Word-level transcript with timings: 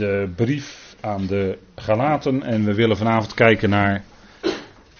de 0.00 0.28
brief 0.36 0.96
aan 1.00 1.26
de 1.26 1.58
Galaten 1.74 2.42
en 2.42 2.64
we 2.64 2.74
willen 2.74 2.96
vanavond 2.96 3.34
kijken 3.34 3.70
naar 3.70 4.04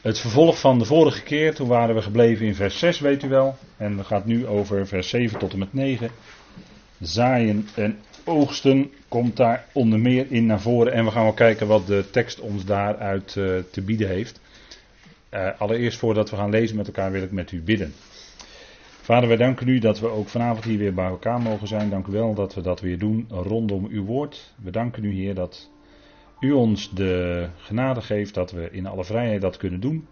het 0.03 0.19
vervolg 0.19 0.61
van 0.61 0.79
de 0.79 0.85
vorige 0.85 1.23
keer. 1.23 1.55
Toen 1.55 1.69
waren 1.69 1.95
we 1.95 2.03
gebleven 2.03 2.47
in 2.47 2.55
vers 2.55 2.79
6, 2.79 3.01
weet 3.01 3.23
u 3.23 3.29
wel. 3.29 3.57
En 3.77 3.97
we 3.97 4.05
gaan 4.05 4.23
nu 4.25 4.47
over 4.47 4.87
vers 4.87 5.09
7 5.09 5.39
tot 5.39 5.53
en 5.53 5.59
met 5.59 5.73
9. 5.73 6.11
Zaaien 7.01 7.69
en 7.75 7.99
oogsten 8.25 8.91
komt 9.09 9.37
daar 9.37 9.65
onder 9.73 9.99
meer 9.99 10.27
in 10.29 10.47
naar 10.47 10.61
voren. 10.61 10.93
En 10.93 11.05
we 11.05 11.11
gaan 11.11 11.23
wel 11.23 11.33
kijken 11.33 11.67
wat 11.67 11.87
de 11.87 12.05
tekst 12.11 12.41
ons 12.41 12.65
daaruit 12.65 13.35
uh, 13.35 13.59
te 13.71 13.83
bieden 13.83 14.09
heeft. 14.09 14.41
Uh, 15.35 15.49
allereerst 15.59 15.99
voordat 15.99 16.31
we 16.31 16.37
gaan 16.37 16.51
lezen 16.51 16.77
met 16.77 16.87
elkaar 16.87 17.13
wil 17.13 17.23
ik 17.23 17.33
met 17.33 17.53
u 17.53 17.63
bidden. 17.63 17.95
Vader, 19.11 19.29
wij 19.29 19.37
danken 19.37 19.69
u 19.69 19.79
dat 19.79 20.01
we 20.01 20.09
ook 20.09 20.29
vanavond 20.29 20.65
hier 20.65 20.79
weer 20.79 20.95
bij 20.95 21.07
elkaar 21.07 21.41
mogen 21.41 21.69
zijn. 21.69 21.91
Dank 21.91 22.07
u 22.07 22.13
wel 22.13 22.35
dat 22.35 22.55
we 22.55 22.61
dat 22.61 22.81
weer 22.81 22.99
doen 22.99 23.27
rondom 23.29 23.87
uw 23.87 24.05
woord. 24.05 24.55
We 24.63 24.71
danken 24.71 25.05
u, 25.05 25.13
Heer, 25.15 25.35
dat 25.35 25.71
u 26.41 26.53
ons 26.53 26.91
de 26.91 27.49
genade 27.57 28.01
geeft 28.01 28.35
dat 28.35 28.51
we 28.51 28.71
in 28.71 28.87
alle 28.87 29.05
vrijheid 29.05 29.41
dat 29.41 29.57
kunnen 29.57 29.81
doen. 29.81 30.07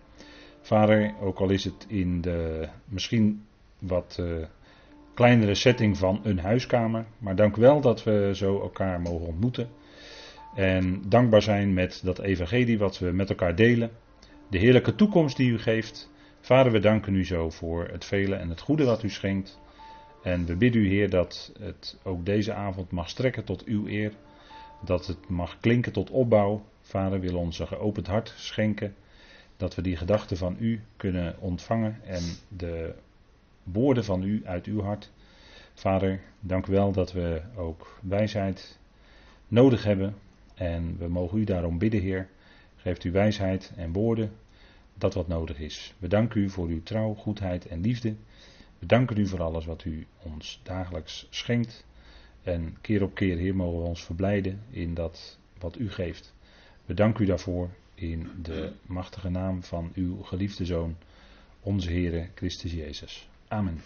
Vader, 0.60 1.14
ook 1.20 1.38
al 1.38 1.50
is 1.50 1.64
het 1.64 1.86
in 1.88 2.20
de 2.20 2.68
misschien 2.84 3.44
wat 3.78 4.18
uh, 4.20 4.44
kleinere 5.14 5.54
setting 5.54 5.96
van 5.96 6.20
een 6.22 6.38
huiskamer. 6.38 7.06
Maar 7.18 7.36
dank 7.36 7.56
u 7.56 7.60
wel 7.60 7.80
dat 7.80 8.04
we 8.04 8.30
zo 8.34 8.60
elkaar 8.60 9.00
mogen 9.00 9.26
ontmoeten. 9.26 9.68
En 10.54 11.02
dankbaar 11.06 11.42
zijn 11.42 11.74
met 11.74 12.00
dat 12.04 12.18
evangelie 12.18 12.78
wat 12.78 12.98
we 12.98 13.12
met 13.12 13.28
elkaar 13.28 13.54
delen. 13.54 13.90
De 14.50 14.58
heerlijke 14.58 14.94
toekomst 14.94 15.36
die 15.36 15.50
u 15.50 15.58
geeft. 15.58 16.10
Vader, 16.48 16.72
we 16.72 16.78
danken 16.78 17.14
u 17.14 17.24
zo 17.24 17.50
voor 17.50 17.88
het 17.88 18.04
vele 18.04 18.34
en 18.34 18.48
het 18.48 18.60
goede 18.60 18.84
wat 18.84 19.02
u 19.02 19.10
schenkt. 19.10 19.60
En 20.22 20.46
we 20.46 20.56
bidden 20.56 20.82
u, 20.82 20.88
Heer, 20.88 21.10
dat 21.10 21.52
het 21.58 21.98
ook 22.02 22.26
deze 22.26 22.52
avond 22.52 22.90
mag 22.90 23.08
strekken 23.08 23.44
tot 23.44 23.64
uw 23.64 23.86
eer. 23.86 24.12
Dat 24.84 25.06
het 25.06 25.28
mag 25.28 25.60
klinken 25.60 25.92
tot 25.92 26.10
opbouw. 26.10 26.64
Vader, 26.80 27.20
wil 27.20 27.36
ons 27.36 27.58
een 27.58 27.66
geopend 27.66 28.06
hart 28.06 28.34
schenken. 28.36 28.94
Dat 29.56 29.74
we 29.74 29.82
die 29.82 29.96
gedachten 29.96 30.36
van 30.36 30.56
u 30.58 30.80
kunnen 30.96 31.36
ontvangen 31.40 32.00
en 32.04 32.22
de 32.48 32.94
woorden 33.62 34.04
van 34.04 34.22
u 34.22 34.42
uit 34.44 34.66
uw 34.66 34.80
hart. 34.80 35.12
Vader, 35.74 36.20
dank 36.40 36.66
u 36.66 36.72
wel 36.72 36.92
dat 36.92 37.12
we 37.12 37.42
ook 37.56 37.98
wijsheid 38.02 38.78
nodig 39.48 39.84
hebben. 39.84 40.14
En 40.54 40.96
we 40.98 41.08
mogen 41.08 41.38
u 41.38 41.44
daarom 41.44 41.78
bidden, 41.78 42.00
Heer. 42.00 42.28
Geeft 42.76 43.04
u 43.04 43.12
wijsheid 43.12 43.72
en 43.76 43.92
woorden 43.92 44.32
dat 44.98 45.14
wat 45.14 45.28
nodig 45.28 45.58
is. 45.58 45.94
We 45.98 46.08
danken 46.08 46.40
u 46.40 46.50
voor 46.50 46.66
uw 46.66 46.82
trouw, 46.82 47.14
goedheid 47.14 47.66
en 47.66 47.80
liefde. 47.80 48.14
We 48.78 48.86
danken 48.86 49.18
u 49.18 49.26
voor 49.26 49.42
alles 49.42 49.64
wat 49.64 49.84
u 49.84 50.06
ons 50.22 50.60
dagelijks 50.62 51.26
schenkt. 51.30 51.84
En 52.42 52.76
keer 52.80 53.02
op 53.02 53.14
keer, 53.14 53.36
Heer, 53.36 53.56
mogen 53.56 53.80
we 53.82 53.88
ons 53.88 54.04
verblijden 54.04 54.60
in 54.70 54.94
dat 54.94 55.38
wat 55.58 55.78
u 55.78 55.90
geeft. 55.90 56.34
We 56.86 56.94
danken 56.94 57.24
u 57.24 57.26
daarvoor 57.26 57.70
in 57.94 58.30
de 58.42 58.72
machtige 58.86 59.28
naam 59.28 59.62
van 59.62 59.90
uw 59.94 60.22
geliefde 60.22 60.64
Zoon, 60.64 60.96
onze 61.60 61.90
Heere 61.90 62.28
Christus 62.34 62.72
Jezus. 62.72 63.28
Amen. 63.48 63.80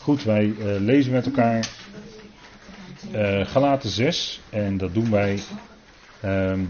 Goed, 0.00 0.22
wij 0.22 0.44
uh, 0.44 0.80
lezen 0.80 1.12
met 1.12 1.26
elkaar 1.26 1.70
uh, 3.12 3.46
Galaten 3.46 3.90
6 3.90 4.40
en 4.50 4.76
dat 4.76 4.94
doen 4.94 5.10
wij 5.10 5.38
um, 6.24 6.68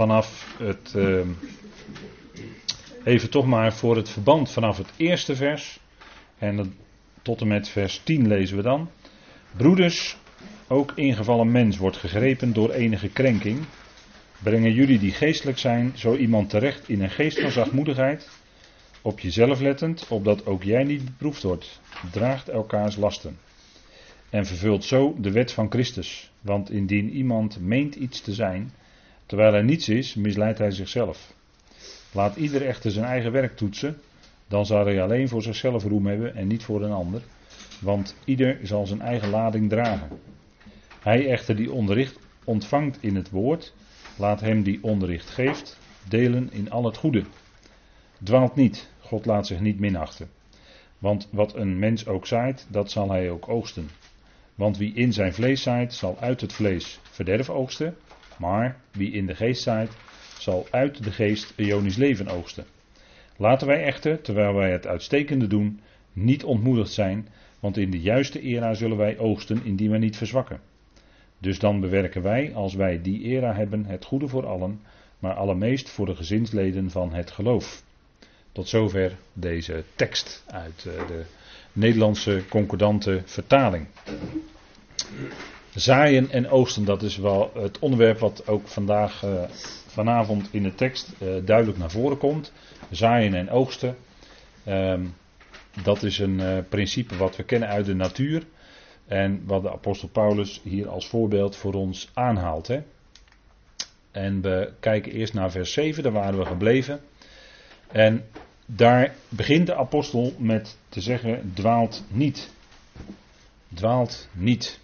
vanaf 0.00 0.56
het. 0.58 0.92
Uh, 0.96 1.20
even 3.04 3.30
toch 3.30 3.46
maar 3.46 3.72
voor 3.72 3.96
het 3.96 4.08
verband 4.08 4.50
vanaf 4.50 4.76
het 4.76 4.92
eerste 4.96 5.36
vers. 5.36 5.80
En 6.38 6.74
tot 7.22 7.40
en 7.40 7.48
met 7.48 7.68
vers 7.68 8.00
10 8.04 8.28
lezen 8.28 8.56
we 8.56 8.62
dan. 8.62 8.90
Broeders, 9.56 10.16
ook 10.68 10.92
ingevallen 10.94 11.50
mens 11.52 11.76
wordt 11.76 11.96
gegrepen 11.96 12.52
door 12.52 12.70
enige 12.70 13.08
krenking. 13.08 13.58
Brengen 14.42 14.72
jullie 14.72 14.98
die 14.98 15.12
geestelijk 15.12 15.58
zijn, 15.58 15.92
zo 15.94 16.16
iemand 16.16 16.50
terecht 16.50 16.88
in 16.88 17.02
een 17.02 17.10
geest 17.10 17.40
van 17.40 17.50
zachtmoedigheid. 17.50 18.28
Op 19.02 19.20
jezelf 19.20 19.60
lettend, 19.60 20.06
opdat 20.08 20.46
ook 20.46 20.62
jij 20.62 20.84
niet 20.84 21.04
beproefd 21.04 21.42
wordt. 21.42 21.80
Draagt 22.10 22.48
elkaars 22.48 22.96
lasten. 22.96 23.38
En 24.30 24.46
vervult 24.46 24.84
zo 24.84 25.16
de 25.18 25.30
wet 25.30 25.52
van 25.52 25.70
Christus. 25.70 26.30
Want 26.40 26.70
indien 26.70 27.10
iemand 27.10 27.60
meent 27.60 27.94
iets 27.94 28.20
te 28.20 28.32
zijn, 28.32 28.72
Terwijl 29.30 29.52
hij 29.52 29.62
niets 29.62 29.88
is, 29.88 30.14
misleidt 30.14 30.58
hij 30.58 30.70
zichzelf. 30.70 31.34
Laat 32.12 32.36
ieder 32.36 32.66
echter 32.66 32.90
zijn 32.90 33.04
eigen 33.04 33.32
werk 33.32 33.56
toetsen, 33.56 33.96
dan 34.48 34.66
zal 34.66 34.84
hij 34.84 35.02
alleen 35.02 35.28
voor 35.28 35.42
zichzelf 35.42 35.84
roem 35.84 36.06
hebben 36.06 36.34
en 36.34 36.46
niet 36.46 36.64
voor 36.64 36.82
een 36.82 36.92
ander, 36.92 37.22
want 37.80 38.16
ieder 38.24 38.58
zal 38.62 38.86
zijn 38.86 39.00
eigen 39.00 39.30
lading 39.30 39.68
dragen. 39.68 40.10
Hij 41.00 41.28
echter 41.28 41.56
die 41.56 41.72
onderricht 41.72 42.18
ontvangt 42.44 42.98
in 43.00 43.16
het 43.16 43.30
woord, 43.30 43.74
laat 44.18 44.40
hem 44.40 44.62
die 44.62 44.82
onderricht 44.82 45.30
geeft, 45.30 45.78
delen 46.08 46.52
in 46.52 46.70
al 46.70 46.84
het 46.84 46.96
goede. 46.96 47.24
Dwaalt 48.22 48.54
niet, 48.54 48.90
God 49.00 49.26
laat 49.26 49.46
zich 49.46 49.60
niet 49.60 49.80
minachten. 49.80 50.30
Want 50.98 51.28
wat 51.32 51.54
een 51.54 51.78
mens 51.78 52.06
ook 52.06 52.26
zaait, 52.26 52.66
dat 52.70 52.90
zal 52.90 53.10
hij 53.10 53.30
ook 53.30 53.48
oogsten. 53.48 53.88
Want 54.54 54.76
wie 54.76 54.94
in 54.94 55.12
zijn 55.12 55.34
vlees 55.34 55.62
zaait, 55.62 55.94
zal 55.94 56.18
uit 56.18 56.40
het 56.40 56.52
vlees 56.52 57.00
verderf 57.02 57.50
oogsten. 57.50 57.96
Maar 58.40 58.76
wie 58.92 59.12
in 59.12 59.26
de 59.26 59.34
geest 59.34 59.62
zaait, 59.62 59.96
zal 60.38 60.66
uit 60.70 61.04
de 61.04 61.10
geest 61.10 61.52
ionisch 61.56 61.96
leven 61.96 62.28
oogsten. 62.28 62.64
Laten 63.36 63.66
wij 63.66 63.84
echter, 63.84 64.20
terwijl 64.20 64.54
wij 64.54 64.70
het 64.70 64.86
uitstekende 64.86 65.46
doen, 65.46 65.80
niet 66.12 66.44
ontmoedigd 66.44 66.92
zijn, 66.92 67.28
want 67.60 67.76
in 67.76 67.90
de 67.90 68.00
juiste 68.00 68.40
era 68.40 68.74
zullen 68.74 68.96
wij 68.96 69.18
oogsten 69.18 69.64
indien 69.64 69.90
wij 69.90 69.98
niet 69.98 70.16
verzwakken. 70.16 70.60
Dus 71.38 71.58
dan 71.58 71.80
bewerken 71.80 72.22
wij, 72.22 72.54
als 72.54 72.74
wij 72.74 73.02
die 73.02 73.22
era 73.22 73.54
hebben, 73.54 73.84
het 73.84 74.04
goede 74.04 74.28
voor 74.28 74.46
allen, 74.46 74.80
maar 75.18 75.34
allermeest 75.34 75.90
voor 75.90 76.06
de 76.06 76.16
gezinsleden 76.16 76.90
van 76.90 77.12
het 77.12 77.30
geloof. 77.30 77.82
Tot 78.52 78.68
zover 78.68 79.16
deze 79.32 79.84
tekst 79.94 80.44
uit 80.46 80.86
eh, 80.86 81.06
de 81.06 81.24
Nederlandse 81.72 82.42
concordante 82.48 83.22
vertaling. 83.24 83.86
Zaaien 85.74 86.30
en 86.30 86.48
oogsten, 86.48 86.84
dat 86.84 87.02
is 87.02 87.16
wel 87.16 87.50
het 87.54 87.78
onderwerp 87.78 88.18
wat 88.18 88.46
ook 88.46 88.68
vandaag, 88.68 89.22
uh, 89.22 89.42
vanavond 89.86 90.48
in 90.50 90.62
de 90.62 90.74
tekst 90.74 91.12
uh, 91.18 91.28
duidelijk 91.44 91.78
naar 91.78 91.90
voren 91.90 92.18
komt. 92.18 92.52
Zaaien 92.90 93.34
en 93.34 93.50
oogsten. 93.50 93.96
Um, 94.68 95.14
dat 95.82 96.02
is 96.02 96.18
een 96.18 96.38
uh, 96.40 96.58
principe 96.68 97.16
wat 97.16 97.36
we 97.36 97.42
kennen 97.42 97.68
uit 97.68 97.86
de 97.86 97.94
natuur. 97.94 98.42
En 99.06 99.42
wat 99.46 99.62
de 99.62 99.72
apostel 99.72 100.08
Paulus 100.08 100.60
hier 100.64 100.88
als 100.88 101.06
voorbeeld 101.06 101.56
voor 101.56 101.74
ons 101.74 102.10
aanhaalt. 102.14 102.66
Hè. 102.66 102.82
En 104.10 104.40
we 104.40 104.72
kijken 104.80 105.12
eerst 105.12 105.34
naar 105.34 105.50
vers 105.50 105.72
7, 105.72 106.02
daar 106.02 106.12
waren 106.12 106.38
we 106.38 106.44
gebleven. 106.44 107.00
En 107.92 108.24
daar 108.66 109.14
begint 109.28 109.66
de 109.66 109.74
apostel 109.74 110.32
met 110.38 110.76
te 110.88 111.00
zeggen: 111.00 111.52
dwaalt 111.54 112.04
niet. 112.08 112.50
Dwaalt 113.74 114.28
niet. 114.32 114.80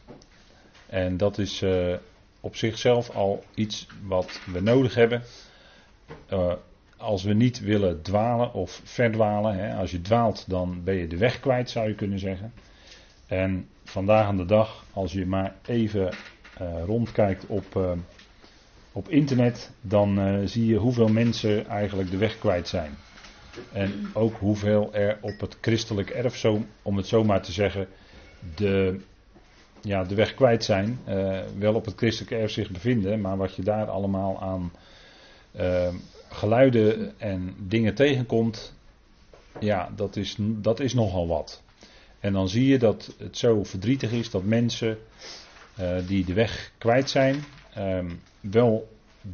En 0.86 1.16
dat 1.16 1.38
is 1.38 1.62
uh, 1.62 1.94
op 2.40 2.56
zichzelf 2.56 3.10
al 3.10 3.44
iets 3.54 3.86
wat 4.02 4.40
we 4.52 4.60
nodig 4.60 4.94
hebben. 4.94 5.22
Uh, 6.32 6.52
als 6.96 7.22
we 7.22 7.32
niet 7.32 7.60
willen 7.60 8.02
dwalen 8.02 8.52
of 8.52 8.80
verdwalen. 8.84 9.56
Hè, 9.58 9.74
als 9.74 9.90
je 9.90 10.00
dwaalt, 10.00 10.44
dan 10.48 10.84
ben 10.84 10.94
je 10.94 11.06
de 11.06 11.16
weg 11.16 11.40
kwijt, 11.40 11.70
zou 11.70 11.88
je 11.88 11.94
kunnen 11.94 12.18
zeggen. 12.18 12.52
En 13.26 13.68
vandaag 13.84 14.26
aan 14.26 14.36
de 14.36 14.44
dag, 14.44 14.84
als 14.92 15.12
je 15.12 15.26
maar 15.26 15.54
even 15.66 16.12
uh, 16.60 16.82
rondkijkt 16.84 17.46
op, 17.46 17.98
op 18.92 19.08
internet, 19.08 19.70
dan 19.80 20.40
zie 20.48 20.66
je 20.66 20.76
hoeveel 20.76 21.08
mensen 21.08 21.66
eigenlijk 21.66 22.10
de 22.10 22.16
weg 22.16 22.38
kwijt 22.38 22.68
zijn. 22.68 22.96
En 23.72 24.10
ook 24.12 24.36
hoeveel 24.36 24.94
er 24.94 25.18
op 25.20 25.40
het 25.40 25.58
christelijk 25.60 26.10
erf, 26.10 26.36
zo, 26.36 26.64
om 26.82 26.96
het 26.96 27.06
zo 27.06 27.24
maar 27.24 27.42
te 27.42 27.52
zeggen, 27.52 27.88
de 28.54 29.00
ja, 29.86 30.04
de 30.04 30.14
weg 30.14 30.34
kwijt 30.34 30.64
zijn. 30.64 31.00
Uh, 31.08 31.40
wel 31.58 31.74
op 31.74 31.84
het 31.84 31.94
christelijke 31.96 32.36
erf 32.36 32.50
zich 32.50 32.70
bevinden, 32.70 33.20
maar 33.20 33.36
wat 33.36 33.54
je 33.54 33.62
daar 33.62 33.90
allemaal 33.90 34.40
aan 34.40 34.72
uh, 35.56 35.88
geluiden 36.28 37.18
en 37.18 37.54
dingen 37.58 37.94
tegenkomt, 37.94 38.74
ja, 39.60 39.90
dat 39.96 40.16
is, 40.16 40.36
dat 40.38 40.80
is 40.80 40.94
nogal 40.94 41.26
wat. 41.26 41.62
En 42.20 42.32
dan 42.32 42.48
zie 42.48 42.66
je 42.66 42.78
dat 42.78 43.14
het 43.18 43.38
zo 43.38 43.64
verdrietig 43.64 44.12
is 44.12 44.30
dat 44.30 44.44
mensen 44.44 44.98
uh, 45.80 45.96
die 46.06 46.24
de 46.24 46.34
weg 46.34 46.72
kwijt 46.78 47.10
zijn, 47.10 47.44
um, 47.78 48.20
wel 48.40 48.88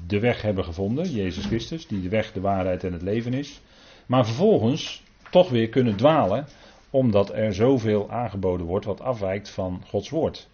de 0.06 0.20
weg 0.20 0.42
hebben 0.42 0.64
gevonden, 0.64 1.10
Jezus 1.10 1.44
Christus, 1.44 1.86
die 1.86 2.00
de 2.00 2.08
weg, 2.08 2.32
de 2.32 2.40
waarheid 2.40 2.84
en 2.84 2.92
het 2.92 3.02
leven 3.02 3.34
is, 3.34 3.60
maar 4.06 4.26
vervolgens 4.26 5.02
toch 5.30 5.50
weer 5.50 5.68
kunnen 5.68 5.96
dwalen 5.96 6.46
omdat 6.92 7.32
er 7.32 7.54
zoveel 7.54 8.10
aangeboden 8.10 8.66
wordt 8.66 8.84
wat 8.84 9.00
afwijkt 9.00 9.50
van 9.50 9.82
Gods 9.86 10.10
woord. 10.10 10.48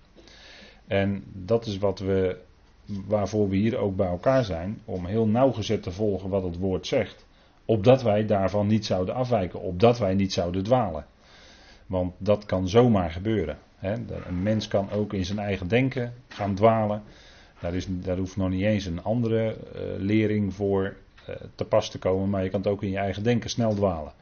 En 0.86 1.24
dat 1.32 1.66
is 1.66 1.78
wat 1.78 1.98
we, 1.98 2.36
waarvoor 3.06 3.48
we 3.48 3.56
hier 3.56 3.76
ook 3.76 3.96
bij 3.96 4.06
elkaar 4.06 4.44
zijn, 4.44 4.80
om 4.84 5.06
heel 5.06 5.26
nauwgezet 5.26 5.82
te 5.82 5.90
volgen 5.90 6.28
wat 6.28 6.42
het 6.42 6.58
woord 6.58 6.86
zegt, 6.86 7.26
opdat 7.64 8.02
wij 8.02 8.26
daarvan 8.26 8.66
niet 8.66 8.86
zouden 8.86 9.14
afwijken, 9.14 9.60
opdat 9.60 9.98
wij 9.98 10.14
niet 10.14 10.32
zouden 10.32 10.64
dwalen. 10.64 11.06
Want 11.86 12.14
dat 12.18 12.46
kan 12.46 12.68
zomaar 12.68 13.10
gebeuren. 13.10 13.58
Hè. 13.76 13.92
Een 14.26 14.42
mens 14.42 14.68
kan 14.68 14.90
ook 14.90 15.12
in 15.12 15.24
zijn 15.24 15.38
eigen 15.38 15.68
denken 15.68 16.12
gaan 16.28 16.54
dwalen. 16.54 17.02
Daar, 17.60 17.74
is, 17.74 17.86
daar 17.88 18.16
hoeft 18.16 18.36
nog 18.36 18.48
niet 18.48 18.62
eens 18.62 18.84
een 18.84 19.02
andere 19.02 19.56
uh, 19.74 19.80
lering 19.96 20.54
voor 20.54 20.96
uh, 21.28 21.36
te 21.54 21.64
pas 21.64 21.90
te 21.90 21.98
komen, 21.98 22.30
maar 22.30 22.42
je 22.42 22.50
kan 22.50 22.60
het 22.60 22.68
ook 22.68 22.82
in 22.82 22.90
je 22.90 22.98
eigen 22.98 23.22
denken 23.22 23.50
snel 23.50 23.74
dwalen. 23.74 24.12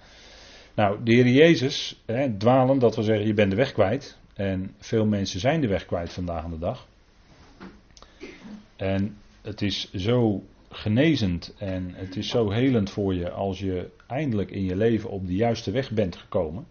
Nou, 0.76 1.02
de 1.02 1.12
Heer 1.12 1.28
Jezus, 1.28 2.02
hè, 2.06 2.37
dwalen, 2.37 2.78
dat 2.78 2.94
wil 2.94 3.05
zeggen 3.05 3.26
je 3.26 3.34
bent 3.34 3.50
de 3.50 3.56
weg 3.56 3.73
kwijt. 3.73 4.19
En 4.34 4.75
veel 4.78 5.06
mensen 5.06 5.40
zijn 5.40 5.61
de 5.61 5.67
weg 5.67 5.87
kwijt 5.87 6.12
vandaag 6.12 6.44
aan 6.44 6.50
de 6.50 6.58
dag. 6.58 6.88
En 8.76 9.17
het 9.43 9.62
is 9.62 9.93
zo 9.93 10.44
genezend 10.69 11.55
en 11.58 11.94
het 11.94 12.17
is 12.17 12.28
zo 12.28 12.50
helend 12.50 12.90
voor 12.90 13.14
je 13.14 13.31
als 13.31 13.58
je 13.58 13.90
eindelijk 14.06 14.50
in 14.50 14.64
je 14.64 14.76
leven 14.76 15.11
op 15.11 15.26
de 15.26 15.34
juiste 15.34 15.70
weg 15.70 15.90
bent 15.90 16.17
gekomen. 16.17 16.67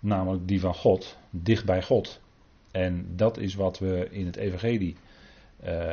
Namelijk 0.00 0.48
die 0.48 0.60
van 0.60 0.74
God, 0.74 1.18
dicht 1.30 1.64
bij 1.64 1.82
God. 1.82 2.20
En 2.70 3.06
dat 3.16 3.38
is 3.38 3.54
wat 3.54 3.78
we 3.78 4.08
in 4.10 4.26
het 4.26 4.36
Evangelie 4.36 4.96
uh, 5.64 5.92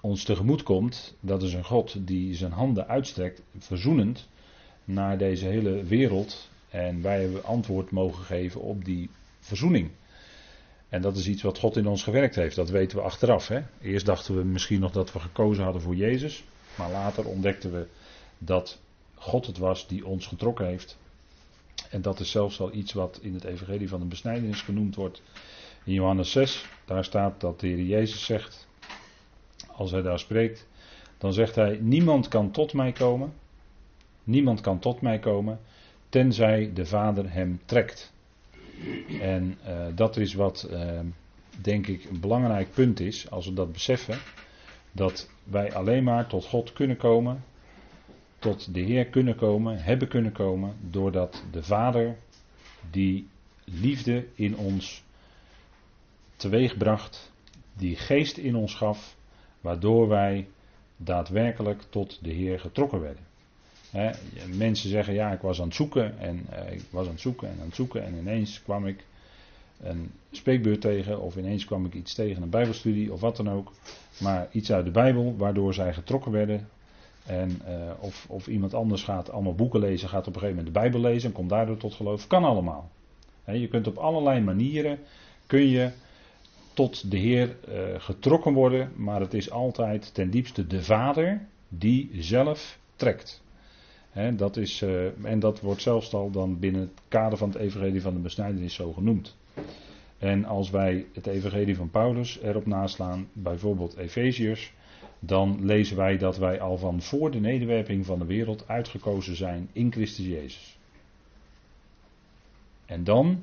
ons 0.00 0.24
tegemoet 0.24 0.62
komt. 0.62 1.16
Dat 1.20 1.42
is 1.42 1.52
een 1.54 1.64
God 1.64 2.06
die 2.06 2.34
zijn 2.34 2.52
handen 2.52 2.88
uitstrekt, 2.88 3.42
verzoenend, 3.58 4.28
naar 4.86 5.18
deze 5.18 5.46
hele 5.46 5.84
wereld. 5.84 6.48
En 6.68 7.02
wij 7.02 7.20
hebben 7.20 7.44
antwoord 7.44 7.90
mogen 7.90 8.24
geven 8.24 8.60
op 8.60 8.84
die 8.84 9.10
verzoening. 9.40 9.90
En 10.88 11.02
dat 11.02 11.16
is 11.16 11.28
iets 11.28 11.42
wat 11.42 11.58
God 11.58 11.76
in 11.76 11.86
ons 11.86 12.02
gewerkt 12.02 12.34
heeft. 12.34 12.56
Dat 12.56 12.70
weten 12.70 12.96
we 12.98 13.04
achteraf. 13.04 13.48
Hè? 13.48 13.60
Eerst 13.80 14.06
dachten 14.06 14.36
we 14.36 14.44
misschien 14.44 14.80
nog 14.80 14.92
dat 14.92 15.12
we 15.12 15.20
gekozen 15.20 15.64
hadden 15.64 15.82
voor 15.82 15.96
Jezus. 15.96 16.44
Maar 16.74 16.90
later 16.90 17.26
ontdekten 17.26 17.72
we 17.72 17.86
dat 18.38 18.78
God 19.14 19.46
het 19.46 19.58
was 19.58 19.86
die 19.88 20.06
ons 20.06 20.26
getrokken 20.26 20.66
heeft. 20.66 20.98
En 21.90 22.02
dat 22.02 22.20
is 22.20 22.30
zelfs 22.30 22.60
al 22.60 22.72
iets 22.72 22.92
wat 22.92 23.18
in 23.22 23.34
het 23.34 23.44
Evangelie 23.44 23.88
van 23.88 24.00
de 24.00 24.06
besnijdenis 24.06 24.60
genoemd 24.60 24.94
wordt. 24.94 25.22
In 25.84 25.92
Johannes 25.92 26.30
6, 26.30 26.64
daar 26.84 27.04
staat 27.04 27.40
dat 27.40 27.60
de 27.60 27.66
Heer 27.66 27.82
Jezus 27.82 28.24
zegt, 28.24 28.66
als 29.72 29.90
hij 29.90 30.02
daar 30.02 30.18
spreekt, 30.18 30.66
dan 31.18 31.32
zegt 31.32 31.54
hij: 31.54 31.78
Niemand 31.80 32.28
kan 32.28 32.50
tot 32.50 32.72
mij 32.72 32.92
komen. 32.92 33.32
Niemand 34.26 34.60
kan 34.60 34.78
tot 34.78 35.00
mij 35.00 35.18
komen, 35.18 35.60
tenzij 36.08 36.70
de 36.74 36.86
Vader 36.86 37.32
hem 37.32 37.60
trekt. 37.64 38.12
En 39.20 39.58
uh, 39.66 39.86
dat 39.94 40.16
is 40.16 40.34
wat, 40.34 40.68
uh, 40.70 41.00
denk 41.60 41.86
ik, 41.86 42.04
een 42.04 42.20
belangrijk 42.20 42.70
punt 42.70 43.00
is, 43.00 43.30
als 43.30 43.46
we 43.46 43.52
dat 43.52 43.72
beseffen, 43.72 44.18
dat 44.92 45.30
wij 45.44 45.74
alleen 45.74 46.04
maar 46.04 46.26
tot 46.26 46.44
God 46.44 46.72
kunnen 46.72 46.96
komen, 46.96 47.44
tot 48.38 48.74
de 48.74 48.80
Heer 48.80 49.06
kunnen 49.06 49.36
komen, 49.36 49.82
hebben 49.82 50.08
kunnen 50.08 50.32
komen, 50.32 50.76
doordat 50.90 51.44
de 51.50 51.62
Vader 51.62 52.16
die 52.90 53.28
liefde 53.64 54.26
in 54.34 54.56
ons 54.56 55.04
teweegbracht, 56.36 57.32
die 57.76 57.96
geest 57.96 58.36
in 58.36 58.56
ons 58.56 58.74
gaf, 58.74 59.16
waardoor 59.60 60.08
wij 60.08 60.48
daadwerkelijk 60.96 61.82
tot 61.82 62.24
de 62.24 62.32
Heer 62.32 62.60
getrokken 62.60 63.00
werden 63.00 63.34
mensen 64.56 64.90
zeggen 64.90 65.14
ja, 65.14 65.32
ik 65.32 65.40
was 65.40 65.60
aan 65.60 65.66
het 65.66 65.74
zoeken 65.74 66.18
en 66.18 66.46
uh, 66.52 66.72
ik 66.72 66.82
was 66.90 67.06
aan 67.06 67.12
het 67.12 67.20
zoeken 67.20 67.48
en 67.48 67.56
aan 67.60 67.66
het 67.66 67.74
zoeken 67.74 68.04
en 68.04 68.14
ineens 68.18 68.62
kwam 68.62 68.86
ik 68.86 69.04
een 69.82 70.10
spreekbeurt 70.30 70.80
tegen 70.80 71.20
of 71.20 71.36
ineens 71.36 71.64
kwam 71.64 71.84
ik 71.84 71.94
iets 71.94 72.14
tegen, 72.14 72.42
een 72.42 72.50
bijbelstudie 72.50 73.12
of 73.12 73.20
wat 73.20 73.36
dan 73.36 73.50
ook. 73.50 73.72
Maar 74.20 74.48
iets 74.52 74.72
uit 74.72 74.84
de 74.84 74.90
Bijbel 74.90 75.34
waardoor 75.36 75.74
zij 75.74 75.94
getrokken 75.94 76.32
werden. 76.32 76.68
En 77.26 77.60
uh, 77.68 77.90
of, 78.00 78.26
of 78.28 78.46
iemand 78.46 78.74
anders 78.74 79.02
gaat 79.02 79.30
allemaal 79.30 79.54
boeken 79.54 79.80
lezen, 79.80 80.08
gaat 80.08 80.26
op 80.26 80.34
een 80.34 80.40
gegeven 80.40 80.56
moment 80.56 80.74
de 80.74 80.80
Bijbel 80.80 81.00
lezen 81.00 81.28
en 81.28 81.34
komt 81.34 81.50
daardoor 81.50 81.76
tot 81.76 81.94
geloof. 81.94 82.26
Kan 82.26 82.44
allemaal. 82.44 82.90
je 83.44 83.68
kunt 83.68 83.86
op 83.86 83.96
allerlei 83.96 84.40
manieren 84.40 84.98
kun 85.46 85.68
je 85.68 85.90
tot 86.72 87.10
de 87.10 87.16
Heer 87.16 87.56
uh, 87.68 87.74
getrokken 87.98 88.52
worden, 88.52 88.92
maar 88.96 89.20
het 89.20 89.34
is 89.34 89.50
altijd 89.50 90.14
ten 90.14 90.30
diepste 90.30 90.66
de 90.66 90.82
Vader 90.82 91.46
die 91.68 92.10
zelf 92.18 92.78
trekt 92.96 93.42
dat 94.36 94.56
is, 94.56 94.82
uh, 94.82 95.24
en 95.24 95.38
dat 95.38 95.60
wordt 95.60 95.82
zelfs 95.82 96.14
al 96.14 96.30
dan 96.30 96.58
binnen 96.58 96.80
het 96.80 97.00
kader 97.08 97.38
van 97.38 97.48
het 97.48 97.58
evangelie 97.58 98.00
van 98.00 98.14
de 98.14 98.20
besnijdenis 98.20 98.74
zo 98.74 98.92
genoemd. 98.92 99.36
En 100.18 100.44
als 100.44 100.70
wij 100.70 101.06
het 101.12 101.26
evangelie 101.26 101.76
van 101.76 101.90
Paulus 101.90 102.40
erop 102.40 102.66
naslaan, 102.66 103.28
bijvoorbeeld 103.32 103.96
Efeziërs, 103.96 104.72
dan 105.18 105.64
lezen 105.64 105.96
wij 105.96 106.16
dat 106.16 106.36
wij 106.36 106.60
al 106.60 106.78
van 106.78 107.02
voor 107.02 107.30
de 107.30 107.40
nederwerping 107.40 108.06
van 108.06 108.18
de 108.18 108.24
wereld 108.24 108.68
uitgekozen 108.68 109.36
zijn 109.36 109.68
in 109.72 109.92
Christus 109.92 110.26
Jezus. 110.26 110.78
En 112.86 113.04
dan 113.04 113.42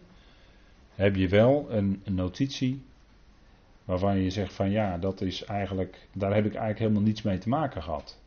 heb 0.95 1.15
je 1.15 1.27
wel 1.27 1.65
een, 1.69 2.01
een 2.03 2.15
notitie 2.15 2.81
waarvan 3.85 4.19
je 4.19 4.29
zegt 4.29 4.53
van 4.53 4.71
ja, 4.71 4.97
dat 4.97 5.21
is 5.21 5.43
eigenlijk, 5.43 6.07
daar 6.13 6.33
heb 6.33 6.45
ik 6.45 6.51
eigenlijk 6.51 6.79
helemaal 6.79 7.01
niets 7.01 7.21
mee 7.21 7.37
te 7.37 7.49
maken 7.49 7.83
gehad. 7.83 8.21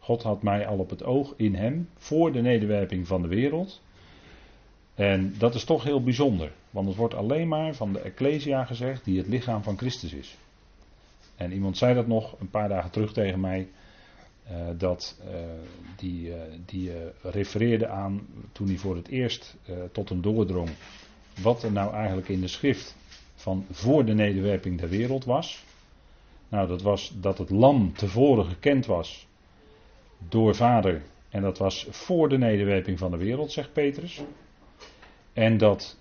God 0.00 0.22
had 0.22 0.42
mij 0.42 0.66
al 0.66 0.78
op 0.78 0.90
het 0.90 1.04
oog 1.04 1.34
in 1.36 1.54
hem 1.54 1.88
voor 1.96 2.32
de 2.32 2.40
nederwerping 2.40 3.06
van 3.06 3.22
de 3.22 3.28
wereld. 3.28 3.82
En 4.94 5.34
dat 5.38 5.54
is 5.54 5.64
toch 5.64 5.84
heel 5.84 6.02
bijzonder, 6.02 6.52
want 6.70 6.88
het 6.88 6.96
wordt 6.96 7.14
alleen 7.14 7.48
maar 7.48 7.74
van 7.74 7.92
de 7.92 8.00
Ecclesia 8.00 8.64
gezegd 8.64 9.04
die 9.04 9.18
het 9.18 9.28
lichaam 9.28 9.62
van 9.62 9.78
Christus 9.78 10.12
is. 10.12 10.36
En 11.36 11.52
iemand 11.52 11.76
zei 11.76 11.94
dat 11.94 12.06
nog 12.06 12.40
een 12.40 12.50
paar 12.50 12.68
dagen 12.68 12.90
terug 12.90 13.12
tegen 13.12 13.40
mij, 13.40 13.68
uh, 14.50 14.56
dat 14.78 15.20
uh, 15.24 15.34
die, 15.96 16.28
uh, 16.28 16.34
die 16.66 16.92
refereerde 17.22 17.88
aan 17.88 18.26
toen 18.52 18.66
hij 18.66 18.76
voor 18.76 18.96
het 18.96 19.08
eerst 19.08 19.56
tot 19.92 20.08
hem 20.08 20.22
doordrong 20.22 20.68
wat 21.42 21.62
er 21.62 21.72
nou 21.72 21.94
eigenlijk 21.94 22.28
in 22.28 22.40
de 22.40 22.48
schrift 22.48 22.96
van 23.34 23.66
voor 23.70 24.04
de 24.04 24.14
nederwerping 24.14 24.78
der 24.78 24.88
wereld 24.88 25.24
was. 25.24 25.64
Nou, 26.48 26.68
dat 26.68 26.82
was 26.82 27.12
dat 27.20 27.38
het 27.38 27.50
lam 27.50 27.92
tevoren 27.92 28.44
gekend 28.44 28.86
was 28.86 29.28
door 30.28 30.54
vader. 30.54 31.02
En 31.28 31.42
dat 31.42 31.58
was 31.58 31.86
voor 31.90 32.28
de 32.28 32.38
nederwerping 32.38 32.98
van 32.98 33.10
de 33.10 33.16
wereld, 33.16 33.52
zegt 33.52 33.72
Petrus. 33.72 34.22
En 35.32 35.58
dat 35.58 35.98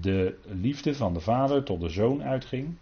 de 0.00 0.36
liefde 0.44 0.94
van 0.94 1.14
de 1.14 1.20
vader 1.20 1.62
tot 1.62 1.80
de 1.80 1.88
zoon 1.88 2.22
uitging. 2.22 2.74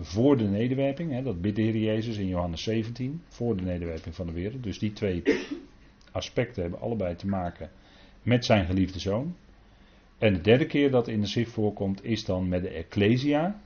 Voor 0.00 0.36
de 0.36 0.44
nederwerping, 0.44 1.12
hè, 1.12 1.22
dat 1.22 1.40
bidt 1.40 1.56
de 1.56 1.62
Heer 1.62 1.76
Jezus 1.76 2.16
in 2.16 2.26
Johannes 2.26 2.62
17. 2.62 3.22
Voor 3.28 3.56
de 3.56 3.62
nederwerping 3.62 4.14
van 4.14 4.26
de 4.26 4.32
wereld. 4.32 4.62
Dus 4.62 4.78
die 4.78 4.92
twee 4.92 5.22
aspecten 6.12 6.62
hebben 6.62 6.80
allebei 6.80 7.14
te 7.14 7.26
maken 7.26 7.70
met 8.22 8.44
zijn 8.44 8.66
geliefde 8.66 8.98
zoon. 8.98 9.36
En 10.18 10.32
de 10.32 10.40
derde 10.40 10.66
keer 10.66 10.90
dat 10.90 11.08
in 11.08 11.20
de 11.20 11.26
schrift 11.26 11.52
voorkomt 11.52 12.04
is 12.04 12.24
dan 12.24 12.48
met 12.48 12.62
de 12.62 12.68
Ecclesia. 12.68 13.60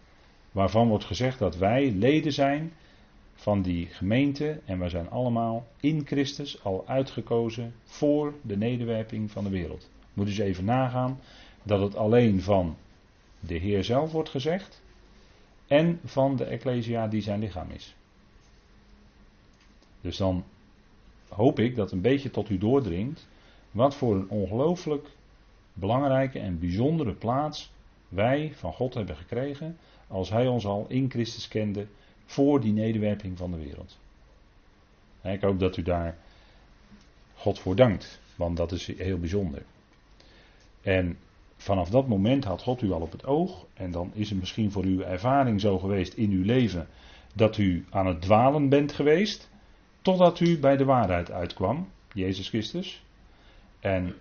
Waarvan 0.52 0.88
wordt 0.88 1.04
gezegd 1.04 1.38
dat 1.38 1.56
wij 1.56 1.90
leden 1.90 2.32
zijn 2.32 2.72
van 3.42 3.62
die 3.62 3.86
gemeente 3.86 4.60
en 4.64 4.78
wij 4.78 4.88
zijn 4.88 5.10
allemaal 5.10 5.66
in 5.80 6.06
Christus 6.06 6.64
al 6.64 6.84
uitgekozen 6.86 7.74
voor 7.84 8.34
de 8.42 8.56
nederwerping 8.56 9.30
van 9.30 9.44
de 9.44 9.50
wereld. 9.50 9.90
Moet 10.12 10.26
dus 10.26 10.38
even 10.38 10.64
nagaan 10.64 11.20
dat 11.62 11.80
het 11.80 11.96
alleen 11.96 12.42
van 12.42 12.76
de 13.40 13.54
Heer 13.54 13.84
zelf 13.84 14.12
wordt 14.12 14.28
gezegd 14.28 14.82
en 15.66 16.00
van 16.04 16.36
de 16.36 16.44
Ecclesia 16.44 17.08
die 17.08 17.20
zijn 17.20 17.40
lichaam 17.40 17.70
is. 17.70 17.94
Dus 20.00 20.16
dan 20.16 20.44
hoop 21.28 21.58
ik 21.58 21.76
dat 21.76 21.92
een 21.92 22.00
beetje 22.00 22.30
tot 22.30 22.50
u 22.50 22.58
doordringt 22.58 23.28
wat 23.70 23.94
voor 23.94 24.14
een 24.14 24.28
ongelooflijk 24.28 25.08
belangrijke 25.72 26.38
en 26.38 26.58
bijzondere 26.58 27.14
plaats 27.14 27.72
wij 28.08 28.52
van 28.54 28.72
God 28.72 28.94
hebben 28.94 29.16
gekregen 29.16 29.76
als 30.08 30.30
Hij 30.30 30.46
ons 30.46 30.66
al 30.66 30.84
in 30.88 31.10
Christus 31.10 31.48
kende 31.48 31.86
voor 32.32 32.60
die 32.60 32.72
nederwerping 32.72 33.38
van 33.38 33.50
de 33.50 33.56
wereld. 33.56 33.98
Ik 35.22 35.40
hoop 35.40 35.58
dat 35.58 35.76
u 35.76 35.82
daar 35.82 36.16
God 37.34 37.58
voor 37.58 37.76
dankt, 37.76 38.20
want 38.36 38.56
dat 38.56 38.72
is 38.72 38.86
heel 38.86 39.18
bijzonder. 39.18 39.62
En 40.82 41.18
vanaf 41.56 41.90
dat 41.90 42.08
moment 42.08 42.44
had 42.44 42.62
God 42.62 42.82
u 42.82 42.92
al 42.92 43.00
op 43.00 43.12
het 43.12 43.26
oog, 43.26 43.66
en 43.74 43.90
dan 43.90 44.10
is 44.14 44.30
het 44.30 44.38
misschien 44.38 44.70
voor 44.70 44.84
uw 44.84 45.00
ervaring 45.00 45.60
zo 45.60 45.78
geweest 45.78 46.14
in 46.14 46.30
uw 46.30 46.44
leven 46.44 46.86
dat 47.34 47.58
u 47.58 47.84
aan 47.90 48.06
het 48.06 48.22
dwalen 48.22 48.68
bent 48.68 48.92
geweest, 48.92 49.50
totdat 50.02 50.40
u 50.40 50.58
bij 50.58 50.76
de 50.76 50.84
waarheid 50.84 51.30
uitkwam, 51.30 51.88
Jezus 52.12 52.48
Christus, 52.48 53.04
en 53.80 54.14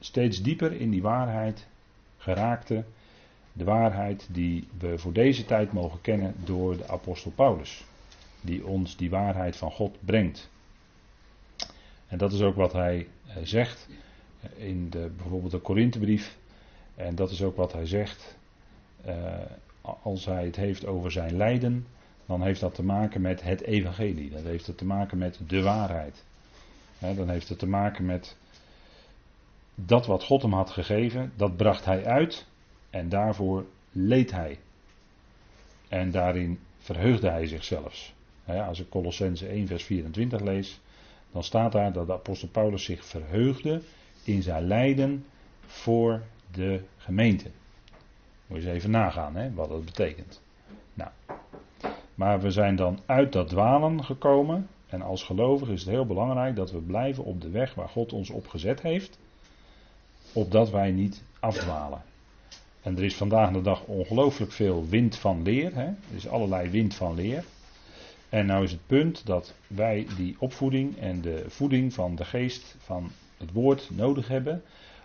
steeds 0.00 0.42
dieper 0.42 0.72
in 0.72 0.90
die 0.90 1.02
waarheid 1.02 1.66
geraakte 2.16 2.84
de 3.58 3.64
waarheid 3.64 4.28
die 4.30 4.68
we 4.78 4.98
voor 4.98 5.12
deze 5.12 5.44
tijd 5.44 5.72
mogen 5.72 6.00
kennen 6.00 6.34
door 6.44 6.76
de 6.76 6.88
apostel 6.88 7.30
Paulus. 7.30 7.84
Die 8.40 8.66
ons 8.66 8.96
die 8.96 9.10
waarheid 9.10 9.56
van 9.56 9.70
God 9.70 9.96
brengt. 10.00 10.50
En 12.06 12.18
dat 12.18 12.32
is 12.32 12.40
ook 12.40 12.54
wat 12.54 12.72
hij 12.72 13.08
eh, 13.26 13.36
zegt 13.42 13.88
in 14.56 14.90
de, 14.90 15.10
bijvoorbeeld 15.16 15.50
de 15.52 15.58
Korinthebrief. 15.58 16.36
En 16.94 17.14
dat 17.14 17.30
is 17.30 17.42
ook 17.42 17.56
wat 17.56 17.72
hij 17.72 17.86
zegt 17.86 18.36
uh, 19.06 19.40
als 20.02 20.24
hij 20.24 20.44
het 20.44 20.56
heeft 20.56 20.86
over 20.86 21.10
zijn 21.10 21.36
lijden. 21.36 21.86
Dan 22.26 22.42
heeft 22.42 22.60
dat 22.60 22.74
te 22.74 22.84
maken 22.84 23.20
met 23.20 23.42
het 23.42 23.62
evangelie. 23.62 24.30
Dat 24.30 24.42
heeft 24.42 24.66
het 24.66 24.78
te 24.78 24.84
maken 24.84 25.18
met 25.18 25.40
de 25.46 25.62
waarheid. 25.62 26.24
dan 26.98 27.28
heeft 27.28 27.48
het 27.48 27.58
te 27.58 27.66
maken 27.66 28.06
met 28.06 28.36
dat 29.74 30.06
wat 30.06 30.24
God 30.24 30.42
hem 30.42 30.52
had 30.52 30.70
gegeven, 30.70 31.32
dat 31.36 31.56
bracht 31.56 31.84
hij 31.84 32.04
uit 32.04 32.46
en 32.90 33.08
daarvoor 33.08 33.66
leed 33.92 34.30
hij. 34.30 34.58
En 35.88 36.10
daarin 36.10 36.58
verheugde 36.78 37.30
hij 37.30 37.46
zichzelf. 37.46 38.12
Als 38.44 38.80
ik 38.80 38.88
Colossense 38.88 39.46
1 39.46 39.66
vers 39.66 39.84
24 39.84 40.40
lees, 40.40 40.80
dan 41.32 41.44
staat 41.44 41.72
daar 41.72 41.92
dat 41.92 42.06
de 42.06 42.12
apostel 42.12 42.48
Paulus 42.48 42.84
zich 42.84 43.04
verheugde 43.04 43.82
in 44.24 44.42
zijn 44.42 44.66
lijden 44.66 45.24
voor 45.66 46.22
de 46.52 46.82
gemeente. 46.96 47.50
Moet 48.46 48.62
je 48.62 48.66
eens 48.66 48.76
even 48.76 48.90
nagaan 48.90 49.36
hè, 49.36 49.54
wat 49.54 49.68
dat 49.68 49.84
betekent. 49.84 50.40
Nou, 50.94 51.10
maar 52.14 52.40
we 52.40 52.50
zijn 52.50 52.76
dan 52.76 52.98
uit 53.06 53.32
dat 53.32 53.48
dwalen 53.48 54.04
gekomen. 54.04 54.68
En 54.86 55.02
als 55.02 55.22
gelovig 55.22 55.68
is 55.68 55.80
het 55.80 55.90
heel 55.90 56.06
belangrijk 56.06 56.56
dat 56.56 56.70
we 56.70 56.78
blijven 56.78 57.24
op 57.24 57.40
de 57.40 57.50
weg 57.50 57.74
waar 57.74 57.88
God 57.88 58.12
ons 58.12 58.30
op 58.30 58.48
gezet 58.48 58.82
heeft. 58.82 59.18
Opdat 60.32 60.70
wij 60.70 60.90
niet 60.90 61.22
afdwalen. 61.40 62.02
En 62.82 62.96
er 62.96 63.04
is 63.04 63.16
vandaag 63.16 63.52
de 63.52 63.62
dag 63.62 63.84
ongelooflijk 63.84 64.52
veel 64.52 64.86
wind 64.88 65.16
van 65.16 65.42
leer. 65.42 65.74
Hè? 65.74 65.84
Er 65.84 66.16
is 66.16 66.28
allerlei 66.28 66.70
wind 66.70 66.94
van 66.94 67.14
leer. 67.14 67.44
En 68.28 68.46
nou 68.46 68.64
is 68.64 68.70
het 68.70 68.86
punt 68.86 69.26
dat 69.26 69.54
wij 69.66 70.06
die 70.16 70.36
opvoeding 70.38 70.98
en 70.98 71.20
de 71.20 71.44
voeding 71.48 71.92
van 71.94 72.14
de 72.14 72.24
geest 72.24 72.76
van 72.78 73.10
het 73.36 73.52
woord 73.52 73.90
nodig 73.92 74.28
hebben. 74.28 74.62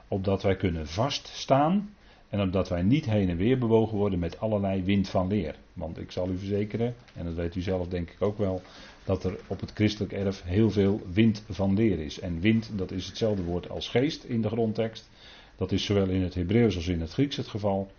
Opdat 0.07 0.43
wij 0.43 0.55
kunnen 0.55 0.87
vaststaan. 0.87 1.89
En 2.33 2.41
opdat 2.41 2.69
wij 2.69 2.81
niet 2.81 3.05
heen 3.05 3.29
en 3.29 3.37
weer 3.37 3.57
bewogen 3.57 3.97
worden 3.97 4.19
met 4.19 4.39
allerlei 4.39 4.83
wind 4.83 5.09
van 5.09 5.27
leer. 5.27 5.55
Want 5.73 5.99
ik 5.99 6.11
zal 6.11 6.29
u 6.29 6.37
verzekeren, 6.37 6.95
en 7.15 7.25
dat 7.25 7.33
weet 7.33 7.55
u 7.55 7.61
zelf 7.61 7.87
denk 7.87 8.09
ik 8.09 8.21
ook 8.21 8.37
wel, 8.37 8.61
dat 9.03 9.23
er 9.23 9.39
op 9.47 9.59
het 9.59 9.71
christelijk 9.73 10.13
erf 10.13 10.43
heel 10.43 10.71
veel 10.71 11.01
wind 11.11 11.43
van 11.49 11.73
leer 11.73 11.99
is. 11.99 12.19
En 12.19 12.39
wind, 12.39 12.69
dat 12.75 12.91
is 12.91 13.05
hetzelfde 13.05 13.43
woord 13.43 13.69
als 13.69 13.87
geest 13.87 14.23
in 14.23 14.41
de 14.41 14.47
grondtekst. 14.47 15.09
Dat 15.55 15.71
is 15.71 15.85
zowel 15.85 16.07
in 16.07 16.21
het 16.21 16.33
Hebreeuws 16.33 16.75
als 16.75 16.87
in 16.87 17.01
het 17.01 17.13
Grieks 17.13 17.37
het 17.37 17.47
geval. 17.47 17.91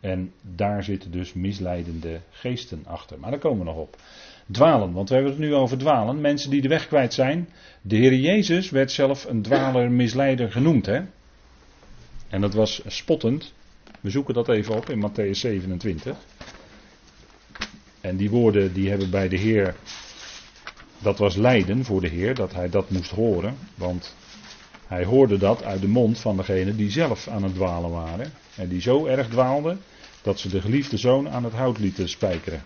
En 0.00 0.32
daar 0.40 0.84
zitten 0.84 1.10
dus 1.10 1.32
misleidende 1.32 2.20
geesten 2.30 2.82
achter. 2.86 3.18
Maar 3.18 3.30
daar 3.30 3.40
komen 3.40 3.58
we 3.58 3.64
nog 3.64 3.76
op. 3.76 3.96
Dwalen, 4.50 4.92
want 4.92 5.08
we 5.08 5.14
hebben 5.14 5.32
het 5.32 5.40
nu 5.40 5.54
over 5.54 5.78
dwalen. 5.78 6.20
Mensen 6.20 6.50
die 6.50 6.60
de 6.60 6.68
weg 6.68 6.86
kwijt 6.86 7.14
zijn. 7.14 7.48
De 7.82 7.96
Heer 7.96 8.14
Jezus 8.14 8.70
werd 8.70 8.92
zelf 8.92 9.24
een 9.24 9.42
dwaler, 9.42 9.90
misleider 9.90 10.52
genoemd. 10.52 10.86
Hè? 10.86 11.00
En 12.28 12.40
dat 12.40 12.54
was 12.54 12.82
spottend. 12.86 13.52
We 14.00 14.10
zoeken 14.10 14.34
dat 14.34 14.48
even 14.48 14.76
op 14.76 14.90
in 14.90 15.10
Matthäus 15.10 15.38
27. 15.38 16.16
En 18.00 18.16
die 18.16 18.30
woorden 18.30 18.72
die 18.72 18.88
hebben 18.88 19.10
bij 19.10 19.28
de 19.28 19.36
Heer. 19.36 19.74
Dat 20.98 21.18
was 21.18 21.36
lijden 21.36 21.84
voor 21.84 22.00
de 22.00 22.08
Heer, 22.08 22.34
dat 22.34 22.54
hij 22.54 22.68
dat 22.68 22.90
moest 22.90 23.10
horen. 23.10 23.56
Want 23.74 24.14
hij 24.94 25.04
hoorde 25.04 25.38
dat 25.38 25.64
uit 25.64 25.80
de 25.80 25.88
mond 25.88 26.18
van 26.20 26.36
degene 26.36 26.76
die 26.76 26.90
zelf 26.90 27.28
aan 27.28 27.42
het 27.42 27.54
dwalen 27.54 27.90
waren. 27.90 28.32
En 28.56 28.68
die 28.68 28.80
zo 28.80 29.06
erg 29.06 29.28
dwaalden 29.28 29.80
dat 30.22 30.38
ze 30.38 30.48
de 30.48 30.60
geliefde 30.60 30.96
zoon 30.96 31.28
aan 31.28 31.44
het 31.44 31.52
hout 31.52 31.78
lieten 31.78 32.08
spijkeren. 32.08 32.64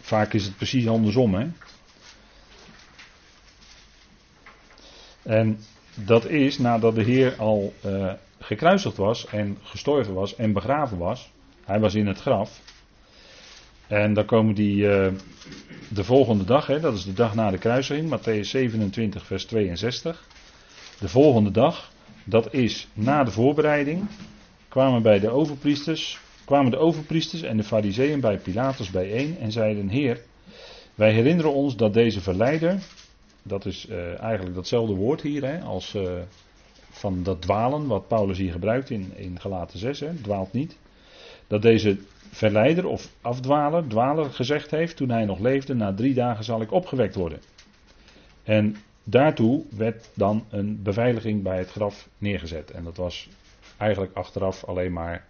Vaak 0.00 0.32
is 0.32 0.44
het 0.44 0.56
precies 0.56 0.88
andersom, 0.88 1.34
hè? 1.34 1.46
En 5.22 5.58
dat 5.94 6.26
is 6.28 6.58
nadat 6.58 6.94
de 6.94 7.02
Heer 7.02 7.36
al 7.36 7.74
uh, 7.84 8.12
gekruisigd 8.38 8.96
was 8.96 9.26
en 9.26 9.58
gestorven 9.62 10.14
was 10.14 10.36
en 10.36 10.52
begraven 10.52 10.98
was. 10.98 11.30
Hij 11.64 11.80
was 11.80 11.94
in 11.94 12.06
het 12.06 12.20
graf. 12.20 12.60
En 13.88 14.14
dan 14.14 14.24
komen 14.24 14.54
die 14.54 14.76
uh, 14.76 15.08
de 15.88 16.04
volgende 16.04 16.44
dag, 16.44 16.66
hè, 16.66 16.80
dat 16.80 16.94
is 16.94 17.04
de 17.04 17.12
dag 17.12 17.34
na 17.34 17.50
de 17.50 17.58
kruisiging, 17.58 18.18
Matthäus 18.18 18.48
27, 18.48 19.26
vers 19.26 19.44
62. 19.44 20.26
De 21.00 21.08
volgende 21.08 21.50
dag, 21.50 21.92
dat 22.24 22.54
is 22.54 22.88
na 22.94 23.24
de 23.24 23.30
voorbereiding, 23.30 24.06
kwamen 24.68 25.02
bij 25.02 25.18
de 25.18 25.30
overpriesters, 25.30 26.20
kwamen 26.44 26.70
de 26.70 26.78
overpriesters 26.78 27.42
en 27.42 27.56
de 27.56 27.64
fariseeën 27.64 28.20
bij 28.20 28.38
Pilatus 28.38 28.90
bijeen 28.90 29.38
en 29.38 29.52
zeiden: 29.52 29.88
Heer, 29.88 30.20
wij 30.94 31.12
herinneren 31.12 31.52
ons 31.52 31.76
dat 31.76 31.94
deze 31.94 32.20
verleider, 32.20 32.78
dat 33.42 33.66
is 33.66 33.86
uh, 33.90 34.20
eigenlijk 34.20 34.54
datzelfde 34.54 34.94
woord 34.94 35.20
hier, 35.20 35.44
hè, 35.44 35.60
als 35.60 35.94
uh, 35.94 36.12
van 36.90 37.22
dat 37.22 37.42
dwalen, 37.42 37.86
wat 37.86 38.08
Paulus 38.08 38.38
hier 38.38 38.52
gebruikt 38.52 38.90
in, 38.90 39.12
in 39.16 39.40
Galaten 39.40 39.78
6, 39.78 40.00
hè, 40.00 40.14
dwaalt 40.14 40.52
niet. 40.52 40.76
Dat 41.46 41.62
deze 41.62 41.98
verleider 42.30 42.86
of 42.86 43.08
afdwaler, 43.20 43.88
dwaler 43.88 44.30
gezegd 44.30 44.70
heeft 44.70 44.96
toen 44.96 45.10
hij 45.10 45.24
nog 45.24 45.38
leefde, 45.38 45.74
na 45.74 45.94
drie 45.94 46.14
dagen 46.14 46.44
zal 46.44 46.60
ik 46.60 46.72
opgewekt 46.72 47.14
worden. 47.14 47.40
En 48.42 48.76
daartoe 49.04 49.64
werd 49.76 50.10
dan 50.14 50.44
een 50.50 50.82
beveiliging 50.82 51.42
bij 51.42 51.58
het 51.58 51.70
graf 51.70 52.08
neergezet. 52.18 52.70
En 52.70 52.84
dat 52.84 52.96
was 52.96 53.28
eigenlijk 53.76 54.14
achteraf 54.14 54.64
alleen 54.64 54.92
maar 54.92 55.26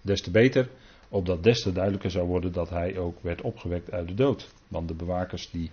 des 0.00 0.20
te 0.20 0.30
beter, 0.30 0.68
opdat 1.08 1.42
des 1.42 1.62
te 1.62 1.72
duidelijker 1.72 2.10
zou 2.10 2.26
worden 2.26 2.52
dat 2.52 2.70
hij 2.70 2.98
ook 2.98 3.22
werd 3.22 3.40
opgewekt 3.40 3.92
uit 3.92 4.08
de 4.08 4.14
dood. 4.14 4.50
Want 4.68 4.88
de 4.88 4.94
bewakers 4.94 5.50
die 5.50 5.70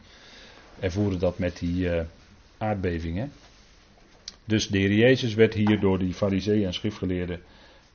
ervoeren 0.79 1.19
dat 1.19 1.38
met 1.38 1.60
die 1.60 1.86
uh, 1.86 2.01
aardbevingen. 2.58 3.31
Dus 4.46 4.67
de 4.67 4.77
Heer 4.77 4.93
Jezus 4.93 5.34
werd 5.34 5.53
hier 5.53 5.79
door 5.79 6.00
die 6.00 6.13
fariseeën 6.13 6.65
en 6.65 6.74
schriftgeleerden 6.74 7.41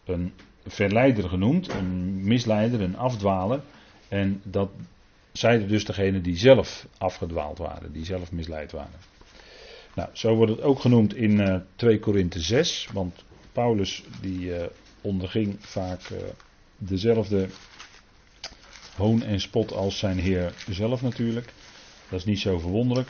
een 0.05 0.33
verleider 0.67 1.29
genoemd, 1.29 1.69
een 1.69 2.25
misleider, 2.25 2.81
een 2.81 2.97
afdwaler. 2.97 3.61
En 4.09 4.41
dat 4.45 4.71
zeiden 5.33 5.69
dus 5.69 5.85
degenen 5.85 6.23
die 6.23 6.37
zelf 6.37 6.87
afgedwaald 6.99 7.59
waren, 7.59 7.93
die 7.93 8.05
zelf 8.05 8.33
misleid 8.33 8.73
waren. 8.73 9.13
Nou, 9.95 10.09
zo 10.13 10.35
wordt 10.35 10.53
het 10.53 10.63
ook 10.63 10.81
genoemd 10.81 11.15
in 11.15 11.31
uh, 11.41 11.57
2 11.77 11.99
Korinthe 11.99 12.41
6, 12.41 12.89
want 12.93 13.25
Paulus 13.53 14.05
die 14.21 14.41
uh, 14.41 14.65
onderging 15.01 15.57
vaak 15.61 16.09
uh, 16.11 16.19
dezelfde 16.77 17.49
hoon 18.97 19.23
en 19.23 19.41
spot 19.41 19.73
als 19.73 19.99
zijn 19.99 20.19
Heer 20.19 20.53
zelf 20.71 21.03
natuurlijk. 21.03 21.53
Dat 22.09 22.19
is 22.19 22.25
niet 22.25 22.41
zo 22.41 22.59
verwonderlijk 22.59 23.09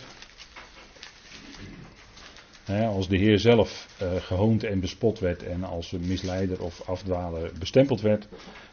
als 2.69 3.09
de 3.09 3.17
Heer 3.17 3.39
zelf 3.39 3.89
uh, 4.03 4.15
gehoond 4.15 4.65
en 4.65 4.81
bespot 4.81 5.19
werd 5.19 5.43
en 5.43 5.65
als 5.65 5.93
een 5.93 6.07
misleider 6.07 6.63
of 6.63 6.89
afdwaler 6.89 7.53
bestempeld 7.59 8.01
werd, 8.01 8.29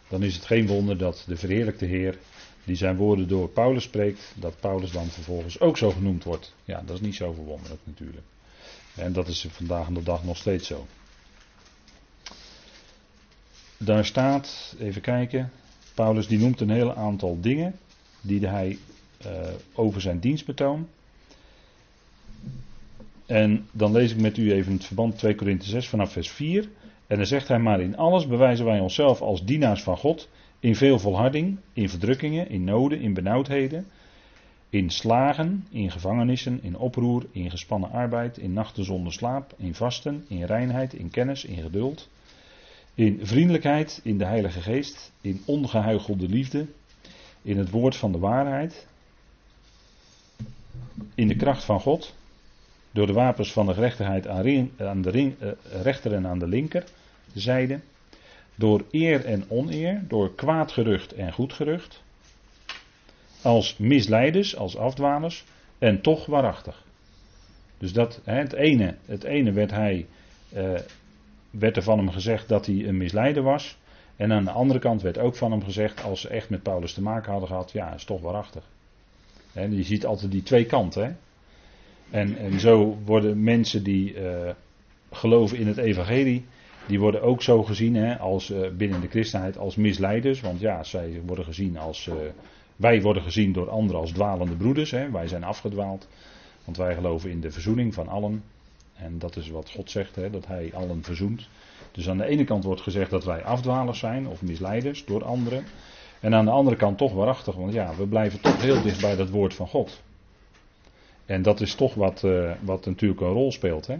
dan 0.07 0.23
is 0.23 0.35
het 0.35 0.45
geen 0.45 0.67
wonder 0.67 0.97
dat 0.97 1.23
de 1.27 1.35
verheerlijkte 1.35 1.85
Heer, 1.85 2.17
die 2.63 2.75
zijn 2.75 2.95
woorden 2.95 3.27
door 3.27 3.49
Paulus 3.49 3.83
spreekt, 3.83 4.33
dat 4.35 4.59
Paulus 4.59 4.91
dan 4.91 5.07
vervolgens 5.07 5.59
ook 5.59 5.77
zo 5.77 5.91
genoemd 5.91 6.23
wordt. 6.23 6.53
Ja, 6.63 6.83
dat 6.85 6.95
is 6.95 7.01
niet 7.01 7.15
zo 7.15 7.33
verwonderlijk 7.33 7.81
natuurlijk. 7.83 8.25
En 8.95 9.13
dat 9.13 9.27
is 9.27 9.47
vandaag 9.49 9.87
de 9.87 10.03
dag 10.03 10.23
nog 10.23 10.37
steeds 10.37 10.67
zo. 10.67 10.87
Daar 13.77 14.05
staat, 14.05 14.75
even 14.79 15.01
kijken, 15.01 15.51
Paulus 15.93 16.27
die 16.27 16.39
noemt 16.39 16.61
een 16.61 16.69
heel 16.69 16.95
aantal 16.95 17.37
dingen 17.41 17.79
die 18.21 18.47
hij 18.47 18.77
uh, 19.25 19.31
over 19.73 20.01
zijn 20.01 20.19
dienstbetoon 20.19 20.87
en 23.31 23.67
dan 23.71 23.91
lees 23.91 24.11
ik 24.11 24.19
met 24.19 24.37
u 24.37 24.51
even 24.51 24.73
het 24.73 24.85
verband 24.85 25.17
2 25.17 25.35
Korinthe 25.35 25.65
6 25.65 25.87
vanaf 25.87 26.11
vers 26.11 26.29
4. 26.29 26.69
En 27.07 27.17
dan 27.17 27.25
zegt 27.25 27.47
hij 27.47 27.59
maar 27.59 27.81
in 27.81 27.97
alles 27.97 28.27
bewijzen 28.27 28.65
wij 28.65 28.79
onszelf 28.79 29.21
als 29.21 29.45
dienaars 29.45 29.83
van 29.83 29.97
God. 29.97 30.29
In 30.59 30.75
veel 30.75 30.99
volharding, 30.99 31.57
in 31.73 31.89
verdrukkingen, 31.89 32.49
in 32.49 32.63
noden, 32.63 32.99
in 32.99 33.13
benauwdheden. 33.13 33.85
In 34.69 34.89
slagen, 34.89 35.67
in 35.69 35.91
gevangenissen, 35.91 36.59
in 36.63 36.77
oproer, 36.77 37.25
in 37.31 37.49
gespannen 37.49 37.91
arbeid, 37.91 38.37
in 38.37 38.53
nachten 38.53 38.85
zonder 38.85 39.13
slaap, 39.13 39.53
in 39.57 39.75
vasten, 39.75 40.25
in 40.27 40.43
reinheid, 40.43 40.93
in 40.93 41.09
kennis, 41.09 41.45
in 41.45 41.61
geduld. 41.61 42.09
In 42.95 43.19
vriendelijkheid, 43.21 43.99
in 44.03 44.17
de 44.17 44.25
Heilige 44.25 44.61
Geest, 44.61 45.11
in 45.21 45.41
ongehuichelde 45.45 46.27
liefde, 46.27 46.65
in 47.41 47.57
het 47.57 47.69
woord 47.69 47.95
van 47.95 48.11
de 48.11 48.19
waarheid, 48.19 48.87
in 51.15 51.27
de 51.27 51.35
kracht 51.35 51.63
van 51.63 51.79
God, 51.79 52.19
door 52.91 53.07
de 53.07 53.13
wapens 53.13 53.51
van 53.51 53.65
de 53.65 53.73
gerechtigheid 53.73 54.27
aan, 54.27 55.01
de 55.01 55.09
ring, 55.09 55.41
uh, 55.41 55.51
rechter 55.81 56.13
en 56.13 56.27
aan 56.27 56.39
de 56.39 56.47
linker 56.47 56.83
zijde. 57.33 57.79
Door 58.55 58.85
eer 58.91 59.25
en 59.25 59.45
oneer, 59.47 60.03
door 60.07 60.35
kwaad 60.35 60.71
gerucht 60.71 61.13
en 61.13 61.33
goed 61.33 61.53
gerucht. 61.53 62.03
Als 63.41 63.77
misleiders, 63.77 64.55
als 64.55 64.77
afdwalers 64.77 65.45
en 65.79 66.01
toch 66.01 66.25
waarachtig. 66.25 66.83
Dus 67.77 67.93
dat, 67.93 68.21
het, 68.23 68.53
ene, 68.53 68.95
het 69.05 69.23
ene 69.23 69.51
werd, 69.51 69.71
hij, 69.71 70.07
uh, 70.53 70.79
werd 71.49 71.77
er 71.77 71.83
van 71.83 71.97
hem 71.97 72.09
gezegd 72.09 72.47
dat 72.47 72.65
hij 72.65 72.87
een 72.87 72.97
misleider 72.97 73.43
was. 73.43 73.77
En 74.15 74.31
aan 74.31 74.43
de 74.43 74.51
andere 74.51 74.79
kant 74.79 75.01
werd 75.01 75.17
ook 75.17 75.35
van 75.35 75.51
hem 75.51 75.63
gezegd, 75.63 76.03
als 76.03 76.21
ze 76.21 76.29
echt 76.29 76.49
met 76.49 76.63
Paulus 76.63 76.93
te 76.93 77.01
maken 77.01 77.31
hadden 77.31 77.49
gehad, 77.49 77.71
ja, 77.71 77.93
is 77.93 78.03
toch 78.03 78.21
waarachtig. 78.21 78.63
Je 79.53 79.83
ziet 79.83 80.05
altijd 80.05 80.31
die 80.31 80.43
twee 80.43 80.65
kanten. 80.65 81.03
Hè? 81.03 81.11
En, 82.11 82.37
en 82.37 82.59
zo 82.59 82.97
worden 83.05 83.43
mensen 83.43 83.83
die 83.83 84.15
uh, 84.15 84.49
geloven 85.11 85.57
in 85.57 85.67
het 85.67 85.77
evangelie, 85.77 86.45
die 86.87 86.99
worden 86.99 87.21
ook 87.21 87.41
zo 87.41 87.63
gezien 87.63 87.95
hè, 87.95 88.19
als 88.19 88.49
uh, 88.49 88.69
binnen 88.77 89.01
de 89.01 89.07
christenheid 89.07 89.57
als 89.57 89.75
misleiders. 89.75 90.41
Want 90.41 90.59
ja, 90.59 90.83
zij 90.83 91.21
worden 91.25 91.45
gezien 91.45 91.77
als, 91.77 92.07
uh, 92.07 92.15
wij 92.75 93.01
worden 93.01 93.23
gezien 93.23 93.53
door 93.53 93.69
anderen 93.69 94.01
als 94.01 94.11
dwalende 94.11 94.55
broeders. 94.55 94.91
Hè, 94.91 95.11
wij 95.11 95.27
zijn 95.27 95.43
afgedwaald, 95.43 96.07
want 96.65 96.77
wij 96.77 96.95
geloven 96.95 97.29
in 97.29 97.41
de 97.41 97.51
verzoening 97.51 97.93
van 97.93 98.07
allen. 98.07 98.43
En 98.95 99.19
dat 99.19 99.35
is 99.35 99.49
wat 99.49 99.69
God 99.69 99.91
zegt, 99.91 100.15
hè, 100.15 100.29
dat 100.29 100.47
hij 100.47 100.71
allen 100.73 101.03
verzoent. 101.03 101.49
Dus 101.91 102.09
aan 102.09 102.17
de 102.17 102.25
ene 102.25 102.43
kant 102.43 102.63
wordt 102.63 102.81
gezegd 102.81 103.09
dat 103.09 103.23
wij 103.23 103.43
afdwalers 103.43 103.99
zijn 103.99 104.27
of 104.27 104.41
misleiders 104.41 105.05
door 105.05 105.23
anderen. 105.23 105.63
En 106.19 106.35
aan 106.35 106.45
de 106.45 106.51
andere 106.51 106.75
kant 106.75 106.97
toch 106.97 107.13
waarachtig, 107.13 107.55
want 107.55 107.73
ja, 107.73 107.95
we 107.95 108.07
blijven 108.07 108.41
toch 108.41 108.61
heel 108.61 108.81
dicht 108.81 109.01
bij 109.01 109.15
dat 109.15 109.29
woord 109.29 109.53
van 109.53 109.67
God. 109.67 110.01
En 111.31 111.41
dat 111.41 111.61
is 111.61 111.75
toch 111.75 111.93
wat, 111.93 112.23
uh, 112.23 112.51
wat 112.61 112.85
natuurlijk 112.85 113.21
een 113.21 113.27
rol 113.27 113.51
speelt. 113.51 113.87
Hè? 113.87 113.97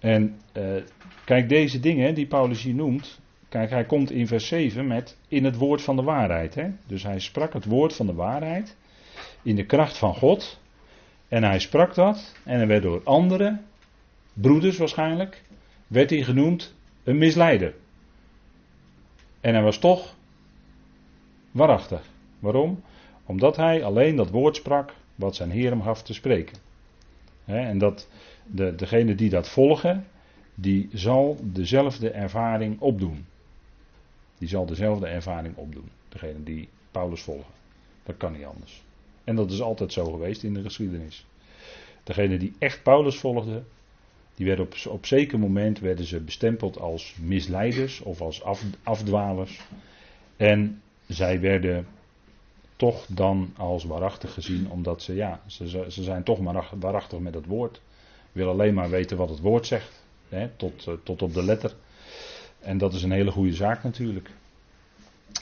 En 0.00 0.40
uh, 0.52 0.82
kijk, 1.24 1.48
deze 1.48 1.80
dingen 1.80 2.14
die 2.14 2.26
Paulus 2.26 2.62
hier 2.62 2.74
noemt. 2.74 3.20
Kijk, 3.48 3.70
hij 3.70 3.84
komt 3.84 4.10
in 4.10 4.26
vers 4.26 4.46
7 4.46 4.86
met 4.86 5.16
in 5.28 5.44
het 5.44 5.56
woord 5.56 5.82
van 5.82 5.96
de 5.96 6.02
waarheid. 6.02 6.54
Hè? 6.54 6.70
Dus 6.86 7.02
hij 7.02 7.18
sprak 7.18 7.52
het 7.52 7.64
woord 7.64 7.94
van 7.94 8.06
de 8.06 8.14
waarheid. 8.14 8.76
In 9.42 9.56
de 9.56 9.66
kracht 9.66 9.98
van 9.98 10.14
God. 10.14 10.60
En 11.28 11.42
hij 11.42 11.58
sprak 11.58 11.94
dat. 11.94 12.34
En 12.44 12.56
hij 12.56 12.66
werd 12.66 12.82
door 12.82 13.00
andere, 13.04 13.58
broeders 14.32 14.76
waarschijnlijk, 14.76 15.42
werd 15.86 16.10
hij 16.10 16.22
genoemd 16.22 16.74
een 17.04 17.18
misleider. 17.18 17.74
En 19.40 19.54
hij 19.54 19.62
was 19.62 19.78
toch 19.78 20.14
waarachtig. 21.50 22.02
Waarom? 22.38 22.82
Omdat 23.26 23.56
hij 23.56 23.84
alleen 23.84 24.16
dat 24.16 24.30
woord 24.30 24.56
sprak 24.56 24.92
wat 25.16 25.34
zijn 25.34 25.50
Heer 25.50 25.70
hem 25.70 25.82
gaf 25.82 26.02
te 26.02 26.14
spreken. 26.14 26.58
en 27.44 27.78
dat 27.78 28.08
de, 28.46 28.74
degene 28.74 29.14
die 29.14 29.30
dat 29.30 29.48
volgen, 29.48 30.06
die 30.54 30.88
zal 30.92 31.38
dezelfde 31.42 32.10
ervaring 32.10 32.80
opdoen. 32.80 33.26
Die 34.38 34.48
zal 34.48 34.66
dezelfde 34.66 35.06
ervaring 35.06 35.56
opdoen. 35.56 35.90
Degene 36.08 36.42
die 36.42 36.68
Paulus 36.90 37.22
volgen. 37.22 37.52
Dat 38.02 38.16
kan 38.16 38.32
niet 38.32 38.44
anders. 38.44 38.82
En 39.24 39.36
dat 39.36 39.50
is 39.50 39.60
altijd 39.60 39.92
zo 39.92 40.04
geweest 40.04 40.42
in 40.42 40.54
de 40.54 40.62
geschiedenis. 40.62 41.26
Degene 42.04 42.38
die 42.38 42.52
echt 42.58 42.82
Paulus 42.82 43.18
volgden, 43.18 43.66
die 44.34 44.46
werden 44.46 44.64
op, 44.64 44.74
op 44.88 45.06
zeker 45.06 45.38
moment 45.38 45.78
werden 45.78 46.06
ze 46.06 46.20
bestempeld 46.20 46.78
als 46.78 47.16
misleiders 47.20 48.00
of 48.00 48.20
als 48.20 48.42
af, 48.42 48.64
afdwalers. 48.82 49.60
En 50.36 50.82
zij 51.06 51.40
werden 51.40 51.86
toch 52.76 53.06
dan 53.08 53.52
als 53.56 53.84
waarachtig 53.84 54.32
gezien, 54.32 54.70
omdat 54.70 55.02
ze, 55.02 55.14
ja, 55.14 55.40
ze, 55.46 55.68
ze 55.88 56.02
zijn 56.02 56.22
toch 56.22 56.40
maar 56.40 56.68
waarachtig 56.78 57.18
met 57.18 57.34
het 57.34 57.46
woord. 57.46 57.80
Willen 58.32 58.52
alleen 58.52 58.74
maar 58.74 58.90
weten 58.90 59.16
wat 59.16 59.28
het 59.28 59.40
woord 59.40 59.66
zegt, 59.66 60.04
hè, 60.28 60.48
tot, 60.56 60.86
eh, 60.86 60.94
tot 61.02 61.22
op 61.22 61.34
de 61.34 61.44
letter. 61.44 61.74
En 62.60 62.78
dat 62.78 62.94
is 62.94 63.02
een 63.02 63.10
hele 63.10 63.30
goede 63.30 63.54
zaak 63.54 63.82
natuurlijk. 63.82 64.30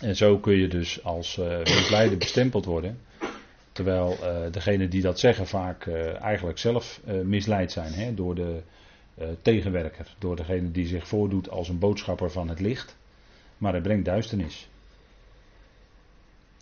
En 0.00 0.16
zo 0.16 0.38
kun 0.38 0.56
je 0.56 0.68
dus 0.68 1.04
als 1.04 1.36
misleider 1.64 2.18
bestempeld 2.18 2.64
worden. 2.64 2.98
Terwijl 3.72 4.16
uh, 4.20 4.52
degenen 4.52 4.90
die 4.90 5.02
dat 5.02 5.18
zeggen 5.18 5.46
vaak 5.46 5.86
eigenlijk 6.20 6.58
zelf 6.58 7.00
misleid 7.24 7.72
zijn 7.72 7.92
hè, 7.92 8.14
door 8.14 8.34
de 8.34 8.62
tegenwerker. 9.42 10.14
Door 10.18 10.36
degene 10.36 10.70
die 10.70 10.86
zich 10.86 11.08
voordoet 11.08 11.50
als 11.50 11.68
een 11.68 11.78
boodschapper 11.78 12.30
van 12.30 12.48
het 12.48 12.60
licht. 12.60 12.96
Maar 13.58 13.72
hij 13.72 13.80
brengt 13.80 14.04
duisternis. 14.04 14.68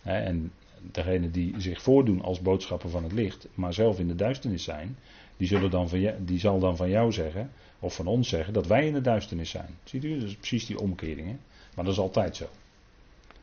En 0.03 0.53
degene 0.91 1.31
die 1.31 1.55
zich 1.61 1.83
voordoen 1.83 2.23
als 2.23 2.41
boodschapper 2.41 2.91
van 2.91 3.03
het 3.03 3.13
licht, 3.13 3.49
maar 3.55 3.75
zelf 3.75 3.99
in 3.99 4.09
de 4.09 4.15
duisternis 4.15 4.65
zijn, 4.65 4.97
die, 5.37 5.47
zullen 5.47 5.71
dan 5.71 5.89
van 5.89 6.01
je, 6.01 6.15
die 6.25 6.39
zal 6.39 6.59
dan 6.59 6.77
van 6.77 6.89
jou 6.89 7.13
zeggen, 7.13 7.51
of 7.79 7.95
van 7.95 8.07
ons 8.07 8.29
zeggen, 8.29 8.53
dat 8.53 8.67
wij 8.67 8.87
in 8.87 8.93
de 8.93 9.01
duisternis 9.01 9.51
zijn. 9.51 9.79
Ziet 9.85 10.05
u, 10.05 10.19
dat 10.19 10.29
is 10.29 10.37
precies 10.37 10.67
die 10.67 10.81
omkering. 10.81 11.27
Hè? 11.27 11.37
Maar 11.75 11.85
dat 11.85 11.95
is 11.95 12.01
altijd 12.01 12.37
zo. 12.37 12.47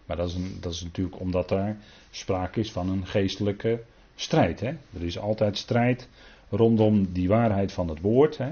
Maar 0.05 0.17
dat 0.17 0.29
is, 0.29 0.35
een, 0.35 0.57
dat 0.59 0.73
is 0.73 0.83
natuurlijk 0.83 1.19
omdat 1.19 1.49
daar 1.49 1.77
sprake 2.09 2.59
is 2.59 2.71
van 2.71 2.89
een 2.89 3.05
geestelijke 3.05 3.83
strijd. 4.15 4.59
Hè? 4.59 4.67
Er 4.67 5.03
is 5.03 5.19
altijd 5.19 5.57
strijd 5.57 6.09
rondom 6.49 7.13
die 7.13 7.27
waarheid 7.27 7.71
van 7.71 7.87
het 7.87 8.01
woord. 8.01 8.37
Hè? 8.37 8.51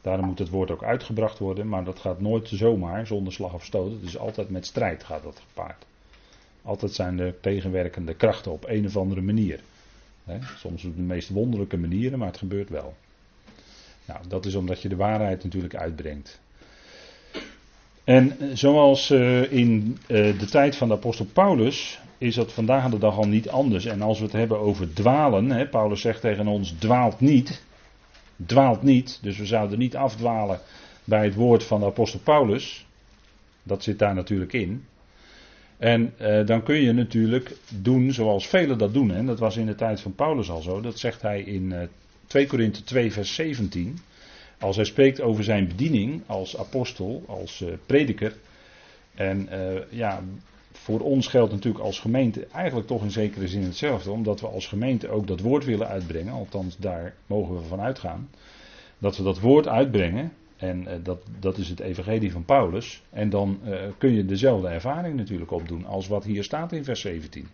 Daarom 0.00 0.26
moet 0.26 0.38
het 0.38 0.48
woord 0.48 0.70
ook 0.70 0.84
uitgebracht 0.84 1.38
worden, 1.38 1.68
maar 1.68 1.84
dat 1.84 1.98
gaat 1.98 2.20
nooit 2.20 2.48
zomaar, 2.48 3.06
zonder 3.06 3.32
slag 3.32 3.54
of 3.54 3.64
stoot. 3.64 3.92
Het 3.92 4.02
is 4.02 4.18
altijd 4.18 4.50
met 4.50 4.66
strijd 4.66 5.04
gaat 5.04 5.22
dat 5.22 5.42
gepaard. 5.48 5.86
Altijd 6.66 6.92
zijn 6.92 7.18
er 7.18 7.40
tegenwerkende 7.40 8.14
krachten 8.14 8.52
op 8.52 8.64
een 8.68 8.86
of 8.86 8.96
andere 8.96 9.20
manier. 9.20 9.60
soms 10.56 10.84
op 10.84 10.96
de 10.96 11.02
meest 11.02 11.28
wonderlijke 11.28 11.76
manieren, 11.76 12.18
maar 12.18 12.28
het 12.28 12.38
gebeurt 12.38 12.68
wel. 12.68 12.94
Nou, 14.04 14.20
dat 14.28 14.46
is 14.46 14.54
omdat 14.54 14.82
je 14.82 14.88
de 14.88 14.96
waarheid 14.96 15.44
natuurlijk 15.44 15.74
uitbrengt. 15.74 16.40
En 18.04 18.40
eh, 18.40 18.48
zoals 18.54 19.10
uh, 19.10 19.52
in 19.52 19.98
uh, 20.08 20.38
de 20.38 20.46
tijd 20.46 20.76
van 20.76 20.88
de 20.88 20.94
apostel 20.94 21.26
Paulus 21.32 22.00
is 22.18 22.34
dat 22.34 22.52
vandaag 22.52 22.90
de 22.90 22.98
dag 22.98 23.16
al 23.16 23.28
niet 23.28 23.48
anders. 23.48 23.84
En 23.84 24.02
als 24.02 24.18
we 24.18 24.24
het 24.24 24.32
hebben 24.32 24.58
over 24.58 24.94
dwalen, 24.94 25.68
Paulus 25.68 26.00
zegt 26.00 26.20
tegen 26.20 26.46
ons: 26.46 26.70
dwaalt 26.70 27.20
niet. 27.20 27.62
Dwaalt 28.46 28.82
niet. 28.82 29.18
Dus 29.22 29.38
we 29.38 29.46
zouden 29.46 29.78
niet 29.78 29.96
afdwalen 29.96 30.60
bij 31.04 31.24
het 31.24 31.34
woord 31.34 31.64
van 31.64 31.80
de 31.80 31.86
apostel 31.86 32.20
Paulus. 32.20 32.86
Dat 33.62 33.82
zit 33.82 33.98
daar 33.98 34.14
natuurlijk 34.14 34.52
in. 34.52 34.84
En 35.78 36.14
uh, 36.20 36.46
dan 36.46 36.62
kun 36.62 36.76
je 36.76 36.92
natuurlijk 36.92 37.56
doen 37.82 38.12
zoals 38.12 38.46
velen 38.46 38.78
dat 38.78 38.92
doen. 38.92 39.10
En 39.10 39.26
dat 39.26 39.38
was 39.38 39.56
in 39.56 39.66
de 39.66 39.74
tijd 39.74 40.00
van 40.00 40.14
Paulus 40.14 40.50
al 40.50 40.60
zo. 40.60 40.80
Dat 40.80 40.98
zegt 40.98 41.22
hij 41.22 41.40
in 41.40 41.70
uh, 41.70 41.78
2 42.26 42.46
Korinthe 42.46 42.84
2 42.84 43.12
vers 43.12 43.34
17. 43.34 43.98
Als 44.58 44.76
hij 44.76 44.84
spreekt 44.84 45.20
over 45.20 45.44
zijn 45.44 45.68
bediening 45.68 46.22
als 46.26 46.58
apostel, 46.58 47.24
als 47.26 47.60
uh, 47.60 47.72
prediker. 47.86 48.34
En 49.14 49.48
eh, 49.48 49.82
ja, 49.90 50.22
voor 50.72 51.00
ons 51.00 51.26
geldt 51.26 51.52
natuurlijk 51.52 51.84
als 51.84 51.98
gemeente 51.98 52.46
eigenlijk 52.46 52.86
toch 52.86 53.02
in 53.02 53.10
zekere 53.10 53.48
zin 53.48 53.62
hetzelfde. 53.62 54.10
Omdat 54.10 54.40
we 54.40 54.46
als 54.46 54.66
gemeente 54.66 55.08
ook 55.08 55.26
dat 55.26 55.40
woord 55.40 55.64
willen 55.64 55.88
uitbrengen. 55.88 56.32
Althans, 56.32 56.76
daar 56.76 57.14
mogen 57.26 57.56
we 57.56 57.62
van 57.62 57.80
uitgaan. 57.80 58.28
Dat 58.98 59.16
we 59.16 59.22
dat 59.22 59.40
woord 59.40 59.68
uitbrengen. 59.68 60.32
En 60.56 60.82
uh, 60.82 60.92
dat, 61.02 61.22
dat 61.38 61.58
is 61.58 61.68
het 61.68 61.80
evangelie 61.80 62.32
van 62.32 62.44
Paulus. 62.44 63.02
En 63.10 63.30
dan 63.30 63.60
uh, 63.64 63.74
kun 63.98 64.12
je 64.12 64.24
dezelfde 64.24 64.68
ervaring 64.68 65.16
natuurlijk 65.16 65.50
opdoen 65.50 65.86
als 65.86 66.08
wat 66.08 66.24
hier 66.24 66.44
staat 66.44 66.72
in 66.72 66.84
vers 66.84 67.00
17. 67.00 67.48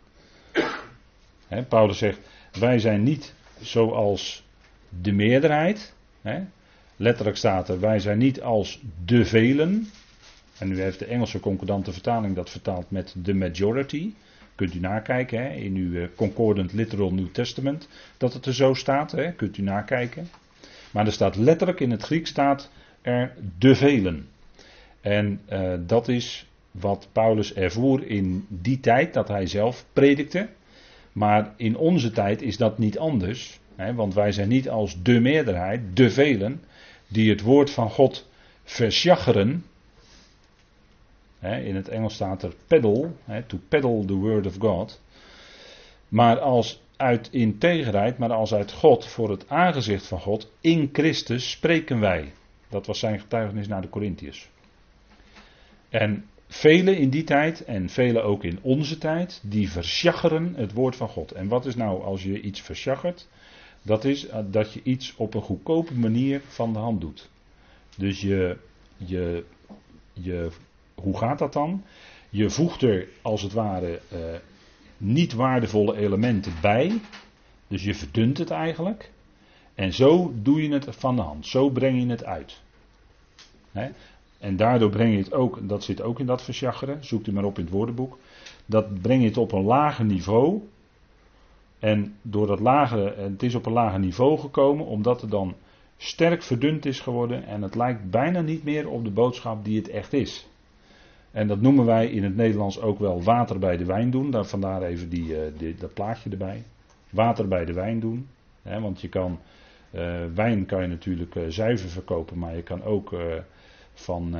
He, 1.49 1.63
Paulus 1.63 1.99
zegt, 1.99 2.19
wij 2.59 2.79
zijn 2.79 3.03
niet 3.03 3.35
zoals 3.61 4.45
de 5.03 5.13
meerderheid. 5.13 5.95
He, 6.21 6.41
letterlijk 6.97 7.37
staat 7.37 7.69
er, 7.69 7.81
wij 7.81 7.99
zijn 7.99 8.19
niet 8.19 8.43
als 8.43 8.81
de 9.05 9.25
velen. 9.25 9.89
En 10.59 10.69
nu 10.69 10.81
heeft 10.81 10.99
de 10.99 11.05
Engelse 11.05 11.41
concordante 11.41 11.93
vertaling 11.93 12.35
dat 12.35 12.51
vertaald 12.51 12.91
met 12.91 13.15
the 13.23 13.35
majority. 13.35 14.13
Kunt 14.55 14.75
u 14.75 14.81
nakijken 14.81 15.55
in 15.55 15.75
uw 15.75 15.93
uh, 15.93 16.07
Concordant 16.17 16.73
Literal 16.73 17.13
New 17.13 17.29
Testament. 17.33 17.89
Dat 18.17 18.33
het 18.33 18.47
er 18.47 18.55
zo 18.55 18.75
staat, 18.75 19.15
kunt 19.37 19.57
u 19.57 19.63
nakijken. 19.63 20.29
Maar 20.91 21.07
er 21.07 21.13
staat 21.13 21.37
letterlijk 21.37 21.81
in 21.81 21.91
het 21.91 22.03
Griek 22.03 22.27
staat 22.27 22.71
er 23.03 23.35
de 23.59 23.75
velen. 23.75 24.29
En 25.01 25.41
uh, 25.53 25.73
dat 25.87 26.09
is 26.09 26.47
wat 26.71 27.09
Paulus 27.13 27.55
ervoer 27.55 28.07
in 28.07 28.47
die 28.49 28.81
tijd 28.81 29.15
dat 29.15 29.29
hij 29.29 29.47
zelf 29.47 29.87
predikte. 29.93 30.49
Maar 31.13 31.53
in 31.57 31.77
onze 31.77 32.11
tijd 32.11 32.43
is 32.43 32.57
dat 32.57 32.79
niet 32.79 32.99
anders. 32.99 33.61
Hè, 33.75 33.95
want 33.95 34.15
wij 34.15 34.33
zijn 34.33 34.49
niet 34.49 34.69
als 34.69 35.03
de 35.03 35.21
meerderheid, 35.21 35.81
de 35.95 36.11
velen, 36.11 36.63
die 37.09 37.31
het 37.31 37.41
woord 37.41 37.71
van 37.71 37.91
God 37.91 38.29
versjaggeren. 38.65 39.65
In 41.41 41.77
het 41.77 41.89
Engels 41.89 42.15
staat 42.15 42.43
er 42.43 42.55
peddle, 42.67 43.11
hè, 43.25 43.43
to 43.43 43.61
peddle 43.69 44.05
the 44.05 44.15
word 44.15 44.47
of 44.47 44.57
God. 44.59 45.01
Maar 46.09 46.39
als 46.39 46.83
uit 46.97 47.29
integerheid, 47.31 48.19
maar 48.19 48.33
als 48.33 48.55
uit 48.55 48.73
God, 48.73 49.07
voor 49.07 49.31
het 49.31 49.49
aangezicht 49.49 50.07
van 50.07 50.21
God, 50.21 50.53
in 50.61 50.89
Christus 50.93 51.51
spreken 51.51 52.01
wij. 52.01 52.33
Dat 52.73 52.87
was 52.87 52.99
zijn 52.99 53.21
getuigenis 53.21 53.69
naar 53.69 53.83
de 53.83 53.89
Corinthiërs. 53.89 54.49
En 55.89 56.25
velen 56.49 56.97
in 56.97 57.11
die 57.11 57.25
tijd 57.25 57.65
en 57.65 57.89
velen 57.89 58.25
ook 58.25 58.45
in 58.45 58.59
onze 58.63 58.99
tijd, 58.99 59.41
die 59.45 59.71
versjaggeren 59.71 60.55
het 60.57 60.73
woord 60.73 60.97
van 60.97 61.09
God. 61.09 61.33
En 61.33 61.49
wat 61.49 61.67
is 61.67 61.75
nou 61.75 62.03
als 62.03 62.23
je 62.23 62.41
iets 62.41 62.61
versjaggert? 62.61 63.29
Dat 63.83 64.05
is 64.05 64.27
eh, 64.27 64.39
dat 64.51 64.73
je 64.73 64.81
iets 64.83 65.15
op 65.17 65.35
een 65.35 65.43
goedkope 65.43 65.95
manier 65.95 66.41
van 66.47 66.73
de 66.73 66.79
hand 66.79 67.01
doet. 67.01 67.31
Dus 67.97 68.21
je, 68.21 68.57
je, 68.97 69.45
je 70.13 70.51
hoe 70.95 71.19
gaat 71.19 71.39
dat 71.39 71.53
dan? 71.53 71.85
Je 72.31 72.51
voegt 72.51 72.83
er 72.83 73.09
als 73.23 73.43
het 73.43 73.53
ware 73.53 74.01
uh, 74.13 74.19
niet 74.97 75.33
waardevolle 75.33 75.97
elementen 75.97 76.53
bij. 76.61 77.01
Dus 77.69 77.85
je 77.85 77.95
verdunt 77.95 78.39
het 78.39 78.51
eigenlijk. 78.51 79.11
En 79.83 79.93
zo 79.93 80.33
doe 80.35 80.63
je 80.63 80.73
het 80.73 80.87
van 80.89 81.17
de 81.17 81.23
hand. 81.23 81.47
Zo 81.47 81.71
breng 81.71 82.03
je 82.03 82.09
het 82.09 82.25
uit. 82.25 82.61
En 84.39 84.57
daardoor 84.57 84.91
breng 84.91 85.13
je 85.13 85.19
het 85.19 85.33
ook, 85.33 85.69
dat 85.69 85.85
zit 85.85 86.03
ook 86.03 86.21
in 86.21 86.27
dat 86.27 86.43
versjaggeren, 86.43 87.05
zoekt 87.05 87.27
u 87.27 87.33
maar 87.33 87.45
op 87.45 87.59
in 87.59 87.65
het 87.65 87.73
woordenboek. 87.73 88.19
Dat 88.67 89.01
breng 89.01 89.23
je 89.23 89.29
het 89.29 89.37
op 89.37 89.53
een 89.53 89.63
lager 89.63 90.05
niveau. 90.05 90.69
En 91.79 92.15
door 92.23 92.47
dat 92.47 92.61
lagere, 92.61 93.15
het 93.17 93.43
is 93.43 93.55
op 93.55 93.67
een 93.67 93.73
lager 93.73 93.99
niveau 93.99 94.39
gekomen, 94.39 94.87
omdat 94.87 95.21
het 95.21 95.31
dan 95.31 95.55
sterk 95.97 96.43
verdund 96.43 96.87
is 96.87 97.01
geworden 97.01 97.47
en 97.47 97.63
het 97.63 97.75
lijkt 97.75 98.11
bijna 98.11 98.41
niet 98.41 98.65
meer 98.65 98.89
op 98.89 99.05
de 99.05 99.11
boodschap 99.11 99.65
die 99.65 99.79
het 99.79 99.89
echt 99.89 100.13
is. 100.13 100.47
En 101.31 101.49
dat 101.49 101.61
noemen 101.61 101.85
wij 101.85 102.07
in 102.07 102.25
het 102.25 102.37
Nederlands 102.37 102.81
ook 102.81 102.99
wel 102.99 103.23
water 103.23 103.59
bij 103.59 103.77
de 103.77 103.85
wijn 103.85 104.11
doen. 104.11 104.31
Daar, 104.31 104.45
vandaar 104.45 104.83
even 104.83 105.09
die, 105.09 105.27
uh, 105.27 105.39
die, 105.59 105.75
dat 105.75 105.95
plaatje 105.95 106.31
erbij. 106.31 106.63
Water 107.11 107.49
bij 107.49 107.65
de 107.65 107.73
wijn 107.73 108.01
doen. 108.01 108.29
want 108.63 109.01
je 109.01 109.09
kan 109.09 109.39
Uh, 109.95 110.21
wijn 110.35 110.67
kan 110.67 110.83
je 110.83 110.89
natuurlijk 110.89 111.35
uh, 111.35 111.43
zuiver 111.49 111.89
verkopen, 111.89 112.39
maar 112.39 112.57
je 112.57 112.63
kan 112.63 112.83
ook 112.83 113.13
uh, 113.13 113.21
van 113.95 114.37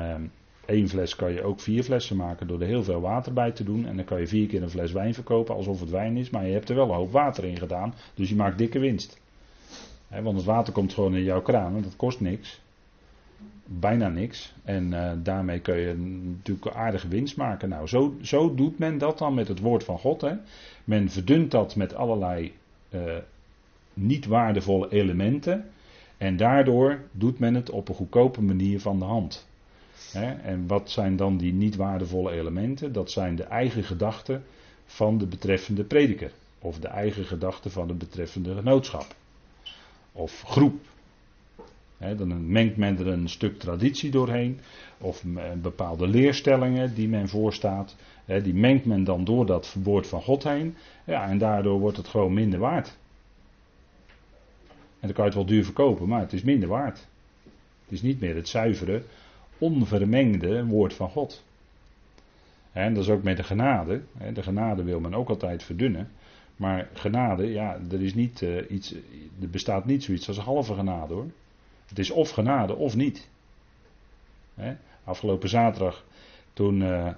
één 0.67 0.89
fles 0.89 1.17
kan 1.17 1.33
je 1.33 1.43
ook 1.43 1.61
vier 1.61 1.83
flessen 1.83 2.17
maken 2.17 2.47
door 2.47 2.61
er 2.61 2.67
heel 2.67 2.85
veel 2.85 3.01
water 3.01 3.33
bij 3.33 3.51
te 3.53 3.65
doen. 3.65 3.87
En 3.87 3.97
dan 3.97 4.05
kan 4.05 4.21
je 4.21 4.27
vier 4.27 4.47
keer 4.47 4.63
een 4.63 4.71
fles 4.71 4.93
wijn 4.93 5.15
verkopen 5.15 5.55
alsof 5.55 5.81
het 5.81 5.91
wijn 5.91 6.17
is, 6.17 6.31
maar 6.31 6.47
je 6.47 6.53
hebt 6.53 6.69
er 6.69 6.75
wel 6.75 6.89
een 6.89 6.95
hoop 6.95 7.13
water 7.13 7.45
in 7.45 7.59
gedaan, 7.59 7.95
dus 8.15 8.29
je 8.29 8.35
maakt 8.35 8.59
dikke 8.59 8.79
winst. 8.79 9.21
want 10.09 10.37
het 10.37 10.45
water 10.45 10.73
komt 10.73 10.95
gewoon 10.95 11.15
in 11.15 11.23
jouw 11.23 11.43
kraan 11.43 11.77
en 11.77 11.83
dat 11.83 11.97
kost 11.97 12.21
niks. 12.21 12.61
Bijna 13.65 14.09
niks. 14.09 14.55
En 14.65 15.21
daarmee 15.23 15.61
kun 15.61 15.77
je 15.77 15.95
natuurlijk 16.37 16.77
aardige 16.77 17.09
winst 17.09 17.37
maken. 17.37 17.69
Nou, 17.69 17.87
zo, 17.87 18.17
zo 18.23 18.55
doet 18.55 18.79
men 18.79 18.99
dat 18.99 19.19
dan 19.19 19.35
met 19.35 19.49
het 19.49 19.61
woord 19.61 19.85
van 19.85 19.99
God. 19.99 20.21
Hè. 20.21 20.35
Men 20.85 21.11
verdunt 21.11 21.51
dat 21.51 21.77
met 21.77 21.95
allerlei 21.95 22.53
niet 23.95 24.27
waardevolle 24.27 24.91
elementen. 24.91 25.65
En 26.17 26.37
daardoor 26.37 27.01
doet 27.13 27.39
men 27.39 27.55
het 27.55 27.71
op 27.71 27.89
een 27.89 27.95
goedkope 27.95 28.43
manier 28.43 28.81
van 28.81 28.99
de 28.99 29.05
hand. 29.05 29.47
En 30.43 30.67
wat 30.67 30.91
zijn 30.91 31.17
dan 31.17 31.37
die 31.37 31.53
niet 31.53 31.77
waardevolle 31.77 32.33
elementen? 32.33 32.93
Dat 32.93 33.11
zijn 33.11 33.37
de 33.37 33.43
eigen 33.43 33.85
gedachten 33.85 34.45
van 34.85 35.19
de 35.19 35.27
betreffende 35.27 35.85
prediker. 35.85 36.33
Of 36.59 36.79
de 36.79 36.89
eigen 36.89 37.25
gedachten 37.25 37.71
van 37.71 37.87
de 37.87 37.95
betreffende 37.95 38.55
genootschap. 38.55 39.15
Of 40.13 40.43
groep. 40.43 40.81
dan 41.99 42.51
mengt 42.51 42.77
men 42.77 42.99
er 42.99 43.07
een 43.07 43.29
stuk 43.29 43.59
traditie 43.59 44.11
doorheen. 44.11 44.61
Of 44.99 45.25
bepaalde 45.63 46.07
leerstellingen 46.07 46.95
die 46.95 47.09
men 47.09 47.29
voorstaat. 47.29 47.97
die 48.27 48.55
mengt 48.55 48.85
men 48.85 49.05
dan 49.05 49.25
door 49.25 49.47
dat 49.47 49.77
woord 49.83 50.07
van 50.07 50.23
God 50.23 50.45
heen. 50.45 50.77
Ja, 51.05 51.29
en 51.29 51.39
daardoor 51.39 51.81
wordt 51.81 51.97
het 51.97 52.09
gewoon 52.09 52.35
minder 52.35 52.59
waard. 52.59 52.97
En 55.03 55.09
dan 55.09 55.13
kan 55.13 55.25
je 55.25 55.31
het 55.31 55.35
wel 55.35 55.55
duur 55.55 55.65
verkopen, 55.65 56.09
maar 56.09 56.21
het 56.21 56.33
is 56.33 56.43
minder 56.43 56.69
waard. 56.69 57.07
Het 57.83 57.93
is 57.93 58.03
niet 58.03 58.21
meer 58.21 58.35
het 58.35 58.49
zuivere, 58.49 59.03
onvermengde 59.59 60.65
woord 60.65 60.95
van 60.95 61.09
God. 61.09 61.45
En 62.73 62.95
dat 62.95 63.03
is 63.03 63.11
ook 63.11 63.23
met 63.23 63.37
de 63.37 63.43
genade. 63.43 64.03
De 64.33 64.43
genade 64.43 64.83
wil 64.83 65.01
men 65.01 65.15
ook 65.15 65.29
altijd 65.29 65.63
verdunnen. 65.63 66.11
Maar 66.57 66.89
genade, 66.93 67.53
ja, 67.53 67.79
er, 67.91 68.03
is 68.03 68.15
niet, 68.15 68.41
uh, 68.41 68.71
iets, 68.71 68.95
er 69.41 69.51
bestaat 69.51 69.85
niet 69.85 70.05
zoiets 70.05 70.29
als 70.29 70.39
halve 70.39 70.75
genade 70.75 71.15
hoor. 71.15 71.31
Het 71.87 71.99
is 71.99 72.11
of 72.11 72.31
genade 72.31 72.75
of 72.75 72.97
niet. 72.97 73.29
Afgelopen 75.05 75.49
zaterdag, 75.49 76.05
toen 76.53 76.81
uh, 76.81 76.89
uh, 76.89 77.13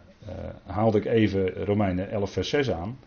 haalde 0.67 0.99
ik 0.99 1.05
even 1.05 1.65
Romeinen 1.65 2.11
11 2.11 2.33
vers 2.33 2.49
6 2.49 2.71
aan. 2.71 2.99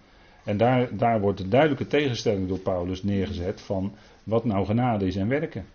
En 0.44 0.58
daar, 0.58 0.98
daar 0.98 1.20
wordt 1.20 1.40
een 1.40 1.50
duidelijke 1.50 1.88
tegenstelling 1.88 2.48
door 2.48 2.60
Paulus 2.60 3.04
neergezet 3.04 3.62
van 3.62 3.94
wat 4.28 4.46
nou 4.46 4.66
genade 4.66 5.06
is 5.06 5.16
en 5.16 5.28
werken. 5.28 5.66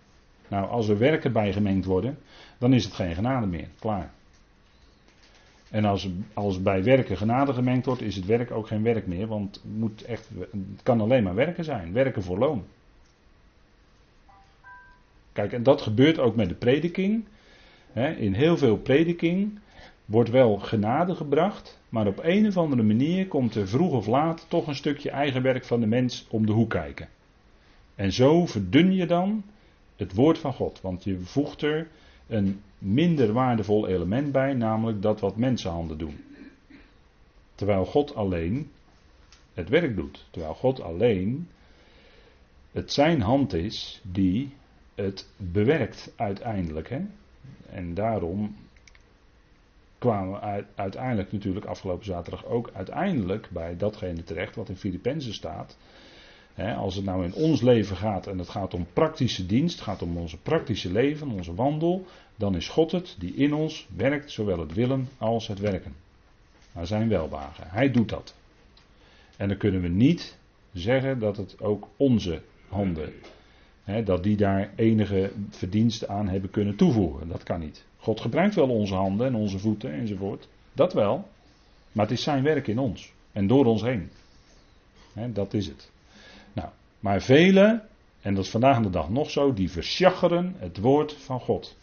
Nou, 0.47 0.69
als 0.69 0.87
er 0.87 0.97
werken 0.97 1.33
bijgemengd 1.33 1.85
worden, 1.85 2.17
dan 2.57 2.73
is 2.73 2.83
het 2.83 2.93
geen 2.93 3.15
genade 3.15 3.45
meer. 3.45 3.67
Klaar. 3.79 4.11
En 5.69 5.85
als, 5.85 6.09
als 6.33 6.61
bij 6.61 6.83
werken 6.83 7.17
genade 7.17 7.53
gemengd 7.53 7.85
wordt, 7.85 8.01
is 8.01 8.15
het 8.15 8.25
werk 8.25 8.51
ook 8.51 8.67
geen 8.67 8.83
werk 8.83 9.07
meer. 9.07 9.27
Want 9.27 9.55
het, 9.55 9.77
moet 9.77 10.03
echt, 10.03 10.29
het 10.51 10.83
kan 10.83 11.01
alleen 11.01 11.23
maar 11.23 11.35
werken 11.35 11.63
zijn. 11.63 11.93
Werken 11.93 12.23
voor 12.23 12.37
loon. 12.37 12.63
Kijk, 15.31 15.53
en 15.53 15.63
dat 15.63 15.81
gebeurt 15.81 16.19
ook 16.19 16.35
met 16.35 16.49
de 16.49 16.55
prediking. 16.55 17.25
In 18.17 18.33
heel 18.33 18.57
veel 18.57 18.77
prediking 18.77 19.59
wordt 20.05 20.29
wel 20.29 20.57
genade 20.57 21.15
gebracht, 21.15 21.79
maar 21.89 22.07
op 22.07 22.19
een 22.21 22.47
of 22.47 22.57
andere 22.57 22.83
manier 22.83 23.27
komt 23.27 23.55
er 23.55 23.67
vroeg 23.67 23.93
of 23.93 24.07
laat 24.07 24.45
toch 24.47 24.67
een 24.67 24.75
stukje 24.75 25.09
eigen 25.09 25.41
werk 25.41 25.65
van 25.65 25.79
de 25.79 25.87
mens 25.87 26.27
om 26.29 26.45
de 26.45 26.51
hoek 26.51 26.69
kijken. 26.69 27.07
En 27.95 28.11
zo 28.11 28.45
verdun 28.45 28.93
je 28.93 29.05
dan 29.05 29.43
het 29.95 30.13
woord 30.13 30.37
van 30.37 30.53
God, 30.53 30.81
want 30.81 31.03
je 31.03 31.19
voegt 31.19 31.61
er 31.61 31.87
een 32.27 32.61
minder 32.77 33.33
waardevol 33.33 33.87
element 33.87 34.31
bij, 34.31 34.53
namelijk 34.53 35.01
dat 35.01 35.19
wat 35.19 35.35
mensenhanden 35.35 35.97
doen. 35.97 36.23
Terwijl 37.55 37.85
God 37.85 38.15
alleen 38.15 38.71
het 39.53 39.69
werk 39.69 39.95
doet, 39.95 40.25
terwijl 40.29 40.53
God 40.53 40.81
alleen 40.81 41.47
het 42.71 42.91
zijn 42.91 43.21
hand 43.21 43.53
is 43.53 44.01
die 44.03 44.53
het 44.95 45.29
bewerkt 45.37 46.13
uiteindelijk. 46.15 46.89
Hè? 46.89 47.01
En 47.69 47.93
daarom 47.93 48.55
kwamen 49.97 50.33
we 50.39 50.65
uiteindelijk 50.75 51.31
natuurlijk 51.31 51.65
afgelopen 51.65 52.05
zaterdag 52.05 52.45
ook 52.45 52.69
uiteindelijk 52.73 53.49
bij 53.49 53.77
datgene 53.77 54.23
terecht 54.23 54.55
wat 54.55 54.69
in 54.69 54.75
Filippenzen 54.75 55.33
staat 55.33 55.77
als 56.55 56.95
het 56.95 57.05
nou 57.05 57.25
in 57.25 57.33
ons 57.33 57.61
leven 57.61 57.95
gaat 57.95 58.27
en 58.27 58.37
het 58.37 58.49
gaat 58.49 58.73
om 58.73 58.87
praktische 58.93 59.45
dienst, 59.45 59.81
gaat 59.81 60.01
om 60.01 60.17
onze 60.17 60.37
praktische 60.37 60.91
leven, 60.91 61.29
onze 61.31 61.55
wandel, 61.55 62.05
dan 62.35 62.55
is 62.55 62.67
God 62.67 62.91
het 62.91 63.15
die 63.19 63.33
in 63.33 63.53
ons 63.53 63.87
werkt, 63.95 64.31
zowel 64.31 64.59
het 64.59 64.73
willen 64.73 65.09
als 65.17 65.47
het 65.47 65.59
werken. 65.59 65.95
Naar 66.73 66.87
zijn 66.87 67.09
welwagen. 67.09 67.67
Hij 67.69 67.91
doet 67.91 68.09
dat. 68.09 68.35
En 69.37 69.47
dan 69.47 69.57
kunnen 69.57 69.81
we 69.81 69.87
niet 69.87 70.37
zeggen 70.73 71.19
dat 71.19 71.37
het 71.37 71.61
ook 71.61 71.87
onze 71.97 72.41
handen, 72.67 73.13
dat 74.03 74.23
die 74.23 74.37
daar 74.37 74.73
enige 74.75 75.31
verdiensten 75.49 76.09
aan 76.09 76.27
hebben 76.27 76.49
kunnen 76.49 76.75
toevoegen. 76.75 77.27
Dat 77.27 77.43
kan 77.43 77.59
niet. 77.59 77.85
God 77.97 78.21
gebruikt 78.21 78.55
wel 78.55 78.69
onze 78.69 78.95
handen 78.95 79.27
en 79.27 79.35
onze 79.35 79.59
voeten 79.59 79.93
enzovoort. 79.93 80.47
Dat 80.73 80.93
wel. 80.93 81.27
Maar 81.91 82.05
het 82.05 82.17
is 82.17 82.23
zijn 82.23 82.43
werk 82.43 82.67
in 82.67 82.79
ons 82.79 83.13
en 83.31 83.47
door 83.47 83.65
ons 83.65 83.81
heen. 83.81 84.09
dat 85.33 85.53
is 85.53 85.67
het. 85.67 85.91
Maar 87.03 87.21
velen, 87.21 87.81
en 88.21 88.33
dat 88.33 88.43
is 88.43 88.49
vandaag 88.49 88.81
de 88.81 88.89
dag 88.89 89.09
nog 89.09 89.29
zo, 89.29 89.53
die 89.53 89.71
versjaggeren 89.71 90.55
het 90.57 90.77
woord 90.77 91.13
van 91.13 91.39
God. 91.39 91.77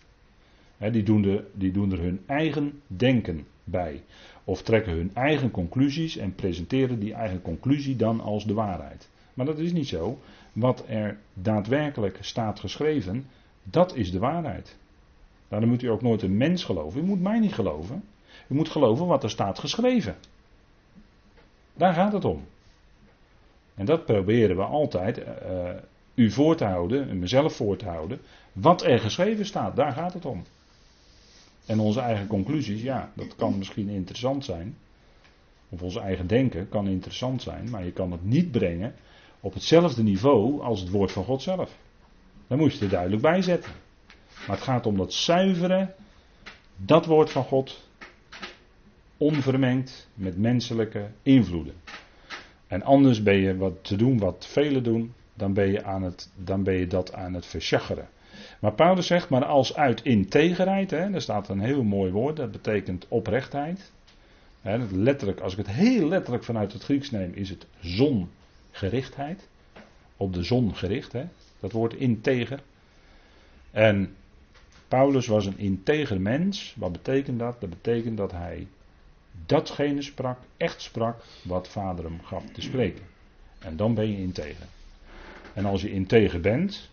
die, 0.79 1.03
doen 1.03 1.23
de, 1.23 1.51
die 1.53 1.73
doen 1.73 1.93
er 1.93 1.99
hun 1.99 2.21
eigen 2.27 2.81
denken 2.87 3.47
bij. 3.65 4.03
Of 4.45 4.63
trekken 4.63 4.93
hun 4.93 5.11
eigen 5.15 5.51
conclusies 5.51 6.17
en 6.17 6.35
presenteren 6.35 6.99
die 6.99 7.15
eigen 7.15 7.43
conclusie 7.43 7.97
dan 7.97 8.21
als 8.21 8.45
de 8.45 8.55
waarheid. 8.55 9.09
Maar 9.35 9.47
dat 9.47 9.59
is 9.59 9.73
niet 9.73 9.89
zo. 9.89 10.19
Wat 10.53 10.85
er 10.89 11.19
daadwerkelijk 11.35 12.19
staat 12.21 12.61
geschreven, 12.61 13.27
dat 13.63 13.97
is 13.97 14.11
de 14.11 14.19
waarheid. 14.19 14.77
Daarom 15.49 15.69
moet 15.69 15.83
u 15.83 15.87
ook 15.87 16.03
nooit 16.03 16.23
een 16.23 16.37
mens 16.37 16.65
geloven. 16.65 17.01
U 17.01 17.05
moet 17.05 17.21
mij 17.21 17.39
niet 17.39 17.55
geloven. 17.55 18.05
U 18.49 18.55
moet 18.55 18.69
geloven 18.69 19.07
wat 19.07 19.23
er 19.23 19.31
staat 19.31 19.59
geschreven. 19.59 20.17
Daar 21.75 21.95
gaat 21.95 22.13
het 22.13 22.25
om. 22.25 22.45
En 23.81 23.87
dat 23.87 24.05
proberen 24.05 24.57
we 24.57 24.63
altijd 24.63 25.19
uh, 25.19 25.25
u 26.15 26.31
voor 26.31 26.57
te 26.57 26.65
houden, 26.65 27.09
en 27.09 27.19
mezelf 27.19 27.55
voor 27.55 27.77
te 27.77 27.85
houden. 27.85 28.21
Wat 28.53 28.85
er 28.85 28.99
geschreven 28.99 29.47
staat, 29.47 29.77
daar 29.77 29.93
gaat 29.93 30.13
het 30.13 30.25
om. 30.25 30.45
En 31.67 31.79
onze 31.79 32.01
eigen 32.01 32.27
conclusies, 32.27 32.83
ja, 32.83 33.13
dat 33.15 33.37
kan 33.37 33.59
misschien 33.59 33.89
interessant 33.89 34.45
zijn. 34.45 34.77
Of 35.69 35.83
onze 35.83 36.01
eigen 36.01 36.27
denken 36.27 36.69
kan 36.69 36.89
interessant 36.89 37.43
zijn, 37.43 37.71
maar 37.71 37.85
je 37.85 37.93
kan 37.93 38.13
het 38.13 38.25
niet 38.25 38.51
brengen 38.51 38.95
op 39.41 39.55
hetzelfde 39.55 40.03
niveau 40.03 40.63
als 40.63 40.81
het 40.81 40.91
woord 40.91 41.13
van 41.13 41.25
God 41.25 41.43
zelf. 41.43 41.77
Dan 42.47 42.59
moet 42.59 42.73
je 42.73 42.85
er 42.85 42.91
duidelijk 42.91 43.23
bij 43.23 43.43
zetten. 43.43 43.73
Maar 44.47 44.57
het 44.57 44.65
gaat 44.65 44.87
om 44.87 44.97
dat 44.97 45.13
zuivere, 45.13 45.95
dat 46.77 47.07
woord 47.07 47.31
van 47.31 47.45
God, 47.45 47.89
onvermengd 49.17 50.09
met 50.15 50.39
menselijke 50.39 51.11
invloeden. 51.23 51.75
En 52.71 52.83
anders 52.83 53.23
ben 53.23 53.37
je 53.37 53.57
wat 53.57 53.85
te 53.85 53.97
doen 53.97 54.19
wat 54.19 54.47
velen 54.47 54.83
doen, 54.83 55.13
dan 55.35 55.53
ben 55.53 55.71
je, 55.71 55.85
aan 55.85 56.03
het, 56.03 56.31
dan 56.37 56.63
ben 56.63 56.75
je 56.75 56.87
dat 56.87 57.13
aan 57.13 57.35
het 57.35 57.47
versjaggeren. 57.47 58.09
Maar 58.61 58.73
Paulus 58.73 59.07
zegt, 59.07 59.29
maar 59.29 59.45
als 59.45 59.77
uit 59.77 60.03
integerheid, 60.03 60.91
hè, 60.91 61.11
daar 61.11 61.21
staat 61.21 61.49
een 61.49 61.61
heel 61.61 61.83
mooi 61.83 62.13
woord, 62.13 62.37
dat 62.37 62.51
betekent 62.51 63.07
oprechtheid. 63.09 63.93
Hè, 64.61 64.79
letterlijk, 64.91 65.41
als 65.41 65.53
ik 65.53 65.59
het 65.59 65.71
heel 65.71 66.09
letterlijk 66.09 66.45
vanuit 66.45 66.73
het 66.73 66.83
Grieks 66.83 67.11
neem, 67.11 67.33
is 67.35 67.51
het 67.51 67.67
zongerichtheid. 67.81 69.49
Op 70.17 70.35
de 70.35 70.43
zon 70.43 70.75
gericht, 70.75 71.13
hè, 71.13 71.25
dat 71.61 71.73
woord 71.73 71.95
integer. 71.95 72.63
En 73.71 74.15
Paulus 74.89 75.27
was 75.27 75.47
een 75.47 75.59
integer 75.59 76.21
mens. 76.21 76.75
Wat 76.79 76.93
betekent 76.93 77.39
dat? 77.39 77.61
Dat 77.61 77.71
betekent 77.71 78.17
dat 78.17 78.33
hij 78.33 78.67
datgene 79.47 80.03
sprak, 80.03 80.39
echt 80.57 80.83
sprak, 80.83 81.23
wat 81.43 81.69
vader 81.69 82.05
hem 82.05 82.23
gaf 82.23 82.45
te 82.53 82.61
spreken. 82.61 83.05
En 83.59 83.77
dan 83.77 83.95
ben 83.95 84.11
je 84.11 84.19
integer. 84.19 84.67
En 85.53 85.65
als 85.65 85.83
je 85.83 85.91
integer 85.91 86.41
bent, 86.41 86.91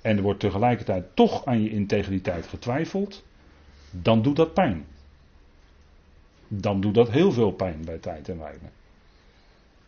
en 0.00 0.16
er 0.16 0.22
wordt 0.22 0.40
tegelijkertijd 0.40 1.04
toch 1.14 1.44
aan 1.44 1.62
je 1.62 1.70
integriteit 1.70 2.46
getwijfeld, 2.46 3.24
dan 3.90 4.22
doet 4.22 4.36
dat 4.36 4.54
pijn. 4.54 4.86
Dan 6.48 6.80
doet 6.80 6.94
dat 6.94 7.10
heel 7.10 7.32
veel 7.32 7.50
pijn 7.50 7.84
bij 7.84 7.98
tijd 7.98 8.28
en 8.28 8.38
wijle. 8.38 8.58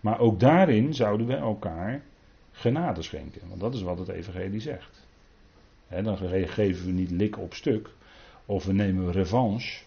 Maar 0.00 0.18
ook 0.18 0.40
daarin 0.40 0.94
zouden 0.94 1.26
we 1.26 1.34
elkaar 1.34 2.02
genade 2.52 3.02
schenken. 3.02 3.40
Want 3.48 3.60
dat 3.60 3.74
is 3.74 3.82
wat 3.82 3.98
het 3.98 4.08
Evangelie 4.08 4.60
zegt. 4.60 5.06
dan 5.88 6.16
geven 6.48 6.86
we 6.86 6.92
niet 6.92 7.10
lik 7.10 7.38
op 7.38 7.54
stuk. 7.54 7.90
Of 8.46 8.64
we 8.64 8.72
nemen 8.72 9.12
revanche 9.12 9.82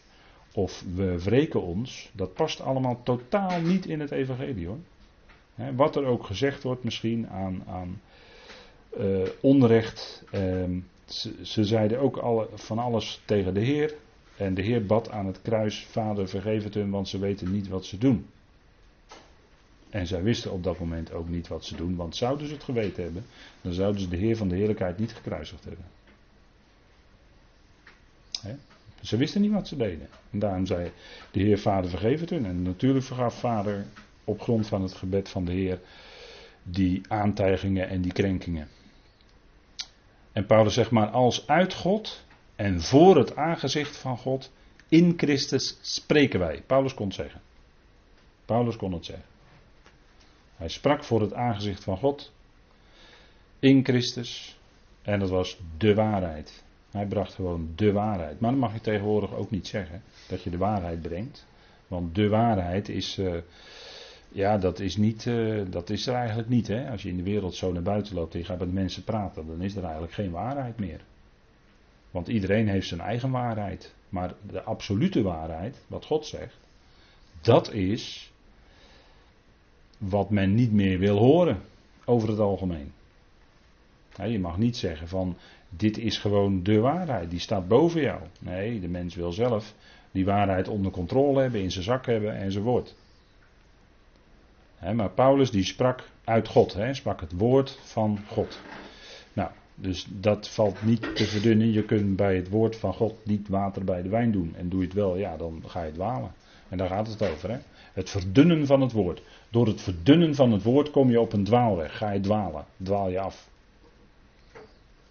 of 0.54 0.84
we 0.96 1.24
wreken 1.24 1.62
ons, 1.62 2.10
dat 2.14 2.34
past 2.34 2.62
allemaal 2.62 3.02
totaal 3.04 3.62
niet 3.62 3.86
in 3.86 4.00
het 4.00 4.12
evangelie 4.12 4.68
hoor. 4.68 4.80
wat 5.76 5.96
er 5.96 6.06
ook 6.06 6.26
gezegd 6.26 6.64
wordt 6.64 6.84
misschien 6.84 7.30
aan, 7.30 7.64
aan 7.68 8.02
uh, 8.98 9.28
onrecht. 9.42 10.24
Ehm, 10.32 10.80
ze, 11.06 11.34
ze, 11.42 11.64
zeiden 11.64 12.00
ook 12.00 12.18
alle, 12.18 12.48
van 12.54 12.80
alles 12.80 13.22
tegen 13.26 13.54
de 13.54 13.60
Heer. 13.60 13.94
En 14.38 14.54
de 14.54 14.62
Heer 14.62 14.86
bad 14.86 15.10
aan 15.10 15.26
het 15.26 15.42
kruis: 15.42 15.86
Vader, 15.86 16.28
vergeef 16.28 16.64
het 16.64 16.74
hun, 16.74 16.90
want 16.90 17.08
ze 17.08 17.20
weten 17.20 17.52
niet 17.52 17.68
wat 17.68 17.86
ze 17.86 17.98
doen. 17.98 18.26
En 19.90 20.08
zij 20.08 20.24
wisten 20.24 20.52
op 20.52 20.64
dat 20.64 20.80
moment 20.80 21.14
ook 21.14 21.30
niet 21.30 21.48
wat 21.48 21.66
ze 21.66 21.76
doen, 21.76 21.96
want 21.96 22.16
zouden 22.16 22.48
ze 22.48 22.54
het 22.54 22.64
geweten 22.64 23.04
hebben, 23.04 23.26
dan 23.62 23.74
zouden 23.74 24.02
ze 24.02 24.08
de 24.08 24.18
Heer 24.18 24.38
van 24.38 24.48
de 24.48 24.56
Heerlijkheid 24.56 24.98
niet 24.98 25.14
gekruisigd 25.14 25.64
hebben. 25.64 25.86
Ze 29.02 29.18
wisten 29.18 29.42
niet 29.42 29.52
wat 29.52 29.68
ze 29.68 29.78
deden. 29.78 30.10
En 30.32 30.40
daarom 30.40 30.66
zei 30.66 30.92
de 31.32 31.40
Heer 31.40 31.60
Vader 31.60 31.90
vergeef 31.90 32.20
het 32.20 32.30
hun. 32.30 32.46
En 32.46 32.62
natuurlijk 32.62 33.06
vergaf 33.06 33.40
Vader 33.40 33.86
op 34.24 34.42
grond 34.42 34.68
van 34.68 34.82
het 34.82 34.94
gebed 34.94 35.30
van 35.30 35.46
de 35.46 35.52
Heer 35.52 35.80
die 36.64 37.02
aantijgingen 37.08 37.90
en 37.90 38.02
die 38.02 38.12
krenkingen. 38.12 38.68
En 40.32 40.46
Paulus 40.46 40.74
zegt 40.74 40.92
maar 40.92 41.10
als 41.10 41.48
uit 41.48 41.74
God 41.74 42.26
en 42.56 42.82
voor 42.82 43.18
het 43.18 43.36
aangezicht 43.36 43.98
van 43.98 44.18
God 44.18 44.52
in 44.90 45.14
Christus 45.18 45.78
spreken 45.82 46.40
wij. 46.40 46.64
Paulus 46.68 46.94
kon 46.94 47.06
het 47.06 47.16
zeggen. 47.16 47.42
Paulus 48.46 48.76
kon 48.76 48.94
het 48.94 49.06
zeggen. 49.06 49.26
Hij 50.56 50.70
sprak 50.70 51.04
voor 51.04 51.22
het 51.22 51.34
aangezicht 51.34 51.84
van 51.84 51.98
God 51.98 52.32
in 53.60 53.84
Christus 53.84 54.60
en 55.02 55.20
dat 55.20 55.30
was 55.30 55.58
de 55.78 55.94
waarheid. 55.94 56.64
Hij 56.92 57.06
bracht 57.06 57.34
gewoon 57.34 57.70
de 57.76 57.92
waarheid. 57.92 58.40
Maar 58.40 58.52
dan 58.52 58.60
mag 58.60 58.74
je 58.74 58.82
tegenwoordig 58.82 59.34
ook 59.34 59.52
niet 59.52 59.68
zeggen 59.68 60.02
dat 60.28 60.44
je 60.44 60.50
de 60.50 60.58
waarheid 60.58 61.02
brengt. 61.02 61.46
Want 61.88 62.16
de 62.16 62.30
waarheid 62.30 62.90
is. 62.90 63.18
Uh, 63.18 63.38
ja, 64.34 64.58
dat 64.58 64.80
is, 64.80 64.98
niet, 64.98 65.26
uh, 65.26 65.62
dat 65.70 65.90
is 65.90 66.08
er 66.08 66.14
eigenlijk 66.14 66.50
niet. 66.50 66.68
Hè? 66.68 66.90
Als 66.90 67.02
je 67.02 67.10
in 67.10 67.18
de 67.18 67.24
wereld 67.24 67.56
zo 67.56 67.72
naar 67.72 67.82
buiten 67.82 68.16
loopt 68.16 68.34
en 68.34 68.40
je 68.40 68.46
gaat 68.46 68.60
met 68.60 68.74
mensen 68.74 69.04
praten, 69.04 69.48
dan 69.48 69.62
is 69.62 69.76
er 69.76 69.84
eigenlijk 69.84 70.14
geen 70.14 70.32
waarheid 70.32 70.80
meer. 70.80 71.02
Want 72.12 72.28
iedereen 72.28 72.68
heeft 72.68 72.88
zijn 72.88 73.02
eigen 73.02 73.32
waarheid. 73.32 73.94
Maar 74.10 74.34
de 74.48 74.62
absolute 74.62 75.22
waarheid, 75.22 75.84
wat 75.88 76.06
God 76.06 76.26
zegt, 76.26 76.58
dat 77.42 77.72
is 77.72 78.32
wat 79.98 80.30
men 80.30 80.54
niet 80.56 80.72
meer 80.72 81.00
wil 81.00 81.18
horen 81.18 81.62
over 82.06 82.30
het 82.30 82.40
algemeen. 82.40 82.92
je 84.16 84.40
mag 84.40 84.58
niet 84.58 84.78
zeggen 84.78 85.08
van 85.08 85.38
dit 85.78 85.98
is 85.98 86.18
gewoon 86.18 86.64
de 86.64 86.80
waarheid, 86.80 87.30
die 87.30 87.40
staat 87.40 87.68
boven 87.68 88.02
jou. 88.02 88.22
Nee, 88.40 88.80
de 88.80 88.88
mens 88.88 89.16
wil 89.16 89.32
zelf 89.32 89.74
die 90.12 90.26
waarheid 90.26 90.68
onder 90.68 90.92
controle 90.92 91.42
hebben, 91.42 91.62
in 91.62 91.72
zijn 91.72 91.84
zak 91.84 92.06
hebben 92.06 92.36
enzovoort. 92.36 92.96
Maar 94.94 95.10
Paulus 95.10 95.52
die 95.52 95.64
sprak 95.64 96.10
uit 96.24 96.48
God, 96.48 96.74
he, 96.74 96.94
sprak 96.94 97.22
het 97.22 97.32
woord 97.32 97.80
van 97.84 98.20
God. 98.28 98.60
Nou, 99.34 99.50
dus 99.76 100.08
dat 100.10 100.50
valt 100.50 100.84
niet 100.84 101.16
te 101.16 101.26
verdunnen. 101.26 101.72
Je 101.72 101.84
kunt 101.84 102.16
bij 102.16 102.36
het 102.36 102.50
woord 102.50 102.76
van 102.76 102.94
God 102.94 103.26
niet 103.26 103.48
water 103.48 103.84
bij 103.84 104.02
de 104.02 104.10
wijn 104.10 104.32
doen. 104.32 104.56
En 104.56 104.70
doe 104.70 104.80
je 104.80 104.86
het 104.86 104.96
wel, 104.96 105.18
ja, 105.18 105.38
dan 105.38 105.64
ga 105.66 105.84
je 105.84 105.92
dwalen. 105.92 106.32
En 106.70 106.78
daar 106.78 106.88
gaat 106.88 107.08
het 107.08 107.22
over. 107.22 107.50
Hè? 107.50 107.58
Het 107.94 108.10
verdunnen 108.10 108.66
van 108.66 108.82
het 108.82 108.92
woord. 108.92 109.22
Door 109.50 109.68
het 109.68 109.82
verdunnen 109.82 110.36
van 110.36 110.52
het 110.52 110.64
woord 110.64 110.92
kom 110.92 111.10
je 111.10 111.20
op 111.20 111.34
een 111.34 111.44
dwaalweg. 111.44 111.98
Ga 111.98 112.12
je 112.12 112.20
dwalen. 112.20 112.66
Dwaal 112.84 113.10
je 113.10 113.20
af. 113.20 113.50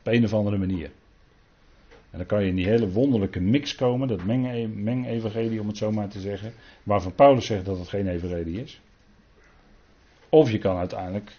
Op 0.01 0.07
een 0.07 0.25
of 0.25 0.35
andere 0.35 0.59
manier. 0.59 0.91
En 2.11 2.19
dan 2.19 2.27
kan 2.27 2.43
je 2.43 2.49
in 2.49 2.55
die 2.55 2.67
hele 2.67 2.91
wonderlijke 2.91 3.41
mix 3.41 3.75
komen, 3.75 4.09
dat 4.09 4.25
meng-evangelie 4.25 5.61
om 5.61 5.67
het 5.67 5.77
zo 5.77 5.93
maar 5.93 6.09
te 6.09 6.21
zeggen, 6.21 6.53
waarvan 6.83 7.15
Paulus 7.15 7.47
zegt 7.47 7.65
dat 7.65 7.79
het 7.79 7.89
geen 7.89 8.09
evangelie 8.09 8.63
is. 8.63 8.81
Of 10.29 10.51
je 10.51 10.59
kan 10.59 10.77
uiteindelijk 10.77 11.33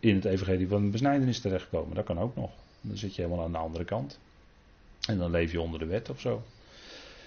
in 0.00 0.14
het 0.14 0.24
evangelie 0.24 0.68
van 0.68 0.82
de 0.82 0.90
besnijdenis 0.90 1.40
terechtkomen, 1.40 1.94
dat 1.94 2.04
kan 2.04 2.18
ook 2.18 2.36
nog. 2.36 2.50
Dan 2.80 2.96
zit 2.96 3.14
je 3.14 3.22
helemaal 3.22 3.44
aan 3.44 3.52
de 3.52 3.58
andere 3.58 3.84
kant. 3.84 4.18
En 5.08 5.18
dan 5.18 5.30
leef 5.30 5.52
je 5.52 5.60
onder 5.60 5.78
de 5.78 5.86
wet 5.86 6.10
of 6.10 6.20
zo. 6.20 6.42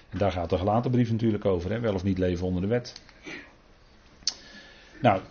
En 0.10 0.18
daar 0.18 0.32
gaat 0.32 0.50
de 0.50 0.58
gelaten 0.58 0.92
brief 0.92 1.12
natuurlijk 1.12 1.46
over, 1.46 1.72
hè? 1.72 1.80
wel 1.80 1.94
of 1.94 2.04
niet 2.04 2.18
leven 2.18 2.46
onder 2.46 2.62
de 2.62 2.68
wet. 2.68 3.02
Nou, 5.04 5.22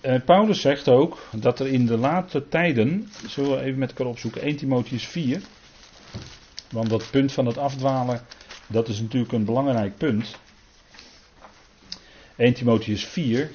eh, 0.00 0.20
Paulus 0.24 0.60
zegt 0.60 0.88
ook 0.88 1.28
dat 1.32 1.60
er 1.60 1.66
in 1.66 1.86
de 1.86 1.96
late 1.96 2.48
tijden, 2.48 3.08
zullen 3.26 3.60
even 3.60 3.78
met 3.78 3.88
elkaar 3.88 4.06
opzoeken, 4.06 4.42
1 4.42 4.56
Timotheus 4.56 5.06
4. 5.06 5.40
Want 6.70 6.88
dat 6.90 7.10
punt 7.10 7.32
van 7.32 7.46
het 7.46 7.58
afdwalen, 7.58 8.20
dat 8.66 8.88
is 8.88 9.00
natuurlijk 9.00 9.32
een 9.32 9.44
belangrijk 9.44 9.96
punt. 9.96 10.38
1 12.36 12.54
Timotheus 12.54 13.04
4 13.04 13.50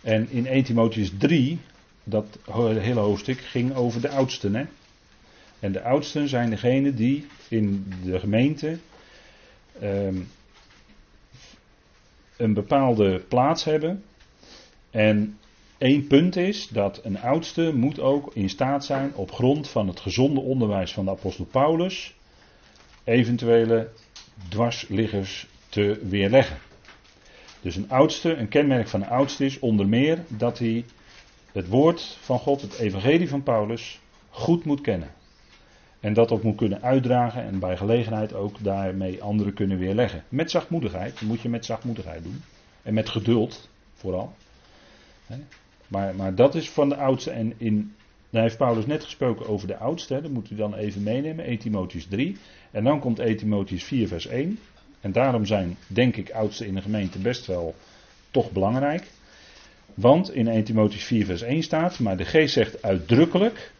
en 0.00 0.30
in 0.30 0.46
1 0.46 0.64
Timotheus 0.64 1.12
3, 1.18 1.60
dat 2.04 2.38
hele 2.78 3.00
hoofdstuk 3.00 3.38
ging 3.38 3.74
over 3.74 4.00
de 4.00 4.08
oudsten. 4.08 4.54
Hè? 4.54 4.64
En 5.60 5.72
de 5.72 5.82
oudsten 5.82 6.28
zijn 6.28 6.50
degenen 6.50 6.94
die 6.96 7.26
in 7.48 7.92
de 8.04 8.18
gemeente 8.18 8.78
um, 9.82 10.28
een 12.36 12.54
bepaalde 12.54 13.24
plaats 13.28 13.64
hebben 13.64 14.02
en 14.94 15.38
één 15.78 16.06
punt 16.06 16.36
is 16.36 16.68
dat 16.68 17.00
een 17.04 17.20
oudste 17.20 17.72
moet 17.74 18.00
ook 18.00 18.30
in 18.34 18.48
staat 18.48 18.84
zijn 18.84 19.14
op 19.14 19.32
grond 19.32 19.68
van 19.68 19.88
het 19.88 20.00
gezonde 20.00 20.40
onderwijs 20.40 20.92
van 20.92 21.04
de 21.04 21.10
apostel 21.10 21.44
Paulus 21.44 22.14
eventuele 23.04 23.88
dwarsliggers 24.48 25.46
te 25.68 26.00
weerleggen. 26.08 26.56
Dus 27.60 27.76
een 27.76 27.90
oudste, 27.90 28.34
een 28.34 28.48
kenmerk 28.48 28.88
van 28.88 29.02
een 29.02 29.08
oudste 29.08 29.44
is 29.44 29.58
onder 29.58 29.88
meer 29.88 30.24
dat 30.28 30.58
hij 30.58 30.84
het 31.52 31.68
woord 31.68 32.18
van 32.20 32.38
God, 32.38 32.62
het 32.62 32.78
evangelie 32.78 33.28
van 33.28 33.42
Paulus, 33.42 34.00
goed 34.30 34.64
moet 34.64 34.80
kennen. 34.80 35.10
En 36.00 36.12
dat 36.12 36.30
ook 36.30 36.42
moet 36.42 36.56
kunnen 36.56 36.82
uitdragen 36.82 37.44
en 37.44 37.58
bij 37.58 37.76
gelegenheid 37.76 38.34
ook 38.34 38.62
daarmee 38.62 39.22
anderen 39.22 39.54
kunnen 39.54 39.78
weerleggen. 39.78 40.24
Met 40.28 40.50
zachtmoedigheid, 40.50 41.12
dat 41.12 41.28
moet 41.28 41.40
je 41.40 41.48
met 41.48 41.64
zachtmoedigheid 41.64 42.22
doen. 42.22 42.42
En 42.82 42.94
met 42.94 43.08
geduld 43.08 43.68
vooral. 43.94 44.34
Maar, 45.88 46.14
maar 46.14 46.34
dat 46.34 46.54
is 46.54 46.70
van 46.70 46.88
de 46.88 46.96
oudste. 46.96 47.30
En 47.30 47.52
in, 47.56 47.94
daar 48.30 48.42
heeft 48.42 48.56
Paulus 48.56 48.86
net 48.86 49.04
gesproken 49.04 49.48
over 49.48 49.66
de 49.66 49.76
oudste. 49.76 50.20
Dat 50.20 50.30
moet 50.30 50.50
u 50.50 50.54
dan 50.54 50.74
even 50.74 51.02
meenemen. 51.02 51.44
1 51.44 51.58
Timotheus 51.58 52.06
3. 52.06 52.36
En 52.70 52.84
dan 52.84 53.00
komt 53.00 53.18
1 53.18 53.36
Timotheus 53.36 53.84
4 53.84 54.08
vers 54.08 54.26
1. 54.26 54.58
En 55.00 55.12
daarom 55.12 55.44
zijn, 55.44 55.76
denk 55.86 56.16
ik, 56.16 56.30
oudsten 56.30 56.66
in 56.66 56.74
de 56.74 56.82
gemeente 56.82 57.18
best 57.18 57.46
wel 57.46 57.74
toch 58.30 58.50
belangrijk. 58.50 59.06
Want 59.94 60.34
in 60.34 60.48
1 60.48 60.64
Timotheus 60.64 61.04
4 61.04 61.24
vers 61.24 61.42
1 61.42 61.62
staat, 61.62 61.98
maar 61.98 62.16
de 62.16 62.24
geest 62.24 62.52
zegt 62.52 62.82
uitdrukkelijk, 62.82 63.72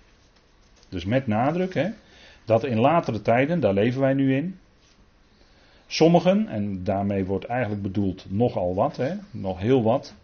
dus 0.88 1.04
met 1.04 1.26
nadruk, 1.26 1.74
hè, 1.74 1.88
dat 2.44 2.64
in 2.64 2.78
latere 2.78 3.22
tijden, 3.22 3.60
daar 3.60 3.74
leven 3.74 4.00
wij 4.00 4.14
nu 4.14 4.36
in, 4.36 4.58
sommigen, 5.86 6.48
en 6.48 6.84
daarmee 6.84 7.24
wordt 7.24 7.44
eigenlijk 7.44 7.82
bedoeld 7.82 8.24
nogal 8.28 8.74
wat, 8.74 8.96
hè, 8.96 9.14
nog 9.30 9.58
heel 9.58 9.82
wat, 9.82 10.14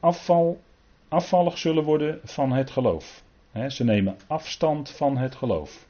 afval, 0.00 0.60
afvallig 1.08 1.58
zullen 1.58 1.84
worden 1.84 2.20
van 2.24 2.52
het 2.52 2.70
geloof. 2.70 3.22
ze 3.68 3.84
nemen 3.84 4.16
afstand 4.26 4.90
van 4.90 5.16
het 5.16 5.34
geloof. 5.34 5.86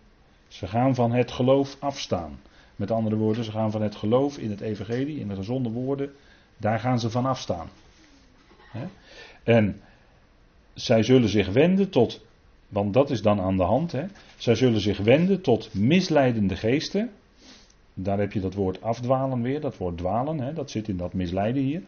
Ze 0.48 0.66
gaan 0.66 0.94
van 0.94 1.12
het 1.12 1.30
geloof 1.30 1.76
afstaan. 1.80 2.40
Met 2.76 2.90
andere 2.90 3.16
woorden, 3.16 3.44
ze 3.44 3.50
gaan 3.50 3.70
van 3.70 3.82
het 3.82 3.96
geloof 3.96 4.38
in 4.38 4.50
het 4.50 4.60
evangelie, 4.60 5.20
in 5.20 5.28
de 5.28 5.34
gezonde 5.34 5.70
woorden, 5.70 6.12
daar 6.56 6.78
gaan 6.78 7.00
ze 7.00 7.10
van 7.10 7.26
afstaan. 7.26 7.68
En 9.42 9.80
zij 10.74 11.02
zullen 11.02 11.28
zich 11.28 11.48
wenden 11.48 11.90
tot, 11.90 12.24
want 12.68 12.94
dat 12.94 13.10
is 13.10 13.22
dan 13.22 13.40
aan 13.40 13.56
de 13.56 13.62
hand, 13.62 13.92
hè, 13.92 14.06
zij 14.36 14.54
zullen 14.54 14.80
zich 14.80 14.98
wenden 14.98 15.40
tot 15.40 15.74
misleidende 15.74 16.56
geesten. 16.56 17.10
Daar 17.94 18.18
heb 18.18 18.32
je 18.32 18.40
dat 18.40 18.54
woord 18.54 18.82
afdwalen 18.82 19.42
weer, 19.42 19.60
dat 19.60 19.76
woord 19.76 19.98
dwalen, 19.98 20.54
dat 20.54 20.70
zit 20.70 20.88
in 20.88 20.96
dat 20.96 21.12
misleiden 21.12 21.62
hier. 21.62 21.82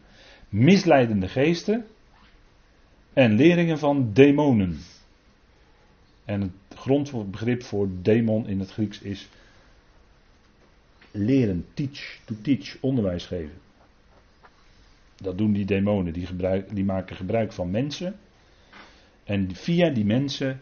Misleidende 0.48 1.28
geesten, 1.28 1.86
en 3.12 3.32
leringen 3.32 3.78
van 3.78 4.12
demonen. 4.12 4.78
En 6.24 6.40
het 6.40 6.78
grondbegrip 6.78 7.62
voor 7.62 7.88
demon 8.02 8.48
in 8.48 8.60
het 8.60 8.70
Grieks 8.70 9.00
is 9.00 9.28
leren, 11.10 11.66
teach, 11.74 12.18
to 12.24 12.34
teach, 12.42 12.76
onderwijs 12.80 13.26
geven. 13.26 13.60
Dat 15.16 15.38
doen 15.38 15.52
die 15.52 15.64
demonen, 15.64 16.12
die, 16.12 16.26
gebruik, 16.26 16.74
die 16.74 16.84
maken 16.84 17.16
gebruik 17.16 17.52
van 17.52 17.70
mensen. 17.70 18.16
En 19.24 19.54
via 19.54 19.90
die 19.90 20.04
mensen 20.04 20.60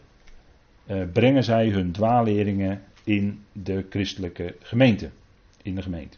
eh, 0.85 1.03
brengen 1.13 1.43
zij 1.43 1.69
hun 1.69 1.91
dwaalleringen 1.91 2.83
in 3.03 3.43
de 3.51 3.85
christelijke 3.89 4.55
gemeente. 4.59 5.09
In 5.61 5.75
de 5.75 5.81
gemeente. 5.81 6.17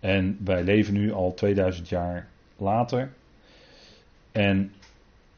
En 0.00 0.38
wij 0.44 0.64
leven 0.64 0.94
nu 0.94 1.12
al 1.12 1.34
2000 1.34 1.88
jaar 1.88 2.28
later 2.56 3.12
en 4.32 4.72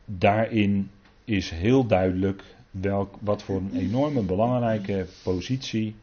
daarin 0.04 0.90
is 1.24 1.50
heel 1.50 1.86
duidelijk 1.86 2.42
welk, 2.70 3.14
wat 3.20 3.42
voor 3.42 3.56
een 3.56 3.76
enorme 3.76 4.22
belangrijke 4.22 5.06
positie 5.22 5.94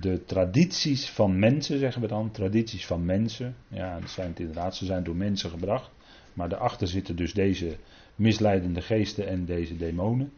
de 0.00 0.24
tradities 0.24 1.10
van 1.10 1.38
mensen, 1.38 1.78
zeggen 1.78 2.02
we 2.02 2.08
dan, 2.08 2.30
tradities 2.30 2.86
van 2.86 3.04
mensen, 3.04 3.56
ja, 3.68 4.00
dat 4.00 4.10
zijn 4.10 4.32
inderdaad, 4.36 4.76
ze 4.76 4.84
zijn 4.84 5.04
door 5.04 5.16
mensen 5.16 5.50
gebracht, 5.50 5.90
Maar 6.32 6.48
daarachter 6.48 6.88
zitten 6.88 7.16
dus 7.16 7.32
deze 7.34 7.76
misleidende 8.14 8.80
geesten 8.80 9.26
en 9.26 9.44
deze 9.44 9.76
demonen. 9.76 10.32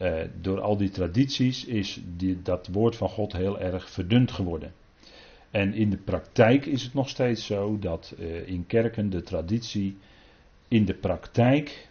Uh, 0.00 0.20
door 0.40 0.60
al 0.60 0.76
die 0.76 0.90
tradities 0.90 1.64
is 1.64 2.00
die, 2.16 2.42
dat 2.42 2.68
woord 2.72 2.96
van 2.96 3.08
God 3.08 3.32
heel 3.32 3.60
erg 3.60 3.90
verdund 3.90 4.30
geworden. 4.30 4.72
En 5.50 5.74
in 5.74 5.90
de 5.90 5.96
praktijk 5.96 6.66
is 6.66 6.82
het 6.82 6.94
nog 6.94 7.08
steeds 7.08 7.46
zo 7.46 7.78
dat 7.78 8.14
uh, 8.18 8.48
in 8.48 8.66
kerken 8.66 9.10
de 9.10 9.22
traditie 9.22 9.96
in 10.70 10.84
de 10.84 10.94
praktijk, 10.94 11.88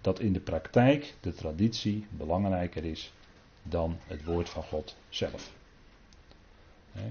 dat 0.00 0.20
in 0.20 0.32
de 0.32 0.40
praktijk 0.40 1.14
de 1.20 1.34
traditie 1.34 2.06
belangrijker 2.10 2.84
is 2.84 3.12
dan 3.62 3.96
het 4.06 4.24
woord 4.24 4.48
van 4.48 4.62
God 4.62 4.96
zelf. 5.08 5.52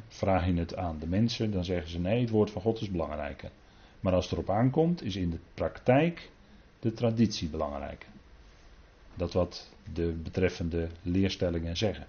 Vraag 0.07 0.45
je 0.45 0.53
het 0.53 0.75
aan 0.75 0.99
de 0.99 1.07
mensen, 1.07 1.51
dan 1.51 1.63
zeggen 1.63 1.89
ze 1.89 1.99
nee, 1.99 2.21
het 2.21 2.29
woord 2.29 2.51
van 2.51 2.61
God 2.61 2.81
is 2.81 2.89
belangrijker. 2.89 3.51
Maar 3.99 4.13
als 4.13 4.23
het 4.23 4.33
erop 4.33 4.49
aankomt, 4.49 5.03
is 5.03 5.15
in 5.15 5.29
de 5.29 5.39
praktijk 5.53 6.29
de 6.79 6.93
traditie 6.93 7.49
belangrijker. 7.49 8.09
Dat 9.15 9.33
wat 9.33 9.69
de 9.93 10.11
betreffende 10.23 10.87
leerstellingen 11.01 11.77
zeggen. 11.77 12.07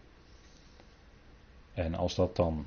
En 1.75 1.95
als 1.95 2.15
dat 2.15 2.37
dan 2.37 2.67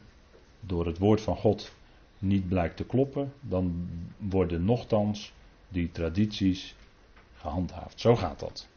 door 0.60 0.86
het 0.86 0.98
woord 0.98 1.22
van 1.22 1.36
God 1.36 1.72
niet 2.20 2.48
blijkt 2.48 2.78
te 2.78 2.86
kloppen, 2.86 3.34
dan 3.40 3.90
worden 4.18 4.66
nochtans 4.66 5.34
die 5.76 5.92
tradities 5.92 6.76
gehandhaafd. 7.36 8.00
Zo 8.00 8.16
gaat 8.16 8.40
dat. 8.40 8.68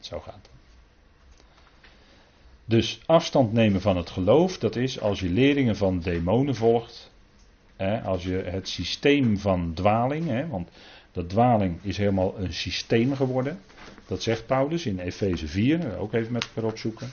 Zo 0.00 0.20
gaat 0.20 0.34
dat. 0.42 0.50
Dus 2.64 3.00
afstand 3.06 3.52
nemen 3.52 3.80
van 3.80 3.96
het 3.96 4.10
geloof, 4.10 4.58
dat 4.58 4.76
is 4.76 5.00
als 5.00 5.20
je 5.20 5.30
leringen 5.30 5.76
van 5.76 6.00
demonen 6.00 6.54
volgt, 6.54 7.10
hè, 7.76 8.00
als 8.02 8.22
je 8.22 8.36
het 8.36 8.68
systeem 8.68 9.38
van 9.38 9.74
dwaling, 9.74 10.26
hè, 10.26 10.48
want 10.48 10.68
dat 11.12 11.28
dwaling 11.28 11.78
is 11.82 11.96
helemaal 11.96 12.38
een 12.38 12.52
systeem 12.52 13.14
geworden, 13.14 13.60
dat 14.06 14.22
zegt 14.22 14.46
Paulus 14.46 14.86
in 14.86 14.98
Efeze 14.98 15.48
4, 15.48 15.98
ook 15.98 16.12
even 16.12 16.32
met 16.32 16.44
elkaar 16.44 16.70
opzoeken. 16.70 17.10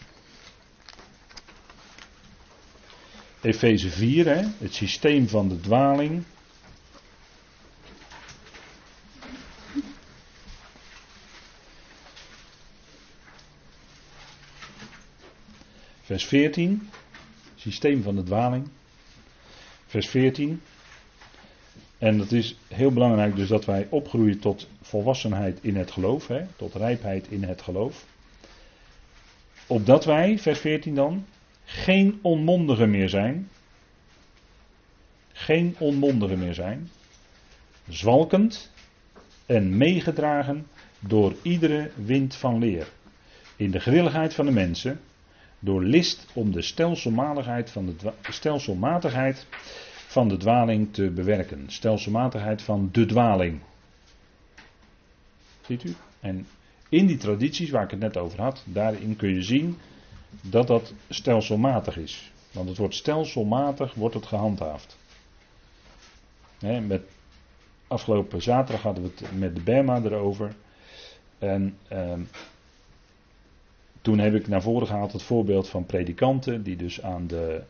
Efeze 3.42 3.90
4, 3.90 4.26
hè, 4.26 4.48
het 4.58 4.74
systeem 4.74 5.28
van 5.28 5.50
de 5.50 5.60
dwaling. 5.60 6.24
Vers 16.16 16.28
14, 16.28 16.90
systeem 17.56 18.04
van 18.04 18.16
de 18.16 18.24
dwaling. 18.24 18.68
Vers 19.86 20.08
14. 20.08 20.62
En 21.98 22.18
dat 22.18 22.32
is 22.32 22.58
heel 22.68 22.92
belangrijk 22.92 23.36
dus 23.36 23.48
dat 23.48 23.66
wij 23.66 23.88
opgroeien 23.90 24.40
tot 24.40 24.70
volwassenheid 24.82 25.60
in 25.62 25.76
het 25.76 25.92
geloof, 25.92 26.28
hè, 26.28 26.46
tot 26.56 26.76
rijpheid 26.76 27.28
in 27.30 27.44
het 27.44 27.62
geloof. 27.62 28.06
Opdat 29.68 30.06
wij, 30.06 30.40
vers 30.40 30.60
14 30.60 30.96
dan, 30.96 31.26
geen 31.66 32.20
onmondigen 32.22 32.90
meer 32.90 33.10
zijn. 33.10 33.50
Geen 35.32 35.76
onmondigen 35.80 36.40
meer 36.40 36.54
zijn. 36.54 36.90
Zwalkend 37.88 38.72
en 39.46 39.78
meegedragen 39.78 40.68
door 41.00 41.36
iedere 41.42 41.92
wind 41.96 42.36
van 42.36 42.60
leer. 42.60 42.88
In 43.56 43.72
de 43.72 43.80
grilligheid 43.80 44.34
van 44.34 44.46
de 44.46 44.52
mensen 44.52 45.00
door 45.66 45.84
list 45.84 46.26
om 46.34 46.52
de 46.52 46.62
stelselmatigheid 46.62 47.72
van 47.72 47.86
de, 47.86 48.12
stelselmatigheid 48.22 49.46
van 50.08 50.28
de 50.28 50.38
dwaling 50.38 50.94
te 50.94 51.10
bewerken. 51.10 51.64
Stelselmatigheid 51.68 52.62
van 52.62 52.90
de 52.92 53.06
dwaling. 53.06 53.60
Ziet 55.62 55.84
u? 55.84 55.96
En 56.20 56.48
in 56.90 57.06
die 57.06 57.18
tradities 57.18 57.70
waar 57.70 57.84
ik 57.84 57.92
het 57.92 58.00
net 58.00 58.18
over 58.18 58.42
had, 58.42 58.64
daarin 58.66 59.16
kun 59.16 59.34
je 59.34 59.42
zien 59.42 59.78
dat 60.42 60.68
dat 60.68 60.94
stelselmatig 61.10 61.98
is. 61.98 62.32
Want 62.52 62.70
het 62.70 62.78
wordt 62.78 62.96
stelselmatig 62.96 63.94
wordt 63.94 64.16
het 64.16 64.26
gehandhaafd. 64.26 64.98
met, 66.60 67.02
afgelopen 67.88 68.42
zaterdag 68.42 68.84
hadden 68.84 69.04
we 69.04 69.10
het 69.16 69.38
met 69.38 69.56
de 69.56 69.62
Berma 69.62 70.02
erover. 70.02 70.56
En 71.38 71.78
ehm, 71.88 72.22
toen 74.06 74.20
heb 74.20 74.34
ik 74.36 74.48
naar 74.48 74.62
voren 74.62 74.88
gehaald 74.88 75.12
het 75.12 75.22
voorbeeld 75.22 75.70
van 75.70 75.86
predikanten 75.86 76.64
die 76.64 76.76
dus 76.76 77.02
aan 77.02 77.28
de 77.28 77.64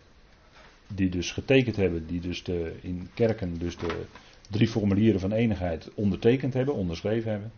die 0.87 1.09
dus 1.09 1.31
getekend 1.31 1.75
hebben, 1.75 2.07
die 2.07 2.19
dus 2.19 2.43
de, 2.43 2.75
in 2.81 3.09
kerken 3.13 3.57
dus 3.57 3.77
de 3.77 4.05
drie 4.49 4.67
formulieren 4.67 5.19
van 5.19 5.31
eenigheid 5.31 5.89
ondertekend 5.93 6.53
hebben, 6.53 6.75
onderschreven 6.75 7.31
hebben, 7.31 7.51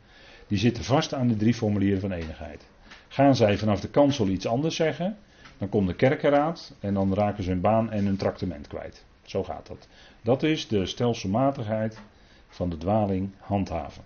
die 0.48 0.58
zitten 0.58 0.84
vast 0.84 1.13
aan 1.13 1.28
de 1.28 1.36
drie 1.36 1.54
formulieren 1.54 2.00
van 2.00 2.12
eenigheid. 2.12 2.68
Gaan 3.08 3.36
zij 3.36 3.58
vanaf 3.58 3.80
de 3.80 3.90
kansel 3.90 4.28
iets 4.28 4.48
anders 4.48 4.76
zeggen, 4.76 5.18
dan 5.58 5.70
komt 5.70 5.88
de 5.88 5.96
kerkenraad 5.96 6.76
en 6.80 6.94
dan 6.94 7.13
raken 7.13 7.44
ze 7.44 7.50
hun 7.50 7.62
baan 7.62 7.92
en 7.92 8.06
hun 8.06 8.18
tractement 8.18 8.68
kwijt. 8.68 9.06
Zo 9.24 9.44
gaat 9.44 9.68
dat. 9.68 9.88
Dat 10.22 10.44
is 10.44 10.68
de 10.68 10.86
stelselmatigheid 10.86 12.02
van 12.48 12.70
de 12.70 12.78
dwaling 12.78 13.30
handhaven 13.38 14.04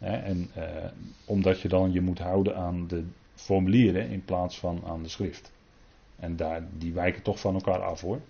en 0.00 0.50
eh, 0.54 0.64
omdat 1.24 1.60
je 1.60 1.68
dan 1.68 1.92
je 1.92 2.00
moet 2.00 2.18
houden 2.18 2.56
aan 2.56 2.86
de 2.86 3.04
formulieren 3.34 4.08
in 4.08 4.24
plaats 4.24 4.58
van 4.58 4.82
aan 4.86 5.02
de 5.02 5.08
schrift. 5.08 5.52
En 6.16 6.36
daar, 6.36 6.66
die 6.78 6.92
wijken 6.92 7.22
toch 7.22 7.40
van 7.40 7.54
elkaar 7.54 7.82
af 7.82 8.00
hoor. 8.00 8.20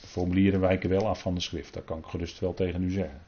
De 0.00 0.06
formulieren 0.06 0.60
wijken 0.60 0.90
wel 0.90 1.08
af 1.08 1.20
van 1.20 1.34
de 1.34 1.40
schrift, 1.40 1.74
dat 1.74 1.84
kan 1.84 1.98
ik 1.98 2.04
gerust 2.04 2.38
wel 2.38 2.54
tegen 2.54 2.82
u 2.82 2.90
zeggen. 2.90 3.20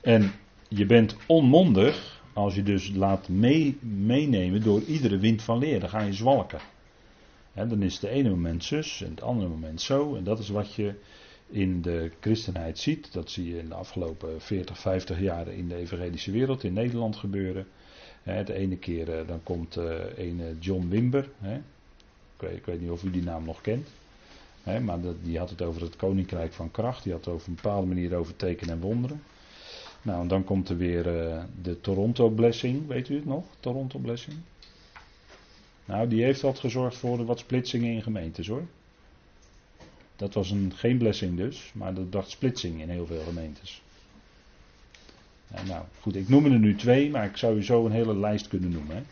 En 0.00 0.32
je 0.68 0.86
bent 0.86 1.16
onmondig 1.26 2.22
als 2.32 2.54
je 2.54 2.62
dus 2.62 2.90
laat 2.94 3.28
mee, 3.28 3.78
meenemen 3.80 4.62
door 4.62 4.82
iedere 4.82 5.18
wind 5.18 5.42
van 5.42 5.58
leer. 5.58 5.80
Dan 5.80 5.88
ga 5.88 6.00
je 6.00 6.12
zwalken. 6.12 6.60
dan 7.54 7.82
is 7.82 7.94
het 7.94 8.04
ene 8.04 8.30
moment 8.30 8.64
zus 8.64 9.02
en 9.02 9.10
het 9.10 9.22
andere 9.22 9.48
moment 9.48 9.80
zo. 9.80 10.14
En 10.16 10.24
dat 10.24 10.38
is 10.38 10.48
wat 10.48 10.74
je 10.74 10.94
in 11.50 11.82
de 11.82 12.10
christenheid 12.20 12.78
ziet. 12.78 13.12
Dat 13.12 13.30
zie 13.30 13.48
je 13.54 13.58
in 13.58 13.68
de 13.68 13.74
afgelopen 13.74 14.40
40, 14.40 14.78
50 14.78 15.20
jaren 15.20 15.54
in 15.54 15.68
de 15.68 15.76
evangelische 15.76 16.30
wereld 16.30 16.64
in 16.64 16.72
Nederland 16.72 17.16
gebeuren. 17.16 17.66
de 18.24 18.54
ene 18.54 18.76
keer 18.76 19.18
eh, 19.18 19.26
dan 19.26 19.42
komt 19.42 19.76
een 20.16 20.56
John 20.60 20.88
Wimber. 20.88 21.30
Ik 22.38 22.64
weet, 22.64 22.80
niet 22.80 22.90
of 22.90 23.02
u 23.02 23.10
die 23.10 23.22
naam 23.22 23.44
nog 23.44 23.60
kent. 23.60 23.88
maar 24.82 24.98
die 25.22 25.38
had 25.38 25.50
het 25.50 25.62
over 25.62 25.82
het 25.82 25.96
koninkrijk 25.96 26.52
van 26.52 26.70
kracht. 26.70 27.02
Die 27.02 27.12
had 27.12 27.24
het 27.24 27.34
over 27.34 27.48
een 27.48 27.54
bepaalde 27.54 27.86
manier 27.86 28.14
over 28.14 28.36
tekenen 28.36 28.74
en 28.74 28.80
wonderen. 28.80 29.22
Nou, 30.02 30.22
en 30.22 30.28
dan 30.28 30.44
komt 30.44 30.68
er 30.68 30.76
weer 30.76 31.06
uh, 31.06 31.42
de 31.62 31.80
Toronto 31.80 32.28
Blessing. 32.28 32.86
Weet 32.86 33.08
u 33.08 33.14
het 33.14 33.24
nog? 33.24 33.44
Toronto 33.60 33.98
Blessing. 33.98 34.36
Nou, 35.84 36.08
die 36.08 36.22
heeft 36.22 36.40
wat 36.40 36.58
gezorgd 36.58 36.96
voor 36.96 37.24
wat 37.24 37.38
splitsingen 37.38 37.92
in 37.92 38.02
gemeentes 38.02 38.46
hoor. 38.46 38.66
Dat 40.20 40.34
was 40.34 40.50
een, 40.50 40.72
geen 40.74 40.98
blessing 40.98 41.36
dus, 41.36 41.70
maar 41.74 41.94
dat 41.94 42.12
dacht 42.12 42.30
splitsing 42.30 42.80
in 42.80 42.88
heel 42.88 43.06
veel 43.06 43.22
gemeentes. 43.22 43.82
Nou 45.66 45.84
goed, 46.00 46.16
ik 46.16 46.28
noem 46.28 46.44
er 46.44 46.58
nu 46.58 46.76
twee, 46.76 47.10
maar 47.10 47.24
ik 47.24 47.36
zou 47.36 47.56
u 47.56 47.64
zo 47.64 47.86
een 47.86 47.92
hele 47.92 48.16
lijst 48.16 48.48
kunnen 48.48 48.70
noemen. 48.70 48.96
Hè. 48.96 49.02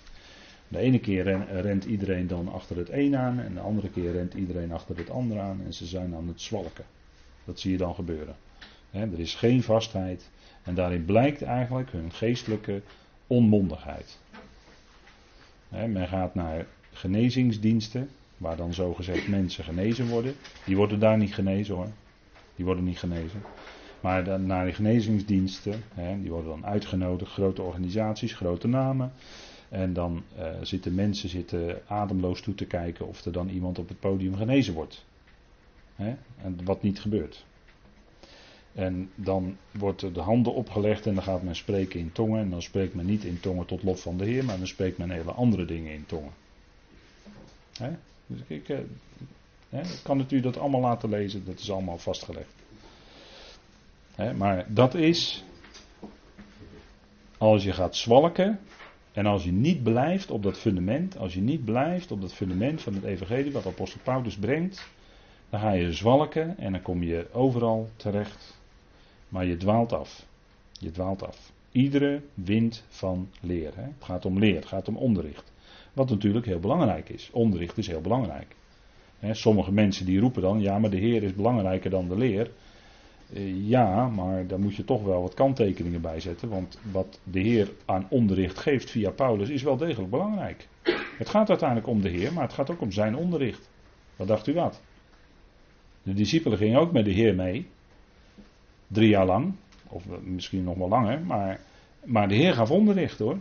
De 0.69 0.79
ene 0.79 0.99
keer 0.99 1.25
rent 1.61 1.85
iedereen 1.85 2.27
dan 2.27 2.49
achter 2.49 2.77
het 2.77 2.91
een 2.91 3.17
aan 3.17 3.41
en 3.41 3.55
de 3.55 3.61
andere 3.61 3.91
keer 3.91 4.13
rent 4.13 4.35
iedereen 4.35 4.73
achter 4.73 4.97
het 4.97 5.11
ander 5.11 5.41
aan 5.41 5.61
en 5.65 5.75
ze 5.75 5.87
zijn 5.87 6.15
aan 6.15 6.29
het 6.29 6.41
zwalken. 6.41 6.85
Dat 7.45 7.61
zie 7.61 7.71
je 7.73 7.79
dan 7.79 7.95
gebeuren. 7.95 8.37
er 8.91 9.19
is 9.19 9.35
geen 9.35 9.63
vastheid 9.63 10.31
en 10.63 10.75
daarin 10.75 11.05
blijkt 11.05 11.43
eigenlijk 11.43 11.91
hun 11.91 12.13
geestelijke 12.13 12.83
onmondigheid. 13.27 14.19
men 15.69 16.09
gaat 16.09 16.35
naar 16.35 16.67
genezingsdiensten, 16.93 18.09
waar 18.39 18.57
dan 18.57 18.75
zogezegd 18.75 19.29
mensen 19.29 19.65
genezen 19.65 20.09
worden. 20.09 20.35
Die 20.65 20.77
worden 20.77 20.99
daar 20.99 21.19
niet 21.19 21.35
genezen 21.35 21.75
hoor. 21.75 21.91
Die 22.57 22.65
worden 22.65 22.85
niet 22.85 22.99
genezen. 22.99 23.43
Maar 24.01 24.25
dan 24.25 24.47
naar 24.47 24.67
de 24.67 24.73
genezingsdiensten, 24.73 25.83
hè, 25.95 26.21
die 26.21 26.31
worden 26.31 26.51
dan 26.51 26.67
uitgenodigd, 26.67 27.33
grote 27.33 27.63
organisaties, 27.63 28.33
grote 28.33 28.69
namen. 28.69 29.13
En 29.69 29.93
dan 29.93 30.23
uh, 30.39 30.51
zitten 30.63 30.95
mensen 30.95 31.29
zitten 31.29 31.81
ademloos 31.87 32.41
toe 32.41 32.55
te 32.55 32.67
kijken 32.67 33.07
of 33.07 33.25
er 33.25 33.33
dan 33.33 33.49
iemand 33.49 33.79
op 33.79 33.89
het 33.89 34.01
podium 34.01 34.37
genezen 34.37 34.75
wordt. 34.75 35.05
Hè? 35.95 36.15
En 36.43 36.59
wat 36.65 36.83
niet 36.83 37.01
gebeurt. 37.01 37.47
En 38.73 39.11
dan 39.15 39.57
wordt 39.71 40.15
de 40.15 40.21
handen 40.21 40.55
opgelegd 40.55 41.07
en 41.07 41.15
dan 41.15 41.23
gaat 41.23 41.43
men 41.43 41.57
spreken 41.57 42.01
in 42.01 42.13
tongen. 42.13 42.41
En 42.41 42.51
dan 42.51 42.63
spreekt 42.63 42.95
men 42.95 43.07
niet 43.07 43.25
in 43.25 43.41
tongen 43.41 43.67
tot 43.67 43.83
lof 43.83 44.03
van 44.03 44.17
de 44.17 44.25
Heer, 44.25 44.45
maar 44.45 44.59
dan 44.59 44.67
spreekt 44.67 44.99
men 44.99 45.11
hele 45.11 45.33
andere 45.33 45.65
dingen 45.65 45.93
in 45.93 46.07
tongen. 46.07 46.33
Hè? 47.79 47.91
Dus 48.29 48.41
ik, 48.47 48.69
eh, 48.69 49.81
kan 50.03 50.19
het 50.19 50.33
u 50.33 50.41
dat 50.41 50.59
allemaal 50.59 50.81
laten 50.81 51.09
lezen, 51.09 51.45
dat 51.45 51.59
is 51.59 51.71
allemaal 51.71 51.99
vastgelegd. 51.99 52.55
Maar 54.37 54.67
dat 54.69 54.95
is, 54.95 55.45
als 57.39 57.65
je 57.65 57.73
gaat 57.73 57.97
zwalken 57.97 58.61
en 59.13 59.27
als 59.27 59.45
je 59.45 59.53
niet 59.53 59.83
blijft 59.83 60.31
op 60.31 60.43
dat 60.43 60.59
fundament, 60.59 61.19
als 61.19 61.35
je 61.35 61.41
niet 61.41 61.65
blijft 61.65 62.11
op 62.11 62.21
dat 62.21 62.35
fundament 62.35 62.83
van 62.83 62.95
het 62.95 63.05
evangelie 63.05 63.53
wat 63.53 63.67
apostel 63.67 64.01
Paulus 64.03 64.37
brengt, 64.37 64.89
dan 65.51 65.61
ga 65.61 65.73
je 65.73 65.93
zwalken 65.93 66.59
en 66.59 66.73
dan 66.73 66.83
kom 66.83 67.03
je 67.03 67.27
overal 67.33 67.89
terecht 67.97 68.57
Maar 69.29 69.47
je 69.47 69.57
dwaalt 69.57 69.93
af. 69.93 70.27
Je 70.73 70.91
dwaalt 70.91 71.23
af. 71.23 71.53
Iedere 71.73 72.23
wind 72.35 72.85
van 72.89 73.29
leer. 73.41 73.73
Hè? 73.75 73.83
Het 73.83 74.05
gaat 74.05 74.25
om 74.25 74.39
leer, 74.39 74.55
het 74.55 74.67
gaat 74.67 74.89
om 74.89 74.97
onderricht. 74.97 75.53
Wat 75.99 76.11
natuurlijk 76.11 76.47
heel 76.47 76.61
belangrijk 76.61 77.09
is. 77.09 77.31
Onderricht 77.33 77.79
is 77.79 77.87
heel 77.87 78.01
belangrijk. 78.01 78.57
Sommige 79.31 79.73
mensen 79.73 80.07
die 80.07 80.21
roepen 80.21 80.43
dan, 80.43 80.61
ja 80.61 80.79
maar 80.79 80.91
de 80.91 80.97
Heer 80.97 81.23
is 81.23 81.35
belangrijker 81.35 81.91
dan 81.91 82.09
de 82.09 82.17
leer. 82.17 82.51
Eh, 83.33 83.69
ja, 83.69 84.09
maar 84.09 84.47
daar 84.47 84.61
moet 84.61 84.75
je 84.75 84.85
toch 84.85 85.03
wel 85.03 85.23
wat 85.23 85.35
kanttekeningen 85.35 86.01
bij 86.01 86.21
zetten. 86.21 86.49
Want 86.49 86.79
wat 86.93 87.21
de 87.23 87.41
Heer 87.41 87.71
aan 87.85 88.07
onderricht 88.09 88.59
geeft 88.59 88.91
via 88.91 89.11
Paulus 89.11 89.49
is 89.49 89.63
wel 89.63 89.77
degelijk 89.77 90.11
belangrijk. 90.11 90.69
Het 91.19 91.29
gaat 91.29 91.49
uiteindelijk 91.49 91.89
om 91.89 92.01
de 92.01 92.09
Heer, 92.09 92.33
maar 92.33 92.45
het 92.45 92.53
gaat 92.53 92.71
ook 92.71 92.81
om 92.81 92.93
zijn 92.93 93.17
onderricht. 93.17 93.71
Wat 94.17 94.29
dacht 94.29 94.47
u 94.47 94.55
wat? 94.55 94.83
De 96.03 96.13
discipelen 96.13 96.59
gingen 96.59 96.81
ook 96.81 96.93
met 96.93 97.05
de 97.05 97.13
Heer 97.13 97.35
mee. 97.35 97.67
Drie 98.87 99.09
jaar 99.09 99.27
lang. 99.27 99.55
Of 99.89 100.05
misschien 100.23 100.65
nog 100.65 100.77
wel 100.77 100.89
langer. 100.89 101.21
Maar, 101.21 101.61
maar 102.05 102.29
de 102.29 102.35
Heer 102.35 102.55
gaf 102.55 102.71
onderricht 102.71 103.19
hoor. 103.19 103.39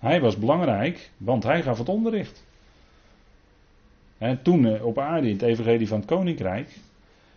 Hij 0.00 0.20
was 0.20 0.38
belangrijk, 0.38 1.10
want 1.16 1.42
hij 1.42 1.62
gaf 1.62 1.78
het 1.78 1.88
onderricht. 1.88 2.44
En 4.18 4.42
toen 4.42 4.66
eh, 4.66 4.84
op 4.84 4.98
aarde 4.98 5.26
in 5.26 5.32
het 5.32 5.42
evangelie 5.42 5.88
van 5.88 5.98
het 5.98 6.08
koninkrijk. 6.08 6.78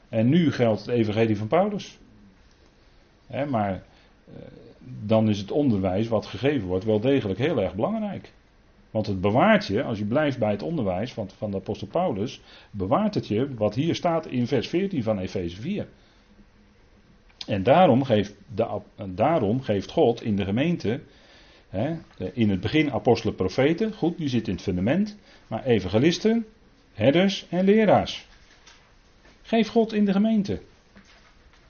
En 0.09 0.30
nu 0.30 0.51
geldt 0.51 0.80
het 0.80 0.89
evangelie 0.89 1.38
van 1.38 1.47
Paulus. 1.47 1.97
maar 3.49 3.72
eh, 3.72 4.34
dan 5.05 5.30
is 5.30 5.39
het 5.39 5.51
onderwijs 5.51 6.07
wat 6.07 6.26
gegeven 6.26 6.68
wordt 6.68 6.86
wel 6.86 6.99
degelijk 6.99 7.39
heel 7.39 7.61
erg 7.61 7.76
belangrijk. 7.76 8.32
Want 8.91 9.07
het 9.07 9.22
bewaart 9.22 9.68
je, 9.68 9.84
als 9.84 9.97
je 9.97 10.05
blijft 10.05 10.39
bij 10.39 10.51
het 10.51 10.61
onderwijs 10.61 11.14
van, 11.14 11.30
van 11.38 11.51
de 11.51 11.57
apostel 11.57 11.88
Paulus, 11.88 12.41
bewaart 12.72 13.16
het 13.16 13.28
je 13.28 13.53
wat 13.53 13.76
hier 13.76 13.95
staat 13.95 14.26
in 14.26 14.47
vers 14.47 14.68
14 14.68 15.03
van 15.03 15.20
Efeze 15.20 15.61
4. 15.61 15.88
En 17.47 17.64
daarom 17.64 18.03
geeft, 18.03 18.36
de, 18.55 18.80
daarom 19.05 19.61
geeft 19.61 19.91
God 19.91 20.22
in 20.22 20.36
de 20.36 20.43
gemeente, 20.43 21.01
in 22.34 22.49
het 22.49 22.59
begin 22.59 22.91
apostelen, 22.91 23.36
profeten, 23.36 23.93
goed, 23.93 24.17
die 24.17 24.28
zit 24.28 24.47
in 24.47 24.53
het 24.53 24.63
fundament, 24.63 25.17
maar 25.47 25.63
evangelisten, 25.65 26.45
herders 26.93 27.45
en 27.49 27.65
leraars. 27.65 28.28
Geef 29.41 29.67
God 29.67 29.93
in 29.93 30.05
de 30.05 30.11
gemeente. 30.11 30.61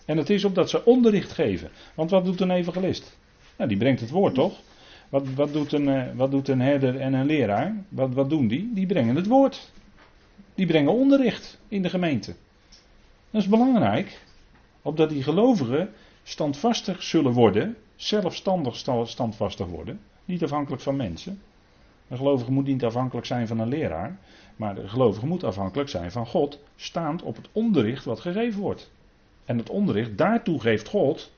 En 0.06 0.18
het 0.18 0.30
is 0.30 0.45
opdat 0.45 0.70
ze 0.70 0.86
onderricht 0.86 1.32
geven. 1.32 1.70
Want 1.95 2.10
wat 2.10 2.26
doet 2.26 2.41
een 2.41 2.51
evangelist? 2.51 3.18
Nou, 3.58 3.70
die 3.70 3.78
brengt 3.78 3.99
het 3.99 4.10
woord 4.10 4.34
toch? 4.34 4.62
Wat, 5.10 5.34
wat, 5.34 5.54
doet, 5.54 5.72
een, 5.72 5.88
eh, 5.89 6.16
wat 6.16 6.32
doet 6.32 6.47
een 6.47 6.62
herder 6.62 6.99
en 6.99 7.14
een 7.14 7.26
leraar? 7.26 7.76
Wat, 7.89 8.14
wat 8.14 8.30
doen 8.30 8.47
die? 8.47 8.72
Die 8.74 8.86
brengen 8.86 9.16
het 9.16 9.28
woord. 9.28 9.72
Die 10.56 10.66
brengen 10.66 10.93
onderricht 10.93 11.60
in 11.68 11.82
de 11.82 11.89
gemeente. 11.89 12.36
Dat 13.32 13.41
is 13.41 13.47
belangrijk. 13.47 14.22
Opdat 14.82 15.10
die 15.10 15.24
gelovigen 15.24 15.89
standvastig 16.24 17.04
zullen 17.04 17.32
worden. 17.32 17.76
Zelfstandig 17.96 18.76
standvastig 19.06 19.68
worden. 19.68 20.00
Niet 20.26 20.44
afhankelijk 20.44 20.82
van 20.82 20.96
mensen. 20.96 21.41
Een 22.08 22.18
gelovige 22.18 22.52
moet 22.52 22.66
niet 22.66 22.84
afhankelijk 22.84 23.26
zijn 23.26 23.48
van 23.48 23.60
een 23.60 23.68
leraar. 23.68 24.18
Maar 24.56 24.76
de 24.76 24.88
gelovige 24.88 25.26
moet 25.26 25.44
afhankelijk 25.44 25.89
zijn 25.89 26.12
van 26.12 26.28
God, 26.28 26.60
staand 26.76 27.22
op 27.22 27.36
het 27.36 27.50
onderricht 27.52 28.06
wat 28.06 28.20
gegeven 28.20 28.62
wordt. 28.62 28.91
En 29.46 29.58
het 29.58 29.70
onderricht, 29.70 30.18
daartoe 30.18 30.60
geeft 30.60 30.88
God 30.88 31.32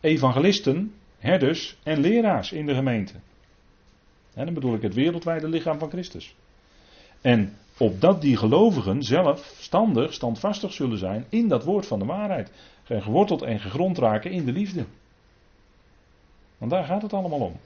evangelisten, 0.00 0.94
herders 1.18 1.76
en 1.82 2.00
leraars 2.00 2.52
in 2.52 2.66
de 2.66 2.74
gemeente. 2.74 3.12
En 4.34 4.44
dan 4.44 4.54
bedoel 4.54 4.74
ik 4.74 4.82
het 4.82 4.94
wereldwijde 4.94 5.48
lichaam 5.48 5.78
van 5.78 5.90
Christus. 5.90 6.34
En 7.20 7.56
opdat 7.78 8.20
die 8.20 8.36
gelovigen 8.36 9.02
zelf 9.02 9.54
standig, 9.58 10.12
standvastig 10.12 10.72
zullen 10.72 10.98
zijn 10.98 11.24
in 11.28 11.48
dat 11.48 11.64
woord 11.64 11.86
van 11.86 11.98
de 11.98 12.04
waarheid. 12.04 12.52
Geworteld 12.84 13.42
en 13.42 13.60
gegrond 13.60 13.98
raken 13.98 14.30
in 14.30 14.44
de 14.44 14.52
liefde. 14.52 14.84
Want 16.60 16.72
daar 16.72 16.84
gaat 16.84 17.02
het 17.02 17.12
allemaal 17.12 17.40
om. 17.40 17.56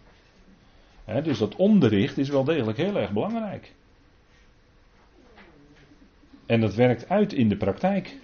dus 1.23 1.39
dat 1.39 1.57
onderricht 1.57 2.19
is 2.19 2.29
wel 2.29 2.45
degelijk 2.45 2.79
heel 2.79 2.97
erg 2.97 3.13
belangrijk. 3.13 3.73
En 6.47 6.61
dat 6.61 6.75
werkt 6.75 7.09
uit 7.09 7.33
in 7.33 7.49
de 7.49 7.57
praktijk. 7.57 8.17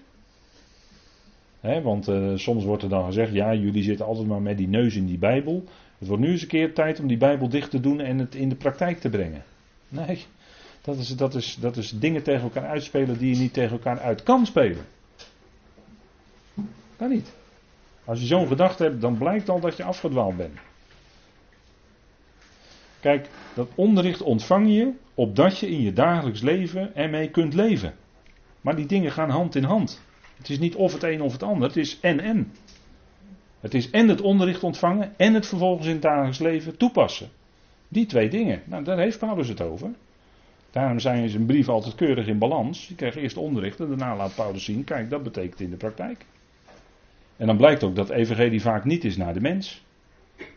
want 1.60 2.08
uh, 2.08 2.36
soms 2.36 2.64
wordt 2.64 2.82
er 2.82 2.88
dan 2.88 3.04
gezegd, 3.04 3.32
ja, 3.32 3.54
jullie 3.54 3.82
zitten 3.82 4.06
altijd 4.06 4.26
maar 4.26 4.42
met 4.42 4.56
die 4.56 4.68
neus 4.68 4.96
in 4.96 5.06
die 5.06 5.18
Bijbel. 5.18 5.64
Het 5.98 6.08
wordt 6.08 6.22
nu 6.22 6.30
eens 6.30 6.42
een 6.42 6.48
keer 6.48 6.74
tijd 6.74 7.00
om 7.00 7.06
die 7.06 7.16
Bijbel 7.16 7.48
dicht 7.48 7.70
te 7.70 7.80
doen 7.80 8.00
en 8.00 8.18
het 8.18 8.34
in 8.34 8.48
de 8.48 8.56
praktijk 8.56 8.98
te 8.98 9.08
brengen. 9.08 9.44
Nee, 9.88 10.24
dat 10.80 10.96
is, 10.96 11.08
dat 11.08 11.34
is, 11.34 11.56
dat 11.60 11.76
is 11.76 11.90
dingen 11.90 12.22
tegen 12.22 12.42
elkaar 12.42 12.66
uitspelen 12.66 13.18
die 13.18 13.34
je 13.34 13.40
niet 13.40 13.52
tegen 13.52 13.72
elkaar 13.72 14.00
uit 14.00 14.22
kan 14.22 14.46
spelen. 14.46 14.84
Kan 16.96 17.08
niet. 17.08 17.38
Als 18.04 18.20
je 18.20 18.26
zo'n 18.26 18.46
gedachte 18.46 18.82
hebt, 18.82 19.00
dan 19.00 19.18
blijkt 19.18 19.48
al 19.48 19.60
dat 19.60 19.76
je 19.76 19.84
afgedwaald 19.84 20.36
bent. 20.36 20.58
Kijk, 23.00 23.28
dat 23.54 23.68
onderricht 23.74 24.22
ontvang 24.22 24.68
je 24.68 24.92
opdat 25.14 25.58
je 25.58 25.70
in 25.70 25.82
je 25.82 25.92
dagelijks 25.92 26.40
leven 26.40 26.96
ermee 26.96 27.30
kunt 27.30 27.54
leven. 27.54 27.94
Maar 28.60 28.76
die 28.76 28.86
dingen 28.86 29.12
gaan 29.12 29.30
hand 29.30 29.54
in 29.54 29.64
hand. 29.64 30.02
Het 30.36 30.48
is 30.48 30.58
niet 30.58 30.74
of 30.74 30.92
het 30.92 31.02
een 31.02 31.22
of 31.22 31.32
het 31.32 31.42
ander, 31.42 31.68
het 31.68 31.76
is 31.76 32.00
en 32.00 32.20
en. 32.20 32.52
Het 33.60 33.74
is 33.74 33.90
en 33.90 34.08
het 34.08 34.20
onderricht 34.20 34.62
ontvangen 34.62 35.12
en 35.16 35.34
het 35.34 35.46
vervolgens 35.46 35.86
in 35.86 35.92
het 35.92 36.02
dagelijks 36.02 36.38
leven 36.38 36.76
toepassen. 36.76 37.28
Die 37.88 38.06
twee 38.06 38.28
dingen, 38.28 38.62
nou, 38.64 38.84
daar 38.84 38.98
heeft 38.98 39.18
Paulus 39.18 39.48
het 39.48 39.60
over. 39.60 39.90
Daarom 40.70 40.98
zijn 40.98 41.28
zijn 41.28 41.46
brief 41.46 41.68
altijd 41.68 41.94
keurig 41.94 42.26
in 42.26 42.38
balans. 42.38 42.88
Je 42.88 42.94
krijgt 42.94 43.16
eerst 43.16 43.36
onderricht 43.36 43.80
en 43.80 43.88
daarna 43.88 44.16
laat 44.16 44.34
Paulus 44.34 44.64
zien, 44.64 44.84
kijk, 44.84 45.10
dat 45.10 45.22
betekent 45.22 45.60
in 45.60 45.70
de 45.70 45.76
praktijk. 45.76 46.24
En 47.40 47.46
dan 47.46 47.56
blijkt 47.56 47.82
ook 47.82 47.96
dat 47.96 48.10
evangelie 48.10 48.60
vaak 48.60 48.84
niet 48.84 49.04
is 49.04 49.16
naar 49.16 49.34
de 49.34 49.40
mens. 49.40 49.84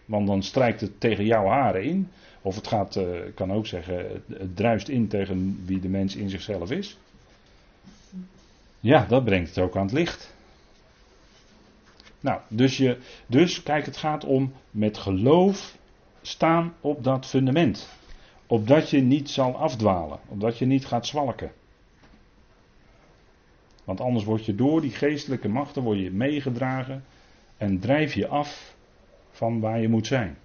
Want 0.05 0.27
dan 0.27 0.43
strijkt 0.43 0.81
het 0.81 0.99
tegen 0.99 1.25
jouw 1.25 1.47
haren 1.47 1.83
in. 1.83 2.11
Of 2.41 2.55
het 2.55 2.67
gaat, 2.67 2.95
uh, 2.95 3.05
kan 3.35 3.51
ook 3.51 3.67
zeggen, 3.67 4.23
het 4.27 4.55
druist 4.55 4.87
in 4.87 5.07
tegen 5.07 5.63
wie 5.65 5.79
de 5.79 5.89
mens 5.89 6.15
in 6.15 6.29
zichzelf 6.29 6.71
is. 6.71 6.97
Ja, 8.79 9.05
dat 9.05 9.23
brengt 9.23 9.49
het 9.49 9.59
ook 9.59 9.75
aan 9.75 9.85
het 9.85 9.91
licht. 9.91 10.35
Nou, 12.19 12.39
dus, 12.47 12.77
je, 12.77 12.97
dus 13.27 13.63
kijk, 13.63 13.85
het 13.85 13.97
gaat 13.97 14.25
om 14.25 14.53
met 14.71 14.97
geloof 14.97 15.77
staan 16.21 16.73
op 16.81 17.03
dat 17.03 17.25
fundament. 17.25 17.89
Opdat 18.47 18.89
je 18.89 19.01
niet 19.01 19.29
zal 19.29 19.57
afdwalen, 19.57 20.19
opdat 20.27 20.57
je 20.57 20.65
niet 20.65 20.85
gaat 20.85 21.07
zwalken. 21.07 21.51
Want 23.83 24.01
anders 24.01 24.25
word 24.25 24.45
je 24.45 24.55
door 24.55 24.81
die 24.81 24.91
geestelijke 24.91 25.47
machten 25.47 25.81
word 25.81 25.99
je 25.99 26.11
meegedragen 26.11 27.03
en 27.57 27.79
drijf 27.79 28.13
je 28.13 28.27
af 28.27 28.75
van 29.31 29.59
waar 29.59 29.81
je 29.81 29.89
moet 29.89 30.07
zijn. 30.07 30.37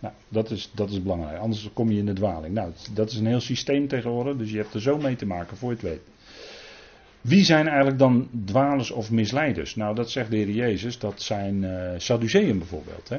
Nou, 0.00 0.14
dat 0.28 0.50
is, 0.50 0.70
dat 0.74 0.90
is 0.90 1.02
belangrijk. 1.02 1.38
Anders 1.38 1.70
kom 1.72 1.90
je 1.90 1.98
in 1.98 2.06
de 2.06 2.12
dwaling. 2.12 2.54
Nou, 2.54 2.72
dat 2.92 3.10
is 3.10 3.16
een 3.16 3.26
heel 3.26 3.40
systeem 3.40 3.88
tegenwoordig, 3.88 4.36
dus 4.36 4.50
je 4.50 4.56
hebt 4.56 4.74
er 4.74 4.80
zo 4.80 4.98
mee 4.98 5.16
te 5.16 5.26
maken 5.26 5.56
voor 5.56 5.68
je 5.68 5.74
het 5.74 5.84
weet. 5.84 6.00
Wie 7.20 7.44
zijn 7.44 7.66
eigenlijk 7.66 7.98
dan 7.98 8.28
dwalers 8.44 8.90
of 8.90 9.10
misleiders? 9.10 9.76
Nou, 9.76 9.94
dat 9.94 10.10
zegt 10.10 10.30
de 10.30 10.36
Heer 10.36 10.50
Jezus, 10.50 10.98
dat 10.98 11.22
zijn 11.22 11.62
uh, 11.62 11.90
Sadduceeën 11.96 12.58
bijvoorbeeld. 12.58 13.08
Hè? 13.08 13.18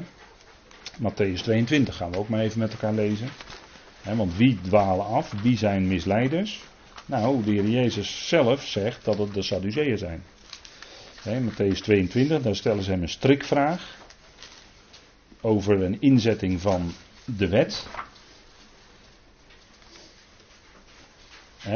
Matthäus 0.98 1.42
22 1.42 1.96
gaan 1.96 2.10
we 2.10 2.18
ook 2.18 2.28
maar 2.28 2.40
even 2.40 2.58
met 2.58 2.72
elkaar 2.72 2.92
lezen. 2.92 3.28
want 4.16 4.36
wie 4.36 4.60
dwalen 4.60 5.06
af? 5.06 5.42
Wie 5.42 5.56
zijn 5.56 5.88
misleiders? 5.88 6.64
Nou, 7.06 7.44
de 7.44 7.50
Heer 7.50 7.68
Jezus 7.68 8.28
zelf 8.28 8.66
zegt 8.66 9.04
dat 9.04 9.18
het 9.18 9.34
de 9.34 9.42
Sadduceeën 9.42 9.98
zijn. 9.98 10.22
He, 11.22 11.40
Matthäus 11.40 11.78
22, 11.82 12.42
daar 12.42 12.56
stellen 12.56 12.82
ze 12.82 12.90
hem 12.90 13.02
een 13.02 13.08
strikvraag 13.08 13.96
over 15.40 15.82
een 15.82 16.00
inzetting 16.00 16.60
van 16.60 16.92
de 17.24 17.48
wet. 17.48 17.86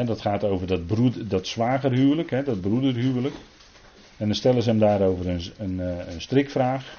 dat 0.04 0.20
gaat 0.20 0.44
over 0.44 0.66
dat, 0.66 0.86
broed, 0.86 1.30
dat 1.30 1.46
zwagerhuwelijk, 1.46 2.44
dat 2.44 2.60
broederhuwelijk. 2.60 3.34
En 4.16 4.26
dan 4.26 4.34
stellen 4.34 4.62
ze 4.62 4.68
hem 4.68 4.78
daarover 4.78 5.28
een, 5.28 5.42
een, 5.58 5.80
eh, 5.80 6.12
een 6.14 6.20
strikvraag. 6.20 6.96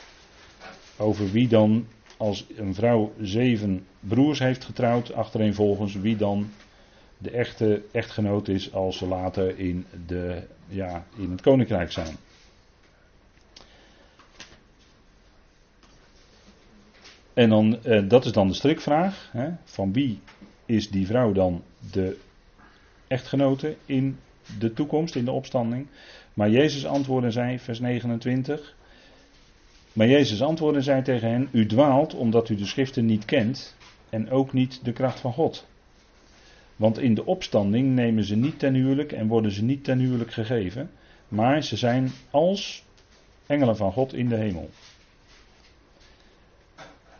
Over 0.98 1.32
wie 1.32 1.48
dan, 1.48 1.88
als 2.18 2.46
een 2.56 2.74
vrouw 2.74 3.14
zeven 3.22 3.86
broers 4.00 4.40
heeft 4.40 4.66
getrouwd, 4.66 5.14
achtereenvolgens, 5.14 5.94
wie 5.94 6.16
dan 6.16 6.50
de 7.18 7.32
echte 7.32 7.84
echtgenoot 7.92 8.48
is 8.48 8.74
als 8.74 8.98
ze 8.98 9.08
later 9.08 9.60
in, 9.60 9.86
de, 10.06 10.44
ja, 10.68 11.06
in 11.18 11.32
het 11.32 11.42
koninkrijk 11.42 11.92
zijn. 11.92 12.16
En 17.34 17.50
dan, 17.50 17.84
eh, 17.84 18.10
dat 18.10 18.26
is 18.26 18.32
dan 18.32 18.48
de 18.48 18.54
strikvraag. 18.54 19.30
Hè, 19.32 19.50
van 19.64 19.94
wie 19.94 20.20
is 20.66 20.90
die 20.90 21.06
vrouw 21.06 21.32
dan 21.32 21.64
de 21.92 22.18
echtgenote 23.08 23.76
in 23.86 24.18
de 24.60 24.74
toekomst, 24.74 25.16
in 25.16 25.26
de 25.26 25.32
opstanding? 25.32 25.88
Maar 26.34 26.50
Jezus 26.50 26.86
antwoordde 26.86 27.32
zij, 27.32 27.60
vers 27.60 27.80
29. 27.80 28.76
Maar 29.94 30.08
Jezus 30.08 30.42
antwoordde 30.42 30.82
zij 30.82 31.02
tegen 31.02 31.30
hen: 31.30 31.50
U 31.52 31.66
dwaalt 31.66 32.14
omdat 32.14 32.50
u 32.50 32.56
de 32.56 32.66
schriften 32.66 33.06
niet 33.06 33.26
kent 33.26 33.76
en 34.10 34.30
ook 34.30 34.54
niet 34.54 34.86
de 34.86 34.92
kracht 34.92 35.20
van 35.20 35.34
God. 35.34 35.68
Want 36.78 37.00
in 37.00 37.14
de 37.14 37.26
opstanding 37.26 37.96
nemen 37.96 38.24
ze 38.24 38.36
niet 38.36 38.60
ten 38.60 38.74
huwelijk 38.74 39.12
en 39.12 39.28
worden 39.28 39.52
ze 39.52 39.64
niet 39.64 39.84
ten 39.84 40.00
huwelijk 40.00 40.34
gegeven, 40.34 40.90
maar 41.28 41.64
ze 41.64 41.78
zijn 41.78 42.12
als 42.32 42.84
engelen 43.46 43.78
van 43.78 43.92
God 43.92 44.14
in 44.14 44.30
de 44.30 44.36
hemel. 44.36 44.70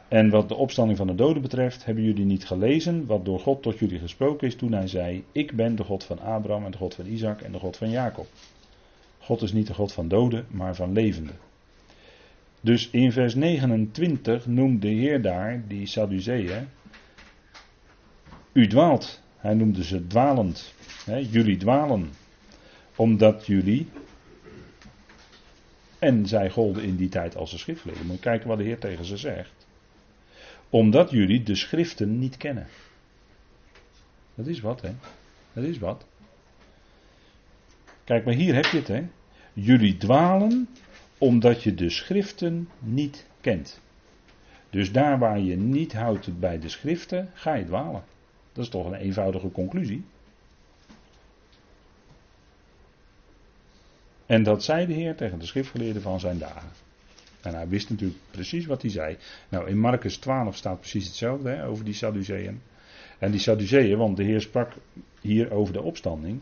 En 0.08 0.30
wat 0.30 0.50
de 0.50 0.56
opstanding 0.56 0.98
van 0.98 1.08
de 1.08 1.16
doden 1.16 1.42
betreft, 1.42 1.86
hebben 1.86 2.04
jullie 2.04 2.26
niet 2.26 2.46
gelezen 2.46 3.06
wat 3.06 3.26
door 3.26 3.40
God 3.40 3.62
tot 3.62 3.80
jullie 3.80 4.00
gesproken 4.00 4.48
is 4.48 4.56
toen 4.56 4.72
hij 4.72 4.88
zei: 4.88 5.24
Ik 5.32 5.52
ben 5.52 5.76
de 5.76 5.84
God 5.84 6.04
van 6.04 6.20
Abraham 6.20 6.66
en 6.66 6.72
de 6.72 6.78
God 6.78 6.96
van 6.96 7.06
Isaac 7.06 7.42
en 7.42 7.52
de 7.52 7.60
God 7.60 7.78
van 7.78 7.90
Jacob. 7.90 8.28
God 9.20 9.42
is 9.42 9.54
niet 9.54 9.68
de 9.68 9.74
God 9.74 9.94
van 9.94 10.08
doden, 10.08 10.46
maar 10.50 10.76
van 10.76 10.94
levenden. 10.94 11.36
Dus 12.62 12.90
in 12.90 13.12
vers 13.12 13.36
29 13.36 14.46
noemt 14.46 14.82
de 14.82 14.88
Heer 14.88 15.22
daar 15.22 15.64
die 15.68 15.86
Sadduceeën. 15.88 16.68
U 18.54 18.68
dwaalt. 18.68 19.22
Hij 19.48 19.56
noemde 19.56 19.84
ze 19.84 20.08
dwalend. 20.08 20.74
jullie 21.06 21.58
dwalen. 21.58 22.10
Omdat 22.96 23.46
jullie. 23.46 23.88
En 26.00 26.28
zij 26.28 26.50
golden 26.50 26.84
in 26.84 26.96
die 26.96 27.10
tijd 27.10 27.36
als 27.36 27.52
de 27.52 27.58
schriftgeleerden. 27.58 28.06
Moet 28.06 28.20
kijken 28.20 28.48
wat 28.48 28.58
de 28.58 28.64
Heer 28.64 28.80
tegen 28.80 29.06
ze 29.06 29.18
zegt. 29.18 29.68
Omdat 30.70 31.10
jullie 31.10 31.44
de 31.44 31.56
schriften 31.56 32.20
niet 32.20 32.38
kennen. 32.38 32.68
Dat 34.36 34.48
is 34.48 34.60
wat, 34.60 34.82
hè? 34.82 34.92
Dat 35.54 35.64
is 35.64 35.78
wat. 35.78 36.06
Kijk, 38.04 38.26
maar 38.26 38.34
hier 38.34 38.56
heb 38.56 38.66
je 38.66 38.78
het, 38.78 38.88
hè? 38.88 39.08
Jullie 39.54 39.98
dwalen 39.98 40.70
omdat 41.18 41.64
je 41.64 41.74
de 41.74 41.90
schriften 41.90 42.70
niet 42.80 43.26
kent. 43.42 43.82
Dus 44.70 44.92
daar 44.92 45.20
waar 45.20 45.40
je 45.40 45.58
niet 45.58 45.94
houdt 45.94 46.40
bij 46.40 46.60
de 46.60 46.70
schriften, 46.70 47.32
ga 47.34 47.54
je 47.54 47.66
dwalen. 47.66 48.04
Dat 48.58 48.66
is 48.66 48.72
toch 48.72 48.86
een 48.86 48.94
eenvoudige 48.94 49.52
conclusie. 49.52 50.04
En 54.26 54.44
dat 54.44 54.64
zei 54.64 54.86
de 54.86 54.94
Heer 54.94 55.16
tegen 55.16 55.40
de 55.40 55.46
schriftgeleerden 55.46 56.02
van 56.02 56.20
zijn 56.20 56.38
dagen. 56.38 56.70
En 57.42 57.54
hij 57.54 57.68
wist 57.68 57.90
natuurlijk 57.90 58.20
precies 58.32 58.66
wat 58.66 58.82
hij 58.82 58.92
zei. 58.92 59.18
Nou, 59.50 59.70
in 59.70 59.80
Marcus 59.80 60.18
12 60.18 60.56
staat 60.56 60.80
precies 60.80 61.06
hetzelfde 61.06 61.50
hè, 61.50 61.68
over 61.68 61.86
die 61.86 61.94
Sadduceeën. 61.94 62.62
En 63.20 63.32
die 63.32 63.40
Sadduceeën, 63.40 63.98
want 63.98 64.18
de 64.18 64.24
Heer 64.24 64.42
sprak 64.42 64.72
hier 65.22 65.52
over 65.52 65.74
de 65.74 65.82
opstanding. 65.82 66.42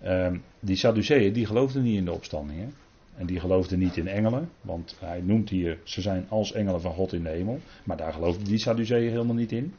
Ehm, 0.00 0.38
die 0.60 0.76
Sadduceeën, 0.76 1.32
die 1.32 1.46
geloofden 1.46 1.82
niet 1.82 1.96
in 1.96 2.04
de 2.04 2.12
opstanding. 2.12 2.60
Hè? 2.60 2.68
En 3.16 3.26
die 3.26 3.40
geloofden 3.40 3.78
niet 3.78 3.96
in 3.96 4.08
engelen, 4.08 4.50
want 4.60 4.96
hij 4.98 5.20
noemt 5.20 5.50
hier, 5.50 5.78
ze 5.82 6.00
zijn 6.00 6.26
als 6.28 6.52
engelen 6.52 6.80
van 6.80 6.92
God 6.92 7.12
in 7.12 7.22
de 7.22 7.28
hemel. 7.28 7.60
Maar 7.84 7.96
daar 7.96 8.12
geloofden 8.12 8.44
die 8.44 8.58
Sadduceeën 8.58 9.10
helemaal 9.10 9.34
niet 9.34 9.52
in. 9.52 9.74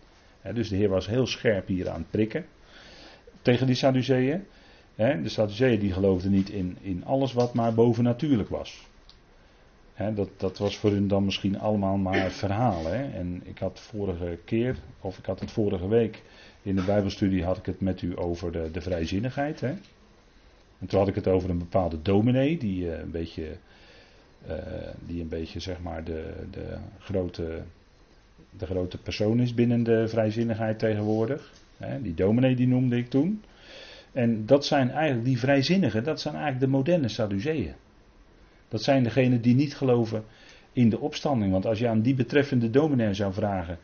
Dus 0.53 0.69
de 0.69 0.75
Heer 0.75 0.89
was 0.89 1.07
heel 1.07 1.27
scherp 1.27 1.67
hier 1.67 1.89
aan 1.89 1.99
het 1.99 2.09
prikken 2.09 2.45
tegen 3.41 3.67
die 3.67 3.75
Sadduceeën. 3.75 4.45
de 4.95 5.29
Sadduceeën 5.29 5.79
die 5.79 5.93
geloofden 5.93 6.31
niet 6.31 6.49
in, 6.49 6.77
in 6.81 7.05
alles 7.05 7.33
wat 7.33 7.53
maar 7.53 7.73
bovennatuurlijk 7.73 8.49
was. 8.49 8.87
dat, 10.13 10.29
dat 10.37 10.57
was 10.57 10.77
voor 10.77 10.91
hun 10.91 11.07
dan 11.07 11.25
misschien 11.25 11.59
allemaal 11.59 11.97
maar 11.97 12.31
verhalen. 12.31 13.13
En 13.13 13.41
ik 13.43 13.57
had 13.57 13.79
vorige 13.79 14.39
keer, 14.45 14.75
of 15.01 15.17
ik 15.17 15.25
had 15.25 15.39
het 15.39 15.51
vorige 15.51 15.87
week 15.87 16.21
in 16.61 16.75
de 16.75 16.83
Bijbelstudie, 16.83 17.43
had 17.43 17.57
ik 17.57 17.65
het 17.65 17.81
met 17.81 18.01
u 18.01 18.19
over 18.19 18.51
de, 18.51 18.71
de 18.71 18.81
vrijzinnigheid. 18.81 19.61
En 19.61 20.87
toen 20.87 20.99
had 20.99 21.07
ik 21.07 21.15
het 21.15 21.27
over 21.27 21.49
een 21.49 21.57
bepaalde 21.57 22.01
dominee, 22.01 22.57
die 22.57 22.91
eh, 22.91 22.99
een 22.99 23.11
beetje, 23.11 23.57
uh, 24.47 24.55
die 25.05 25.21
een 25.21 25.29
beetje 25.29 25.59
zeg 25.59 25.81
maar 25.81 26.03
de, 26.03 26.33
de, 26.51 26.77
grote, 26.99 27.61
de 28.57 28.65
grote 28.65 28.97
persoon 28.97 29.39
is 29.39 29.53
binnen 29.53 29.83
de 29.83 30.07
vrijzinnigheid 30.07 30.79
tegenwoordig. 30.79 31.53
die 32.01 32.13
dominee 32.13 32.55
die 32.55 32.67
noemde 32.67 32.97
ik 32.97 33.09
toen. 33.09 33.43
En 34.11 34.45
dat 34.45 34.65
zijn 34.65 34.91
eigenlijk, 34.91 35.25
die 35.25 35.39
vrijzinnigen, 35.39 36.03
dat 36.03 36.21
zijn 36.21 36.33
eigenlijk 36.33 36.63
de 36.63 36.77
moderne 36.77 37.07
Sadduceeën. 37.07 37.73
Dat 38.67 38.83
zijn 38.83 39.03
degenen 39.03 39.41
die 39.41 39.55
niet 39.55 39.75
geloven 39.75 40.23
in 40.73 40.89
de 40.89 40.99
opstanding. 40.99 41.51
Want 41.51 41.65
als 41.65 41.79
je 41.79 41.87
aan 41.87 42.01
die 42.01 42.15
betreffende 42.15 42.69
dominee 42.69 43.13
zou 43.13 43.33
vragen: 43.33 43.77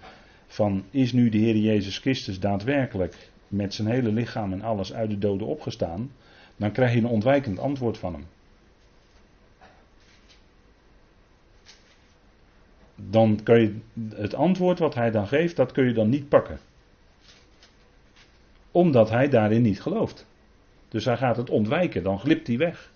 van 0.47 0.83
is 0.91 1.11
nu 1.11 1.29
de 1.29 1.37
Heer 1.37 1.57
Jezus 1.57 1.97
Christus 1.97 2.39
daadwerkelijk 2.39 3.29
met 3.47 3.73
zijn 3.73 3.87
hele 3.87 4.11
lichaam 4.11 4.53
en 4.53 4.61
alles 4.61 4.93
uit 4.93 5.09
de 5.09 5.17
doden 5.17 5.47
opgestaan? 5.47 6.11
dan 6.57 6.71
krijg 6.71 6.93
je 6.93 6.97
een 6.97 7.05
ontwijkend 7.05 7.59
antwoord 7.59 7.97
van 7.97 8.13
hem. 8.13 8.25
Dan 12.97 13.39
kun 13.43 13.59
je 13.59 13.79
het 14.15 14.33
antwoord 14.33 14.79
wat 14.79 14.95
hij 14.95 15.11
dan 15.11 15.27
geeft, 15.27 15.55
dat 15.55 15.71
kun 15.71 15.85
je 15.85 15.93
dan 15.93 16.09
niet 16.09 16.29
pakken. 16.29 16.59
Omdat 18.71 19.09
hij 19.09 19.29
daarin 19.29 19.61
niet 19.61 19.81
gelooft. 19.81 20.27
Dus 20.87 21.05
hij 21.05 21.17
gaat 21.17 21.37
het 21.37 21.49
ontwijken, 21.49 22.03
dan 22.03 22.19
glipt 22.19 22.47
hij 22.47 22.57
weg. 22.57 22.91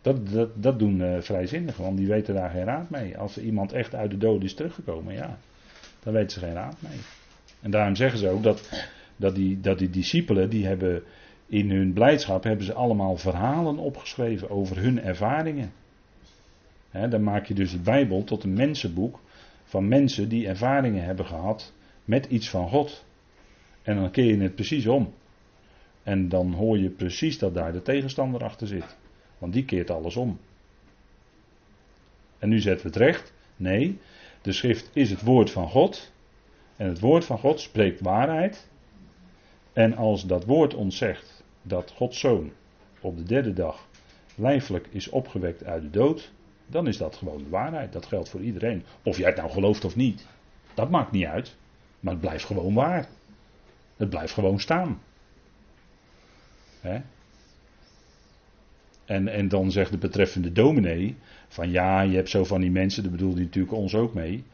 Dat, 0.00 0.28
dat, 0.28 0.62
dat 0.62 0.78
doen 0.78 1.00
uh, 1.00 1.20
vrijzinnigen, 1.20 1.84
want 1.84 1.96
die 1.96 2.06
weten 2.06 2.34
daar 2.34 2.50
geen 2.50 2.64
raad 2.64 2.90
mee. 2.90 3.18
Als 3.18 3.38
iemand 3.38 3.72
echt 3.72 3.94
uit 3.94 4.10
de 4.10 4.18
dood 4.18 4.42
is 4.42 4.54
teruggekomen, 4.54 5.14
ja, 5.14 5.38
dan 6.02 6.12
weten 6.12 6.30
ze 6.30 6.38
geen 6.38 6.54
raad 6.54 6.76
mee. 6.78 6.98
En 7.60 7.70
daarom 7.70 7.96
zeggen 7.96 8.18
ze 8.18 8.28
ook 8.28 8.42
dat 8.42 8.88
dat 9.16 9.34
die, 9.34 9.60
dat 9.60 9.78
die 9.78 9.90
discipelen, 9.90 10.50
die 10.50 10.66
hebben 10.66 11.02
in 11.46 11.70
hun 11.70 11.92
blijdschap, 11.92 12.44
hebben 12.44 12.66
ze 12.66 12.72
allemaal 12.72 13.16
verhalen 13.16 13.78
opgeschreven 13.78 14.50
over 14.50 14.76
hun 14.78 15.02
ervaringen. 15.02 15.72
Dan 17.10 17.22
maak 17.22 17.46
je 17.46 17.54
dus 17.54 17.70
de 17.70 17.78
Bijbel 17.78 18.24
tot 18.24 18.44
een 18.44 18.52
mensenboek 18.52 19.20
van 19.64 19.88
mensen 19.88 20.28
die 20.28 20.46
ervaringen 20.48 21.04
hebben 21.04 21.26
gehad 21.26 21.72
met 22.04 22.26
iets 22.26 22.50
van 22.50 22.68
God. 22.68 23.04
En 23.82 23.96
dan 23.96 24.10
keer 24.10 24.24
je 24.24 24.42
het 24.42 24.54
precies 24.54 24.86
om. 24.86 25.14
En 26.02 26.28
dan 26.28 26.52
hoor 26.52 26.78
je 26.78 26.90
precies 26.90 27.38
dat 27.38 27.54
daar 27.54 27.72
de 27.72 27.82
tegenstander 27.82 28.44
achter 28.44 28.66
zit. 28.66 28.96
Want 29.38 29.52
die 29.52 29.64
keert 29.64 29.90
alles 29.90 30.16
om. 30.16 30.38
En 32.38 32.48
nu 32.48 32.60
zetten 32.60 32.86
we 32.86 32.92
het 32.92 33.02
recht. 33.02 33.32
Nee, 33.56 33.98
de 34.42 34.52
schrift 34.52 34.90
is 34.92 35.10
het 35.10 35.22
woord 35.22 35.50
van 35.50 35.68
God. 35.68 36.12
En 36.76 36.88
het 36.88 37.00
woord 37.00 37.24
van 37.24 37.38
God 37.38 37.60
spreekt 37.60 38.00
waarheid. 38.00 38.68
En 39.72 39.96
als 39.96 40.26
dat 40.26 40.44
woord 40.44 40.74
ons 40.74 40.96
zegt 40.96 41.44
dat 41.62 41.90
Gods 41.90 42.18
zoon 42.18 42.52
op 43.00 43.16
de 43.16 43.22
derde 43.22 43.52
dag 43.52 43.88
lijfelijk 44.34 44.88
is 44.90 45.08
opgewekt 45.08 45.64
uit 45.64 45.82
de 45.82 45.90
dood, 45.90 46.32
dan 46.66 46.86
is 46.86 46.96
dat 46.96 47.16
gewoon 47.16 47.38
de 47.42 47.48
waarheid. 47.48 47.92
Dat 47.92 48.06
geldt 48.06 48.28
voor 48.28 48.40
iedereen. 48.40 48.84
Of 49.02 49.16
jij 49.16 49.26
het 49.26 49.36
nou 49.36 49.50
gelooft 49.50 49.84
of 49.84 49.96
niet, 49.96 50.26
dat 50.74 50.90
maakt 50.90 51.12
niet 51.12 51.26
uit. 51.26 51.56
Maar 52.00 52.12
het 52.12 52.20
blijft 52.20 52.44
gewoon 52.44 52.74
waar. 52.74 53.08
Het 53.96 54.08
blijft 54.08 54.32
gewoon 54.32 54.60
staan. 54.60 55.00
Hè? 56.80 57.00
En, 59.04 59.28
en 59.28 59.48
dan 59.48 59.70
zegt 59.70 59.90
de 59.90 59.98
betreffende 59.98 60.52
dominee 60.52 61.16
van 61.48 61.70
ja, 61.70 62.00
je 62.00 62.16
hebt 62.16 62.28
zo 62.28 62.44
van 62.44 62.60
die 62.60 62.70
mensen, 62.70 63.02
daar 63.02 63.12
bedoelde 63.12 63.36
hij 63.36 63.44
natuurlijk 63.44 63.74
ons 63.74 63.94
ook 63.94 64.14
mee 64.14 64.44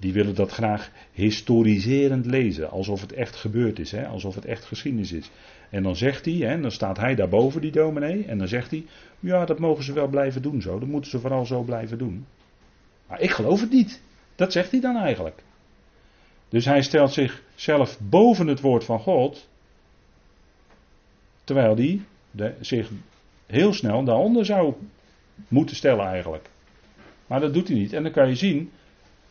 die 0.00 0.12
willen 0.12 0.34
dat 0.34 0.50
graag 0.50 0.90
historiserend 1.12 2.26
lezen, 2.26 2.70
alsof 2.70 3.00
het 3.00 3.12
echt 3.12 3.36
gebeurd 3.36 3.78
is, 3.78 3.90
hè? 3.90 4.06
alsof 4.06 4.34
het 4.34 4.44
echt 4.44 4.64
geschiedenis 4.64 5.12
is. 5.12 5.30
En 5.70 5.82
dan 5.82 5.96
zegt 5.96 6.24
hij, 6.24 6.34
hè, 6.34 6.60
dan 6.60 6.70
staat 6.70 6.96
hij 6.96 7.14
daarboven, 7.14 7.60
die 7.60 7.70
dominee, 7.70 8.24
en 8.24 8.38
dan 8.38 8.48
zegt 8.48 8.70
hij, 8.70 8.84
ja, 9.20 9.44
dat 9.44 9.58
mogen 9.58 9.84
ze 9.84 9.92
wel 9.92 10.08
blijven 10.08 10.42
doen 10.42 10.62
zo, 10.62 10.78
dat 10.78 10.88
moeten 10.88 11.10
ze 11.10 11.20
vooral 11.20 11.46
zo 11.46 11.62
blijven 11.62 11.98
doen. 11.98 12.26
Maar 13.06 13.20
ik 13.20 13.30
geloof 13.30 13.60
het 13.60 13.70
niet. 13.70 14.02
Dat 14.34 14.52
zegt 14.52 14.70
hij 14.70 14.80
dan 14.80 14.96
eigenlijk. 14.96 15.42
Dus 16.48 16.64
hij 16.64 16.82
stelt 16.82 17.12
zichzelf 17.12 17.98
boven 18.00 18.46
het 18.46 18.60
woord 18.60 18.84
van 18.84 19.00
God, 19.00 19.48
terwijl 21.44 21.76
hij 21.76 22.00
zich 22.60 22.90
heel 23.46 23.72
snel 23.72 24.04
daaronder 24.04 24.44
zou 24.44 24.74
moeten 25.48 25.76
stellen 25.76 26.06
eigenlijk. 26.06 26.48
Maar 27.26 27.40
dat 27.40 27.54
doet 27.54 27.68
hij 27.68 27.76
niet. 27.76 27.92
En 27.92 28.02
dan 28.02 28.12
kan 28.12 28.28
je 28.28 28.34
zien 28.34 28.70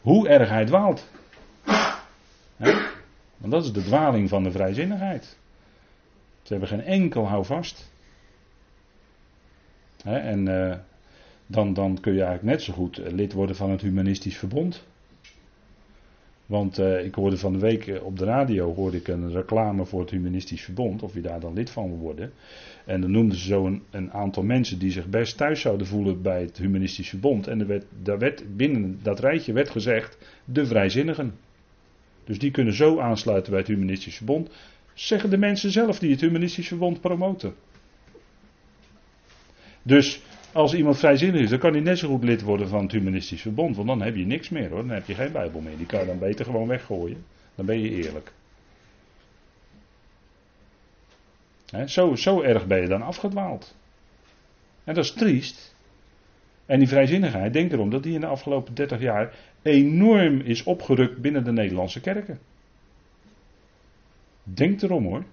hoe 0.01 0.27
erg 0.27 0.49
hij 0.49 0.65
dwaalt. 0.65 1.07
Want 3.37 3.51
dat 3.51 3.63
is 3.63 3.73
de 3.73 3.83
dwaling 3.83 4.29
van 4.29 4.43
de 4.43 4.51
vrijzinnigheid. 4.51 5.37
Ze 6.41 6.55
hebben 6.55 6.67
geen 6.69 6.83
enkel 6.83 7.27
houvast. 7.27 7.91
en 10.03 10.47
uh, 10.47 10.75
dan, 11.45 11.73
dan 11.73 11.99
kun 11.99 12.13
je 12.13 12.23
eigenlijk 12.23 12.53
net 12.55 12.61
zo 12.61 12.73
goed 12.73 12.97
lid 12.97 13.33
worden 13.33 13.55
van 13.55 13.69
het 13.69 13.81
Humanistisch 13.81 14.37
Verbond. 14.37 14.87
Want 16.49 16.79
uh, 16.79 17.05
ik 17.05 17.15
hoorde 17.15 17.37
van 17.37 17.53
de 17.53 17.59
week 17.59 17.87
eh, 17.87 18.03
op 18.03 18.17
de 18.17 18.25
radio 18.25 18.73
hoorde 18.73 18.97
ik 18.97 19.07
een 19.07 19.31
reclame 19.31 19.85
voor 19.85 19.99
het 19.99 20.09
Humanistisch 20.09 20.63
Verbond, 20.63 21.03
of 21.03 21.13
je 21.13 21.21
daar 21.21 21.39
dan 21.39 21.53
lid 21.53 21.69
van 21.69 21.87
wil 21.87 21.97
worden. 21.97 22.31
En 22.85 23.01
dan 23.01 23.11
noemden 23.11 23.37
ze 23.37 23.45
zo 23.45 23.65
een, 23.65 23.81
een, 23.91 24.11
aantal 24.11 24.43
mensen 24.43 24.79
die 24.79 24.91
zich 24.91 25.07
best 25.07 25.37
thuis 25.37 25.61
zouden 25.61 25.87
voelen 25.87 26.21
bij 26.21 26.41
het 26.41 26.57
Humanistisch 26.57 27.09
Verbond. 27.09 27.47
En 27.47 27.59
er 27.59 27.67
werd, 27.67 27.85
daar 28.03 28.19
werd, 28.19 28.55
binnen 28.55 28.99
dat 29.01 29.19
rijtje 29.19 29.53
werd 29.53 29.69
gezegd 29.69 30.17
de 30.45 30.65
vrijzinnigen. 30.65 31.33
Dus 32.23 32.39
die 32.39 32.51
kunnen 32.51 32.73
zo 32.73 32.99
aansluiten 32.99 33.51
bij 33.51 33.59
het 33.59 33.69
Humanistisch 33.69 34.15
Verbond. 34.15 34.49
Zeggen 34.93 35.29
de 35.29 35.37
mensen 35.37 35.71
zelf 35.71 35.99
die 35.99 36.11
het 36.11 36.21
Humanistisch 36.21 36.67
Verbond 36.67 37.01
promoten. 37.01 37.53
Dus 39.81 40.21
als 40.51 40.73
iemand 40.73 40.97
vrijzinnig 40.97 41.41
is, 41.41 41.49
dan 41.49 41.59
kan 41.59 41.71
hij 41.71 41.81
net 41.81 41.97
zo 41.97 42.07
goed 42.07 42.23
lid 42.23 42.41
worden 42.41 42.67
van 42.67 42.83
het 42.83 42.91
Humanistisch 42.91 43.41
Verbond. 43.41 43.75
Want 43.75 43.87
dan 43.87 44.01
heb 44.01 44.15
je 44.15 44.25
niks 44.25 44.49
meer 44.49 44.69
hoor. 44.69 44.87
Dan 44.87 44.95
heb 44.95 45.07
je 45.07 45.15
geen 45.15 45.31
Bijbel 45.31 45.61
meer. 45.61 45.77
Die 45.77 45.85
kan 45.85 45.99
je 45.99 46.05
dan 46.05 46.19
beter 46.19 46.45
gewoon 46.45 46.67
weggooien. 46.67 47.25
Dan 47.55 47.65
ben 47.65 47.79
je 47.79 47.89
eerlijk. 47.89 48.31
zo, 51.85 52.15
zo 52.15 52.41
erg 52.41 52.67
ben 52.67 52.81
je 52.81 52.87
dan 52.87 53.01
afgedwaald. 53.01 53.75
En 54.83 54.93
dat 54.93 55.03
is 55.03 55.11
triest. 55.11 55.75
En 56.65 56.79
die 56.79 56.87
vrijzinnigheid, 56.87 57.53
denk 57.53 57.71
erom 57.71 57.89
dat 57.89 58.03
die 58.03 58.13
in 58.13 58.19
de 58.19 58.27
afgelopen 58.27 58.73
30 58.73 58.99
jaar 58.99 59.33
enorm 59.61 60.39
is 60.39 60.63
opgerukt 60.63 61.21
binnen 61.21 61.43
de 61.43 61.51
Nederlandse 61.51 62.01
kerken. 62.01 62.39
Denk 64.43 64.81
erom 64.81 65.05
hoor. 65.05 65.23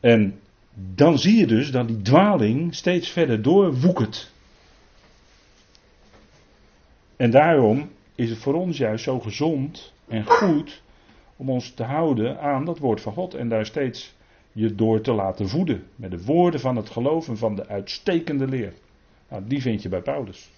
En 0.00 0.40
dan 0.78 1.18
zie 1.18 1.36
je 1.36 1.46
dus 1.46 1.70
dat 1.70 1.88
die 1.88 2.02
dwaling 2.02 2.74
steeds 2.74 3.08
verder 3.08 3.42
doorwoekert. 3.42 4.30
En 7.16 7.30
daarom 7.30 7.88
is 8.14 8.30
het 8.30 8.38
voor 8.38 8.54
ons 8.54 8.76
juist 8.76 9.04
zo 9.04 9.20
gezond 9.20 9.92
en 10.08 10.24
goed 10.24 10.82
om 11.36 11.50
ons 11.50 11.70
te 11.70 11.82
houden 11.82 12.40
aan 12.40 12.64
dat 12.64 12.78
woord 12.78 13.00
van 13.00 13.12
God 13.12 13.34
en 13.34 13.48
daar 13.48 13.66
steeds 13.66 14.14
je 14.52 14.74
door 14.74 15.00
te 15.00 15.12
laten 15.12 15.48
voeden 15.48 15.84
met 15.96 16.10
de 16.10 16.24
woorden 16.24 16.60
van 16.60 16.76
het 16.76 16.90
geloof 16.90 17.28
en 17.28 17.38
van 17.38 17.54
de 17.54 17.66
uitstekende 17.66 18.46
leer. 18.46 18.72
Nou, 19.28 19.42
die 19.46 19.62
vind 19.62 19.82
je 19.82 19.88
bij 19.88 20.02
Paulus. 20.02 20.50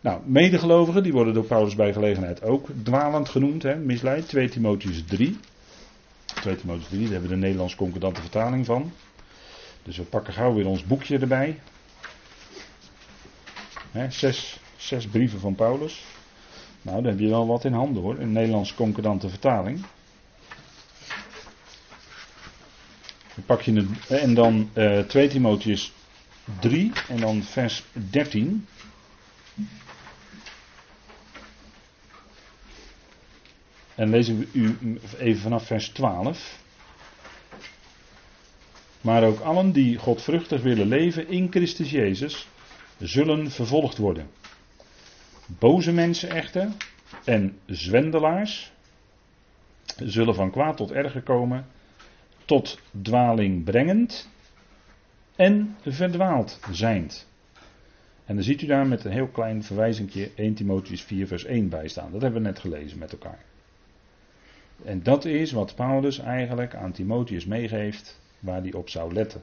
Nou, 0.00 0.20
medegelovigen, 0.24 1.02
die 1.02 1.12
worden 1.12 1.34
door 1.34 1.44
Paulus 1.44 1.74
bij 1.74 1.92
gelegenheid 1.92 2.42
ook 2.42 2.68
dwalend 2.82 3.28
genoemd, 3.28 3.62
hè, 3.62 3.76
misleid. 3.76 4.28
2 4.28 4.48
Timotheus 4.48 5.04
3. 5.04 5.38
2 6.40 6.56
Timotheus 6.56 6.88
3, 6.88 7.00
daar 7.02 7.10
hebben 7.12 7.28
we 7.28 7.34
de 7.34 7.40
Nederlands 7.40 7.74
concordante 7.74 8.20
vertaling 8.20 8.66
van. 8.66 8.92
Dus 9.82 9.96
we 9.96 10.02
pakken 10.02 10.32
gauw 10.32 10.54
weer 10.54 10.66
ons 10.66 10.84
boekje 10.84 11.18
erbij. 11.18 11.60
Zes, 14.08 14.58
zes 14.76 15.06
brieven 15.06 15.40
van 15.40 15.54
Paulus. 15.54 16.04
Nou, 16.82 16.96
dan 17.02 17.10
heb 17.10 17.18
je 17.20 17.28
wel 17.28 17.46
wat 17.46 17.64
in 17.64 17.72
handen 17.72 18.02
hoor, 18.02 18.18
een 18.18 18.32
Nederlands 18.32 18.74
concordante 18.74 19.28
vertaling. 19.28 19.84
Pak 23.46 23.60
je 23.60 23.86
en 24.08 24.34
dan 24.34 24.70
uh, 24.74 24.98
2 24.98 25.28
Timotheus 25.28 25.92
3 26.60 26.92
en 27.08 27.20
dan 27.20 27.42
vers 27.42 27.84
13. 27.92 28.66
En 34.02 34.10
lees 34.10 34.28
ik 34.28 34.48
u 34.52 34.76
even 35.18 35.42
vanaf 35.42 35.66
vers 35.66 35.88
12. 35.88 36.60
Maar 39.00 39.24
ook 39.24 39.40
allen 39.40 39.72
die 39.72 39.98
godvruchtig 39.98 40.62
willen 40.62 40.86
leven 40.86 41.28
in 41.28 41.50
Christus 41.50 41.90
Jezus, 41.90 42.48
zullen 42.98 43.50
vervolgd 43.50 43.98
worden. 43.98 44.26
Boze 45.46 45.92
mensen 45.92 46.30
echter 46.30 46.68
en 47.24 47.58
zwendelaars 47.66 48.72
zullen 49.96 50.34
van 50.34 50.50
kwaad 50.50 50.76
tot 50.76 50.90
erger 50.90 51.22
komen, 51.22 51.66
tot 52.44 52.78
dwaling 53.02 53.64
brengend 53.64 54.28
en 55.36 55.76
verdwaald 55.86 56.60
zijnd. 56.70 57.28
En 58.24 58.34
dan 58.34 58.44
ziet 58.44 58.62
u 58.62 58.66
daar 58.66 58.86
met 58.86 59.04
een 59.04 59.12
heel 59.12 59.28
klein 59.28 59.62
verwijzingje 59.62 60.30
1 60.34 60.54
Timotheus 60.54 61.02
4 61.02 61.26
vers 61.26 61.44
1 61.44 61.68
bij 61.68 61.88
staan. 61.88 62.12
Dat 62.12 62.22
hebben 62.22 62.42
we 62.42 62.48
net 62.48 62.58
gelezen 62.58 62.98
met 62.98 63.12
elkaar. 63.12 63.50
En 64.84 65.02
dat 65.02 65.24
is 65.24 65.52
wat 65.52 65.74
Paulus 65.74 66.18
eigenlijk 66.18 66.74
aan 66.74 66.92
Timotheus 66.92 67.46
meegeeft 67.46 68.20
waar 68.38 68.60
hij 68.60 68.72
op 68.72 68.88
zou 68.88 69.12
letten. 69.12 69.42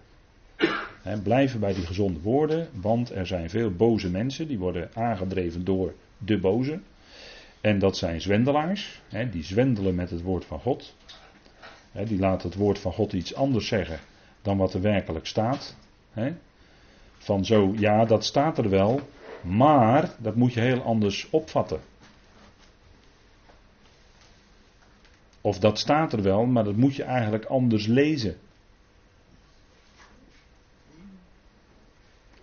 Blijven 1.24 1.60
bij 1.60 1.74
die 1.74 1.86
gezonde 1.86 2.20
woorden, 2.20 2.68
want 2.74 3.12
er 3.12 3.28
zijn 3.28 3.50
veel 3.50 3.72
boze 3.72 4.10
mensen 4.10 4.48
die 4.48 4.60
worden 4.60 4.90
aangedreven 4.94 5.66
door 5.66 5.94
de 6.18 6.38
boze. 6.38 6.80
En 7.62 7.80
dat 7.80 7.98
zijn 7.98 8.22
zwendelaars, 8.22 9.02
die 9.32 9.44
zwendelen 9.44 9.96
met 9.96 10.10
het 10.10 10.22
woord 10.22 10.46
van 10.46 10.60
God. 10.60 10.96
Die 11.92 12.20
laten 12.20 12.50
het 12.50 12.58
woord 12.58 12.80
van 12.80 12.94
God 12.94 13.14
iets 13.14 13.36
anders 13.36 13.68
zeggen 13.68 14.00
dan 14.42 14.58
wat 14.58 14.74
er 14.74 14.82
werkelijk 14.82 15.26
staat. 15.26 15.76
Van 17.18 17.46
zo, 17.46 17.74
ja, 17.78 18.06
dat 18.06 18.26
staat 18.26 18.58
er 18.58 18.70
wel, 18.70 19.02
maar 19.42 20.10
dat 20.18 20.36
moet 20.36 20.54
je 20.54 20.60
heel 20.60 20.82
anders 20.82 21.28
opvatten. 21.30 21.80
Of 25.50 25.60
dat 25.60 25.80
staat 25.80 26.14
er 26.14 26.22
wel, 26.22 26.46
maar 26.46 26.64
dat 26.64 26.76
moet 26.76 26.96
je 26.96 27.04
eigenlijk 27.04 27.46
anders 27.46 27.86
lezen. 27.86 28.38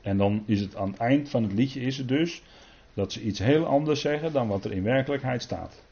En 0.02 0.16
dan 0.16 0.42
is 0.46 0.60
het 0.60 0.76
aan 0.76 0.90
het 0.90 0.98
eind 0.98 1.28
van 1.28 1.42
het 1.42 1.52
liedje 1.52 1.80
is 1.80 1.98
het 1.98 2.08
dus 2.08 2.42
dat 2.94 3.12
ze 3.12 3.22
iets 3.22 3.38
heel 3.38 3.66
anders 3.66 4.00
zeggen 4.00 4.32
dan 4.32 4.48
wat 4.48 4.64
er 4.64 4.72
in 4.72 4.82
werkelijkheid 4.82 5.42
staat. 5.42 5.82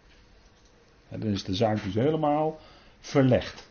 En 1.09 1.21
dan 1.21 1.29
is 1.29 1.45
de 1.45 1.55
zaak 1.55 1.83
dus 1.83 1.95
helemaal 1.95 2.59
verlegd. 3.01 3.69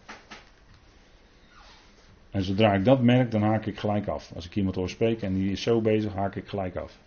En 2.32 2.44
zodra 2.44 2.74
ik 2.74 2.86
dat 2.86 3.02
merk, 3.02 3.32
dan 3.32 3.42
haak 3.42 3.66
ik 3.66 3.80
gelijk 3.80 4.08
af. 4.08 4.32
Als 4.36 4.46
ik 4.46 4.56
iemand 4.56 4.76
hoor 4.76 4.90
spreken 4.90 5.28
en 5.28 5.34
die 5.34 5.52
is 5.52 5.62
zo 5.62 5.82
bezig, 5.82 6.14
haak 6.14 6.36
ik 6.36 6.48
gelijk 6.48 6.76
af. 6.76 6.98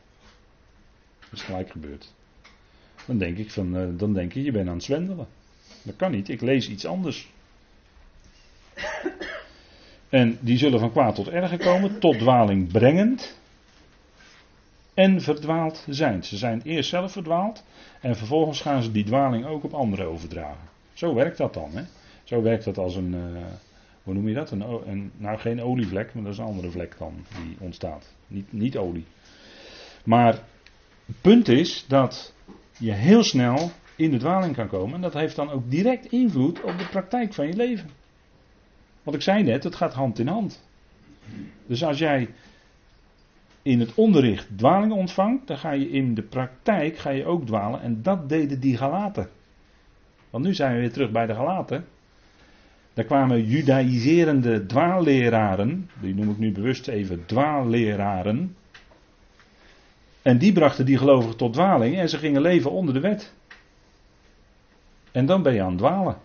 Dat 1.20 1.32
is 1.32 1.42
gelijk 1.42 1.70
gebeurd. 1.70 2.12
Dan 3.06 3.18
denk 3.18 3.38
ik 3.38 3.50
van, 3.50 3.76
eh, 3.76 3.88
dan 3.92 4.12
denk 4.12 4.32
je, 4.32 4.42
je 4.42 4.52
bent 4.52 4.68
aan 4.68 4.74
het 4.74 4.84
zwendelen. 4.84 5.26
Dat 5.86 5.96
kan 5.96 6.10
niet, 6.10 6.28
ik 6.28 6.40
lees 6.40 6.68
iets 6.68 6.86
anders. 6.86 7.28
En 10.08 10.38
die 10.40 10.58
zullen 10.58 10.80
van 10.80 10.90
kwaad 10.90 11.14
tot 11.14 11.28
erger 11.28 11.58
komen, 11.58 11.98
tot 11.98 12.18
dwaling 12.18 12.72
brengend 12.72 13.38
en 14.94 15.20
verdwaald 15.20 15.84
zijn. 15.88 16.24
Ze 16.24 16.36
zijn 16.36 16.60
eerst 16.64 16.88
zelf 16.88 17.12
verdwaald 17.12 17.64
en 18.00 18.16
vervolgens 18.16 18.60
gaan 18.60 18.82
ze 18.82 18.92
die 18.92 19.04
dwaling 19.04 19.46
ook 19.46 19.64
op 19.64 19.74
anderen 19.74 20.06
overdragen. 20.06 20.68
Zo 20.92 21.14
werkt 21.14 21.38
dat 21.38 21.54
dan. 21.54 21.70
Hè? 21.74 21.82
Zo 22.24 22.42
werkt 22.42 22.64
dat 22.64 22.78
als 22.78 22.96
een, 22.96 23.14
uh, 23.14 23.44
hoe 24.02 24.14
noem 24.14 24.28
je 24.28 24.34
dat? 24.34 24.50
Een, 24.50 25.12
nou 25.16 25.38
geen 25.38 25.62
olievlek, 25.62 26.14
maar 26.14 26.22
dat 26.22 26.32
is 26.32 26.38
een 26.38 26.44
andere 26.44 26.70
vlek 26.70 26.94
dan 26.98 27.14
die 27.42 27.56
ontstaat. 27.58 28.12
Niet, 28.26 28.52
niet 28.52 28.76
olie. 28.76 29.06
Maar 30.04 30.32
het 31.06 31.20
punt 31.20 31.48
is 31.48 31.84
dat 31.88 32.34
je 32.78 32.92
heel 32.92 33.22
snel 33.22 33.70
in 33.96 34.10
de 34.10 34.16
dwaling 34.16 34.54
kan 34.54 34.68
komen. 34.68 34.94
En 34.94 35.00
dat 35.00 35.14
heeft 35.14 35.36
dan 35.36 35.50
ook 35.50 35.70
direct 35.70 36.12
invloed 36.12 36.60
op 36.60 36.78
de 36.78 36.86
praktijk 36.90 37.34
van 37.34 37.46
je 37.46 37.56
leven. 37.56 37.90
Want 39.02 39.16
ik 39.16 39.22
zei 39.22 39.42
net, 39.42 39.64
het 39.64 39.74
gaat 39.74 39.94
hand 39.94 40.18
in 40.18 40.26
hand. 40.26 40.64
Dus 41.66 41.84
als 41.84 41.98
jij 41.98 42.28
in 43.62 43.80
het 43.80 43.94
onderricht 43.94 44.58
dwaling 44.58 44.92
ontvangt, 44.92 45.46
dan 45.46 45.58
ga 45.58 45.70
je 45.70 45.90
in 45.90 46.14
de 46.14 46.22
praktijk 46.22 46.98
ga 46.98 47.10
je 47.10 47.24
ook 47.24 47.46
dwalen. 47.46 47.80
En 47.80 48.02
dat 48.02 48.28
deden 48.28 48.60
die 48.60 48.76
Galaten. 48.76 49.28
Want 50.30 50.44
nu 50.44 50.54
zijn 50.54 50.74
we 50.74 50.80
weer 50.80 50.92
terug 50.92 51.10
bij 51.10 51.26
de 51.26 51.34
Galaten. 51.34 51.84
Daar 52.94 53.04
kwamen 53.04 53.44
judaïserende 53.44 54.66
dwaalleraren, 54.66 55.90
die 56.00 56.14
noem 56.14 56.30
ik 56.30 56.38
nu 56.38 56.52
bewust 56.52 56.88
even 56.88 57.26
dwaalleraren. 57.26 58.56
En 60.22 60.38
die 60.38 60.52
brachten 60.52 60.86
die 60.86 60.98
gelovigen 60.98 61.36
tot 61.36 61.52
dwaling 61.52 61.96
en 61.96 62.08
ze 62.08 62.18
gingen 62.18 62.40
leven 62.40 62.70
onder 62.70 62.94
de 62.94 63.00
wet. 63.00 63.34
En 65.16 65.26
dan 65.26 65.42
ben 65.42 65.54
je 65.54 65.62
aan 65.62 65.68
het 65.68 65.78
dwalen. 65.78 66.16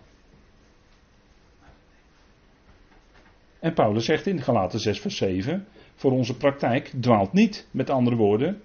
En 3.58 3.74
Paulus 3.74 4.04
zegt 4.04 4.26
in 4.26 4.42
Galaten 4.42 4.80
6 4.80 5.00
vers 5.00 5.16
7, 5.16 5.66
voor 5.94 6.12
onze 6.12 6.36
praktijk 6.36 6.92
dwaalt 7.00 7.32
niet, 7.32 7.66
met 7.70 7.90
andere 7.90 8.16
woorden. 8.16 8.62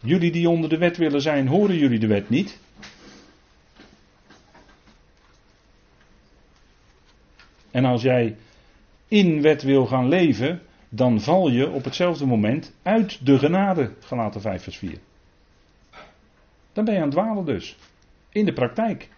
Jullie 0.00 0.32
die 0.32 0.48
onder 0.48 0.70
de 0.70 0.78
wet 0.78 0.96
willen 0.96 1.20
zijn, 1.20 1.48
horen 1.48 1.76
jullie 1.76 1.98
de 1.98 2.06
wet 2.06 2.28
niet? 2.28 2.58
En 7.70 7.84
als 7.84 8.02
jij 8.02 8.36
in 9.08 9.42
wet 9.42 9.62
wil 9.62 9.86
gaan 9.86 10.08
leven, 10.08 10.62
dan 10.88 11.20
val 11.20 11.48
je 11.48 11.70
op 11.70 11.84
hetzelfde 11.84 12.26
moment 12.26 12.72
uit 12.82 13.26
de 13.26 13.38
genade, 13.38 13.92
Galaten 14.00 14.40
5 14.40 14.62
vers 14.62 14.76
4. 14.76 14.98
Dan 16.72 16.84
ben 16.84 16.94
je 16.94 17.00
aan 17.00 17.06
het 17.06 17.16
dwalen 17.16 17.44
dus. 17.44 17.76
In 18.28 18.44
de 18.44 18.52
praktijk. 18.52 19.08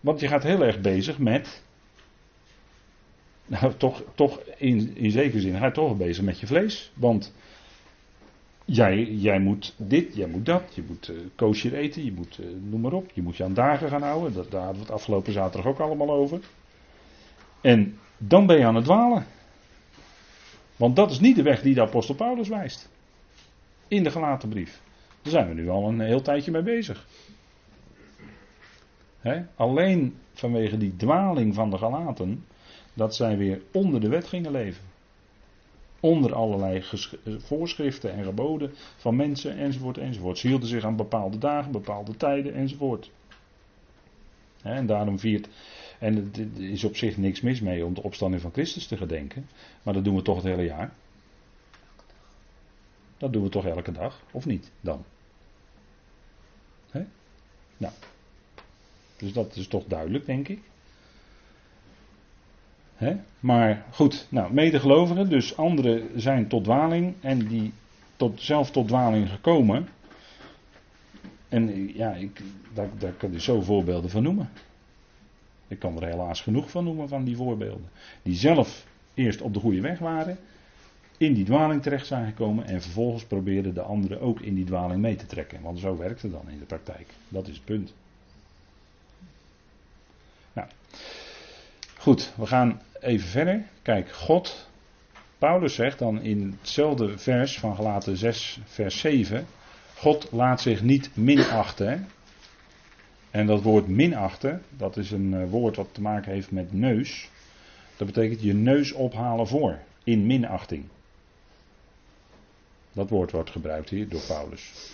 Want 0.00 0.20
je 0.20 0.28
gaat 0.28 0.42
heel 0.42 0.64
erg 0.64 0.80
bezig 0.80 1.18
met. 1.18 1.62
Nou, 3.46 3.74
toch, 3.76 4.02
toch 4.14 4.40
in, 4.56 4.96
in 4.96 5.10
zekere 5.10 5.40
zin 5.40 5.58
ga 5.58 5.66
je 5.66 5.72
toch 5.72 5.96
bezig 5.96 6.24
met 6.24 6.40
je 6.40 6.46
vlees. 6.46 6.92
Want 6.94 7.34
jij, 8.64 9.04
jij 9.04 9.38
moet 9.38 9.74
dit, 9.76 10.14
jij 10.14 10.26
moet 10.26 10.46
dat. 10.46 10.74
Je 10.74 10.84
moet 10.86 11.08
uh, 11.08 11.16
kosher 11.34 11.74
eten, 11.74 12.04
je 12.04 12.12
moet, 12.12 12.38
uh, 12.38 12.46
noem 12.60 12.80
maar 12.80 12.92
op. 12.92 13.10
Je 13.14 13.22
moet 13.22 13.36
je 13.36 13.44
aan 13.44 13.54
dagen 13.54 13.88
gaan 13.88 14.02
houden. 14.02 14.32
Dat, 14.32 14.50
daar 14.50 14.62
hadden 14.62 14.80
we 14.80 14.86
het 14.86 14.96
afgelopen 14.96 15.32
zaterdag 15.32 15.72
ook 15.72 15.78
allemaal 15.78 16.10
over. 16.10 16.40
En 17.60 17.98
dan 18.18 18.46
ben 18.46 18.58
je 18.58 18.64
aan 18.64 18.74
het 18.74 18.84
dwalen. 18.84 19.26
Want 20.76 20.96
dat 20.96 21.10
is 21.10 21.20
niet 21.20 21.36
de 21.36 21.42
weg 21.42 21.62
die 21.62 21.74
de 21.74 21.80
apostel 21.80 22.14
Paulus 22.14 22.48
wijst. 22.48 22.90
In 23.88 24.02
de 24.02 24.10
gelaten 24.10 24.48
brief. 24.48 24.82
Daar 25.24 25.32
zijn 25.32 25.48
we 25.48 25.54
nu 25.54 25.68
al 25.68 25.88
een 25.88 26.00
heel 26.00 26.22
tijdje 26.22 26.50
mee 26.50 26.62
bezig. 26.62 27.06
Alleen 29.54 30.16
vanwege 30.32 30.76
die 30.76 30.96
dwaling 30.96 31.54
van 31.54 31.70
de 31.70 31.78
Galaten, 31.78 32.44
dat 32.94 33.14
zij 33.14 33.36
weer 33.36 33.62
onder 33.72 34.00
de 34.00 34.08
wet 34.08 34.26
gingen 34.26 34.50
leven. 34.50 34.84
Onder 36.00 36.34
allerlei 36.34 36.84
voorschriften 37.38 38.12
en 38.12 38.24
geboden 38.24 38.72
van 38.96 39.16
mensen 39.16 39.56
enzovoort 39.56 39.98
enzovoort. 39.98 40.38
Ze 40.38 40.46
hielden 40.46 40.68
zich 40.68 40.84
aan 40.84 40.96
bepaalde 40.96 41.38
dagen, 41.38 41.72
bepaalde 41.72 42.16
tijden 42.16 42.54
enzovoort. 42.54 43.10
En 44.62 44.86
daarom 44.86 45.18
viert. 45.18 45.48
En 45.98 46.32
er 46.56 46.62
is 46.62 46.84
op 46.84 46.96
zich 46.96 47.16
niks 47.16 47.40
mis 47.40 47.60
mee 47.60 47.84
om 47.84 47.94
de 47.94 48.02
opstanding 48.02 48.42
van 48.42 48.52
Christus 48.52 48.86
te 48.86 48.96
gedenken. 48.96 49.48
Maar 49.82 49.94
dat 49.94 50.04
doen 50.04 50.16
we 50.16 50.22
toch 50.22 50.36
het 50.36 50.44
hele 50.44 50.64
jaar. 50.64 50.92
Dat 53.18 53.32
doen 53.32 53.42
we 53.42 53.48
toch 53.48 53.66
elke 53.66 53.92
dag, 53.92 54.22
of 54.30 54.46
niet 54.46 54.70
dan? 54.80 55.04
Nou. 57.76 57.92
Dus 59.16 59.32
dat 59.32 59.56
is 59.56 59.68
toch 59.68 59.84
duidelijk, 59.86 60.26
denk 60.26 60.48
ik. 60.48 60.60
Hè? 62.94 63.16
Maar 63.40 63.84
goed, 63.90 64.26
nou, 64.28 64.52
medegelovigen, 64.52 65.28
dus 65.28 65.56
anderen 65.56 66.20
zijn 66.20 66.48
tot 66.48 66.64
dwaling 66.64 67.14
en 67.20 67.46
die 67.46 67.72
tot, 68.16 68.40
zelf 68.40 68.70
tot 68.70 68.88
dwaling 68.88 69.28
gekomen. 69.28 69.88
En 71.48 71.92
ja, 71.94 72.14
ik, 72.14 72.40
daar, 72.74 72.88
daar 72.98 73.12
kan 73.12 73.32
je 73.32 73.40
zo 73.40 73.60
voorbeelden 73.60 74.10
van 74.10 74.22
noemen. 74.22 74.48
Ik 75.68 75.78
kan 75.78 75.96
er 75.96 76.08
helaas 76.08 76.40
genoeg 76.40 76.70
van 76.70 76.84
noemen 76.84 77.08
van 77.08 77.24
die 77.24 77.36
voorbeelden. 77.36 77.88
Die 78.22 78.34
zelf 78.34 78.86
eerst 79.14 79.40
op 79.40 79.54
de 79.54 79.60
goede 79.60 79.80
weg 79.80 79.98
waren, 79.98 80.38
in 81.24 81.34
die 81.34 81.44
dwaling 81.44 81.82
terecht 81.82 82.06
zijn 82.06 82.26
gekomen 82.26 82.66
en 82.66 82.82
vervolgens 82.82 83.24
probeerden 83.24 83.74
de 83.74 83.82
anderen 83.82 84.20
ook 84.20 84.40
in 84.40 84.54
die 84.54 84.64
dwaling 84.64 85.00
mee 85.00 85.16
te 85.16 85.26
trekken. 85.26 85.62
Want 85.62 85.78
zo 85.78 85.96
werkt 85.96 86.22
het 86.22 86.32
dan 86.32 86.48
in 86.48 86.58
de 86.58 86.64
praktijk. 86.64 87.06
Dat 87.28 87.48
is 87.48 87.54
het 87.54 87.64
punt. 87.64 87.94
Nou, 90.52 90.68
goed, 91.98 92.32
we 92.36 92.46
gaan 92.46 92.80
even 93.00 93.28
verder. 93.28 93.64
Kijk, 93.82 94.12
God, 94.12 94.68
Paulus 95.38 95.74
zegt 95.74 95.98
dan 95.98 96.20
in 96.20 96.56
hetzelfde 96.60 97.18
vers 97.18 97.58
van 97.58 97.76
Galaten 97.76 98.16
6, 98.16 98.58
vers 98.64 98.98
7. 98.98 99.46
God 99.96 100.28
laat 100.32 100.60
zich 100.60 100.82
niet 100.82 101.16
minachten. 101.16 102.06
En 103.30 103.46
dat 103.46 103.62
woord 103.62 103.88
minachten, 103.88 104.62
dat 104.76 104.96
is 104.96 105.10
een 105.10 105.34
eh, 105.34 105.50
woord 105.50 105.76
wat 105.76 105.88
te 105.92 106.00
maken 106.00 106.32
heeft 106.32 106.50
met 106.50 106.72
neus. 106.72 107.30
Dat 107.96 108.06
betekent 108.06 108.42
je 108.42 108.54
neus 108.54 108.92
ophalen 108.92 109.46
voor, 109.46 109.78
in 110.04 110.26
minachting. 110.26 110.84
Dat 112.94 113.10
woord 113.10 113.30
wordt 113.30 113.50
gebruikt 113.50 113.90
hier 113.90 114.08
door 114.08 114.22
Paulus. 114.28 114.92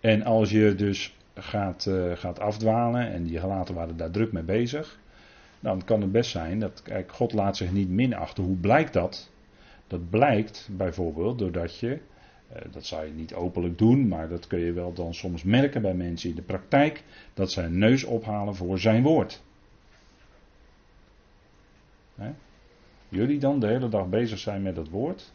En 0.00 0.22
als 0.22 0.50
je 0.50 0.74
dus 0.74 1.16
gaat, 1.34 1.86
uh, 1.86 2.16
gaat 2.16 2.40
afdwalen, 2.40 3.12
en 3.12 3.24
die 3.24 3.38
gelaten 3.38 3.74
waren 3.74 3.96
daar 3.96 4.10
druk 4.10 4.32
mee 4.32 4.42
bezig, 4.42 4.98
dan 5.60 5.84
kan 5.84 6.00
het 6.00 6.12
best 6.12 6.30
zijn 6.30 6.58
dat, 6.58 6.82
kijk, 6.82 7.12
God 7.12 7.32
laat 7.32 7.56
zich 7.56 7.72
niet 7.72 7.88
minachten. 7.88 8.44
Hoe 8.44 8.56
blijkt 8.56 8.92
dat? 8.92 9.30
Dat 9.86 10.10
blijkt 10.10 10.68
bijvoorbeeld 10.72 11.38
doordat 11.38 11.78
je, 11.78 11.88
uh, 11.88 12.62
dat 12.70 12.86
zou 12.86 13.06
je 13.06 13.12
niet 13.12 13.34
openlijk 13.34 13.78
doen, 13.78 14.08
maar 14.08 14.28
dat 14.28 14.46
kun 14.46 14.58
je 14.58 14.72
wel 14.72 14.92
dan 14.92 15.14
soms 15.14 15.42
merken 15.42 15.82
bij 15.82 15.94
mensen 15.94 16.30
in 16.30 16.36
de 16.36 16.42
praktijk, 16.42 17.04
dat 17.34 17.52
zij 17.52 17.68
neus 17.68 18.04
ophalen 18.04 18.54
voor 18.54 18.78
zijn 18.78 19.02
woord. 19.02 19.42
Jullie 23.08 23.38
dan 23.38 23.60
de 23.60 23.66
hele 23.66 23.88
dag 23.88 24.08
bezig 24.08 24.38
zijn 24.38 24.62
met 24.62 24.76
het 24.76 24.88
woord, 24.88 25.32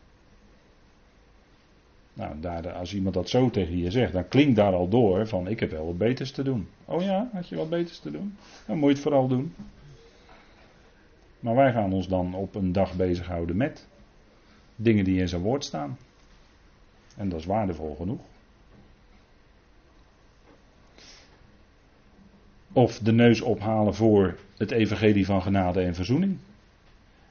nou, 2.16 2.39
daar, 2.39 2.72
als 2.72 2.93
iemand 2.93 3.16
dat 3.16 3.30
zo 3.30 3.49
tegen 3.49 3.78
je 3.78 3.91
zegt, 3.91 4.13
dan 4.13 4.28
klinkt 4.28 4.55
daar 4.55 4.74
al 4.74 4.89
door 4.89 5.28
van 5.28 5.47
ik 5.47 5.59
heb 5.59 5.72
wel 5.72 5.86
wat 5.86 5.97
beters 5.97 6.32
te 6.32 6.43
doen. 6.43 6.68
Oh 6.86 7.01
ja, 7.01 7.30
had 7.34 7.47
je 7.47 7.55
wat 7.55 7.70
beters 7.70 7.99
te 7.99 8.11
doen? 8.11 8.38
Dan 8.66 8.78
moet 8.78 8.88
je 8.88 8.93
het 8.93 9.03
vooral 9.03 9.28
doen. 9.28 9.53
Maar 11.39 11.55
wij 11.55 11.72
gaan 11.72 11.93
ons 11.93 12.07
dan 12.07 12.34
op 12.34 12.55
een 12.55 12.72
dag 12.72 12.95
bezighouden 12.95 13.57
met 13.57 13.88
dingen 14.76 15.03
die 15.03 15.20
in 15.20 15.28
zijn 15.28 15.41
woord 15.41 15.63
staan. 15.63 15.97
En 17.18 17.30
dat 17.30 17.39
is 17.39 17.45
waardevol 17.45 17.95
genoeg. 17.95 18.22
Of 22.74 22.99
de 22.99 23.11
neus 23.11 23.41
ophalen 23.41 23.95
voor 23.95 24.38
het 24.57 24.72
evangelie 24.72 25.26
van 25.26 25.41
genade 25.41 25.82
en 25.82 25.95
verzoening. 25.95 26.38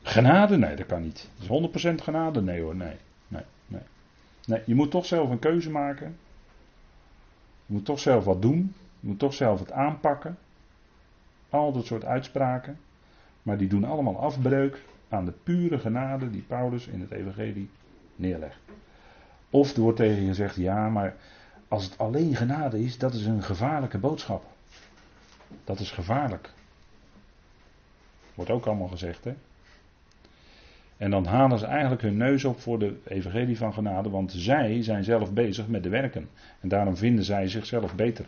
Genade? 0.03 0.57
Nee, 0.57 0.76
dat 0.76 0.87
kan 0.87 1.03
niet. 1.03 1.30
Dat 1.39 1.72
is 1.74 1.91
100% 1.91 1.95
genade? 1.95 2.43
Nee 2.43 2.61
hoor, 2.61 2.76
nee. 2.76 2.97
Nee, 4.47 4.63
je 4.67 4.75
moet 4.75 4.91
toch 4.91 5.07
zelf 5.07 5.31
een 5.31 5.39
keuze 5.39 5.71
maken. 5.71 6.17
Je 7.67 7.73
moet 7.73 7.85
toch 7.85 8.01
zelf 8.01 8.25
wat 8.25 8.43
doen. 8.43 8.75
Je 9.01 9.09
moet 9.09 9.19
toch 9.19 9.35
zelf 9.35 9.61
het 9.61 9.73
aanpakken. 9.73 10.39
Al 11.51 11.73
dat 11.73 11.87
soort 11.87 12.05
uitspraken. 12.05 12.79
Maar 13.43 13.59
die 13.59 13.69
doen 13.69 13.85
allemaal 13.85 14.19
afbreuk 14.19 14.83
aan 15.09 15.25
de 15.25 15.33
pure 15.43 15.79
genade 15.79 16.31
die 16.31 16.43
Paulus 16.43 16.87
in 16.87 17.01
het 17.01 17.11
Evangelie 17.11 17.71
neerlegt. 18.17 18.59
Of 19.51 19.75
er 19.75 19.81
wordt 19.81 19.97
tegen 19.97 20.21
je 20.21 20.29
gezegd: 20.29 20.57
ja, 20.57 20.89
maar 20.89 21.17
als 21.69 21.85
het 21.85 21.99
alleen 21.99 22.37
genade 22.37 22.83
is, 22.83 22.99
dat 22.99 23.15
is 23.15 23.27
een 23.27 23.43
gevaarlijke 23.43 23.99
boodschap. 23.99 24.45
Dat 25.65 25.81
is 25.81 25.91
gevaarlijk. 25.91 26.53
Wordt 28.35 28.51
ook 28.51 28.67
allemaal 28.67 28.89
gezegd, 28.89 29.25
hè? 29.25 29.35
En 31.05 31.11
dan 31.11 31.27
halen 31.27 31.59
ze 31.59 31.67
eigenlijk 31.67 32.03
hun 32.03 32.17
neus 32.17 32.45
op 32.45 32.61
voor 32.61 32.79
de 32.79 33.01
evangelie 33.05 33.57
van 33.57 33.73
genade, 33.73 34.11
want 34.11 34.33
zij 34.33 34.83
zijn 34.83 35.05
zelf 35.05 35.33
bezig 35.33 35.67
met 35.67 35.83
de 35.83 35.89
werken. 35.89 36.29
En 36.61 36.69
daarom 36.69 36.97
vinden 36.97 37.25
zij 37.25 37.49
zichzelf 37.49 37.95
beter. 37.95 38.27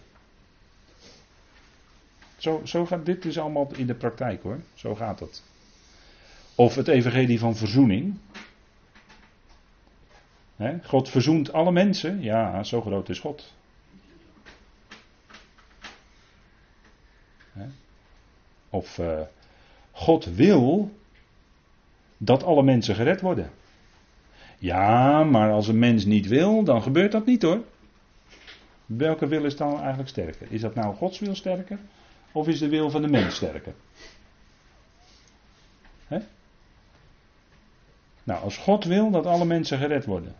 Zo, 2.36 2.60
zo 2.64 2.86
gaat 2.86 3.06
dit 3.06 3.22
dus 3.22 3.38
allemaal 3.38 3.68
in 3.76 3.86
de 3.86 3.94
praktijk 3.94 4.42
hoor. 4.42 4.60
Zo 4.74 4.94
gaat 4.94 5.20
het. 5.20 5.42
Of 6.54 6.74
het 6.74 6.88
evangelie 6.88 7.38
van 7.38 7.56
verzoening. 7.56 8.18
God 10.82 11.08
verzoent 11.08 11.52
alle 11.52 11.72
mensen. 11.72 12.22
Ja, 12.22 12.62
zo 12.62 12.80
groot 12.80 13.08
is 13.08 13.20
God. 13.20 13.54
Of 18.70 18.98
uh, 18.98 19.20
God 19.90 20.24
wil 20.24 20.90
dat 22.16 22.42
alle 22.42 22.62
mensen 22.62 22.94
gered 22.94 23.20
worden. 23.20 23.50
Ja, 24.58 25.24
maar 25.24 25.50
als 25.50 25.68
een 25.68 25.78
mens 25.78 26.04
niet 26.04 26.26
wil, 26.26 26.64
dan 26.64 26.82
gebeurt 26.82 27.12
dat 27.12 27.26
niet 27.26 27.42
hoor. 27.42 27.60
Welke 28.86 29.26
wil 29.26 29.44
is 29.44 29.56
dan 29.56 29.78
eigenlijk 29.78 30.08
sterker? 30.08 30.46
Is 30.50 30.60
dat 30.60 30.74
nou 30.74 30.94
Gods 30.94 31.18
wil 31.18 31.34
sterker? 31.34 31.78
Of 32.32 32.48
is 32.48 32.58
de 32.58 32.68
wil 32.68 32.90
van 32.90 33.02
de 33.02 33.08
mens 33.08 33.34
sterker? 33.34 33.74
Nou, 38.26 38.42
als 38.42 38.56
God 38.56 38.84
wil 38.84 39.10
dat 39.10 39.26
alle 39.26 39.44
mensen 39.44 39.78
gered 39.78 40.04
worden. 40.04 40.34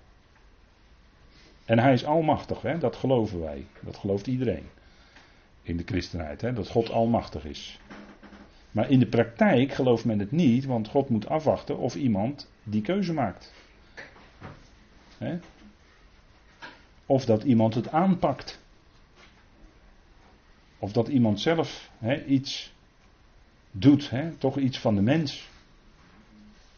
En 1.65 1.79
hij 1.79 1.93
is 1.93 2.05
almachtig, 2.05 2.63
hè? 2.63 2.79
dat 2.79 2.97
geloven 2.97 3.41
wij. 3.41 3.67
Dat 3.81 3.97
gelooft 3.97 4.27
iedereen. 4.27 4.69
In 5.63 5.77
de 5.77 5.83
christenheid, 5.87 6.41
hè? 6.41 6.53
dat 6.53 6.69
God 6.69 6.91
almachtig 6.91 7.45
is. 7.45 7.81
Maar 8.77 8.91
in 8.91 8.99
de 8.99 9.07
praktijk 9.07 9.73
gelooft 9.73 10.05
men 10.05 10.19
het 10.19 10.31
niet, 10.31 10.65
want 10.65 10.89
God 10.89 11.09
moet 11.09 11.29
afwachten 11.29 11.79
of 11.79 11.95
iemand 11.95 12.51
die 12.63 12.83
keuze 12.83 13.13
maakt. 13.13 13.53
Of 17.07 17.25
dat 17.25 17.43
iemand 17.43 17.75
het 17.75 17.89
aanpakt. 17.89 18.61
Of 20.79 20.93
dat 20.93 21.09
iemand 21.09 21.41
zelf 21.41 21.91
iets 22.27 22.73
doet, 23.71 24.13
toch 24.39 24.59
iets 24.59 24.79
van 24.79 24.95
de 24.95 25.03
mens. 25.03 25.49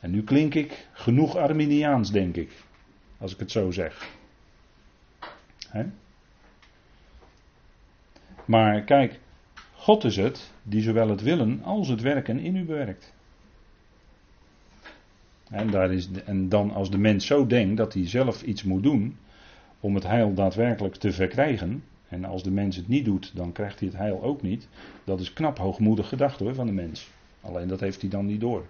En 0.01 0.11
nu 0.11 0.23
klink 0.23 0.55
ik 0.55 0.89
genoeg 0.93 1.37
Arminiaans, 1.37 2.11
denk 2.11 2.37
ik, 2.37 2.51
als 3.19 3.33
ik 3.33 3.39
het 3.39 3.51
zo 3.51 3.71
zeg. 3.71 4.11
Maar 8.45 8.83
kijk, 8.83 9.21
God 9.89 10.05
is 10.05 10.16
het 10.16 10.53
die 10.62 10.82
zowel 10.82 11.09
het 11.09 11.22
willen 11.22 11.62
als 11.62 11.89
het 11.89 12.01
werken 12.01 12.39
in 12.39 12.57
u 12.57 12.64
bewerkt. 12.64 13.12
En, 15.51 15.70
daar 15.70 15.93
is, 15.93 16.09
en 16.24 16.49
dan 16.49 16.70
als 16.70 16.91
de 16.91 16.99
mens 16.99 17.26
zo 17.26 17.47
denkt 17.47 17.76
dat 17.76 17.95
hij 17.95 18.09
zelf 18.09 18.43
iets 18.43 18.62
moet 18.62 18.82
doen 18.82 19.16
om 19.80 19.95
het 19.95 20.05
heil 20.05 20.34
daadwerkelijk 20.34 20.95
te 20.95 21.12
verkrijgen. 21.12 21.84
En 22.09 22.24
als 22.24 22.43
de 22.43 22.51
mens 22.51 22.76
het 22.76 22.89
niet 22.89 23.05
doet, 23.05 23.32
dan 23.34 23.53
krijgt 23.53 23.78
hij 23.78 23.89
het 23.89 23.97
heil 23.97 24.22
ook 24.22 24.43
niet. 24.43 24.68
Dat 25.05 25.20
is 25.20 25.32
knap 25.32 25.59
hoogmoedig 25.59 26.09
gedacht 26.09 26.39
hoor 26.39 26.55
van 26.55 26.66
de 26.66 26.72
mens. 26.72 27.11
Alleen 27.41 27.68
dat 27.68 27.80
heeft 27.80 28.01
hij 28.01 28.11
dan 28.11 28.26
niet 28.26 28.41
door. 28.41 28.66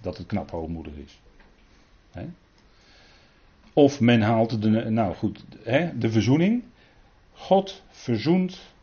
Dat 0.00 0.16
het 0.16 0.26
knap 0.26 0.50
hoogmoedig 0.50 0.94
is. 1.04 1.20
Of 3.72 4.00
men 4.00 4.20
haalt 4.20 4.62
de, 4.62 4.68
nou 4.70 5.14
goed, 5.14 5.44
de 5.98 6.10
verzoening. 6.10 6.62
God 7.32 7.82
verzoent 7.90 8.74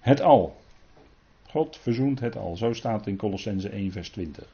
het 0.00 0.20
al. 0.20 0.56
God 1.48 1.76
verzoent 1.76 2.20
het 2.20 2.36
al. 2.36 2.56
Zo 2.56 2.72
staat 2.72 2.98
het 2.98 3.06
in 3.06 3.16
Colossense 3.16 3.68
1, 3.68 3.92
vers 3.92 4.10
20. 4.10 4.44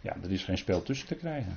Ja, 0.00 0.16
er 0.22 0.32
is 0.32 0.44
geen 0.44 0.58
spel 0.58 0.82
tussen 0.82 1.06
te 1.06 1.14
krijgen. 1.14 1.56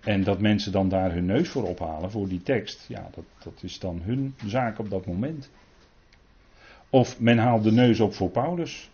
En 0.00 0.24
dat 0.24 0.40
mensen 0.40 0.72
dan 0.72 0.88
daar 0.88 1.12
hun 1.12 1.26
neus 1.26 1.48
voor 1.48 1.62
ophalen, 1.62 2.10
voor 2.10 2.28
die 2.28 2.42
tekst, 2.42 2.84
ja, 2.88 3.08
dat, 3.14 3.24
dat 3.44 3.62
is 3.62 3.78
dan 3.78 4.00
hun 4.04 4.34
zaak 4.44 4.78
op 4.78 4.90
dat 4.90 5.06
moment. 5.06 5.50
Of 6.90 7.20
men 7.20 7.38
haalt 7.38 7.62
de 7.62 7.72
neus 7.72 8.00
op 8.00 8.14
voor 8.14 8.30
Paulus. 8.30 8.90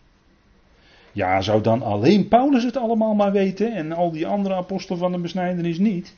Ja, 1.12 1.40
zou 1.40 1.62
dan 1.62 1.82
alleen 1.82 2.28
Paulus 2.28 2.64
het 2.64 2.76
allemaal 2.76 3.14
maar 3.14 3.32
weten 3.32 3.74
en 3.74 3.92
al 3.92 4.10
die 4.10 4.26
andere 4.26 4.54
apostelen 4.54 4.98
van 4.98 5.12
de 5.12 5.18
besnijdenis 5.18 5.78
niet? 5.78 6.14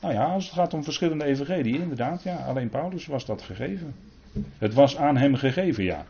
Nou 0.00 0.14
ja, 0.14 0.24
als 0.24 0.44
het 0.44 0.54
gaat 0.54 0.74
om 0.74 0.84
verschillende 0.84 1.24
evangelieën, 1.24 1.80
inderdaad, 1.80 2.22
ja, 2.22 2.36
alleen 2.36 2.68
Paulus 2.68 3.06
was 3.06 3.26
dat 3.26 3.42
gegeven. 3.42 3.94
Het 4.58 4.74
was 4.74 4.96
aan 4.96 5.16
hem 5.16 5.34
gegeven, 5.34 5.84
ja. 5.84 6.04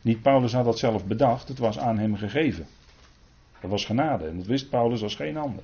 Niet 0.00 0.22
Paulus 0.22 0.52
had 0.52 0.64
dat 0.64 0.78
zelf 0.78 1.04
bedacht, 1.04 1.48
het 1.48 1.58
was 1.58 1.78
aan 1.78 1.98
hem 1.98 2.16
gegeven. 2.16 2.66
Dat 3.60 3.70
was 3.70 3.84
genade 3.84 4.26
en 4.26 4.36
dat 4.36 4.46
wist 4.46 4.70
Paulus 4.70 5.02
als 5.02 5.14
geen 5.14 5.36
ander. 5.36 5.62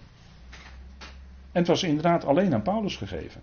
En 1.53 1.65
het 1.65 1.67
was 1.67 1.83
inderdaad 1.83 2.25
alleen 2.25 2.55
aan 2.55 2.63
Paulus 2.63 2.97
gegeven. 2.97 3.41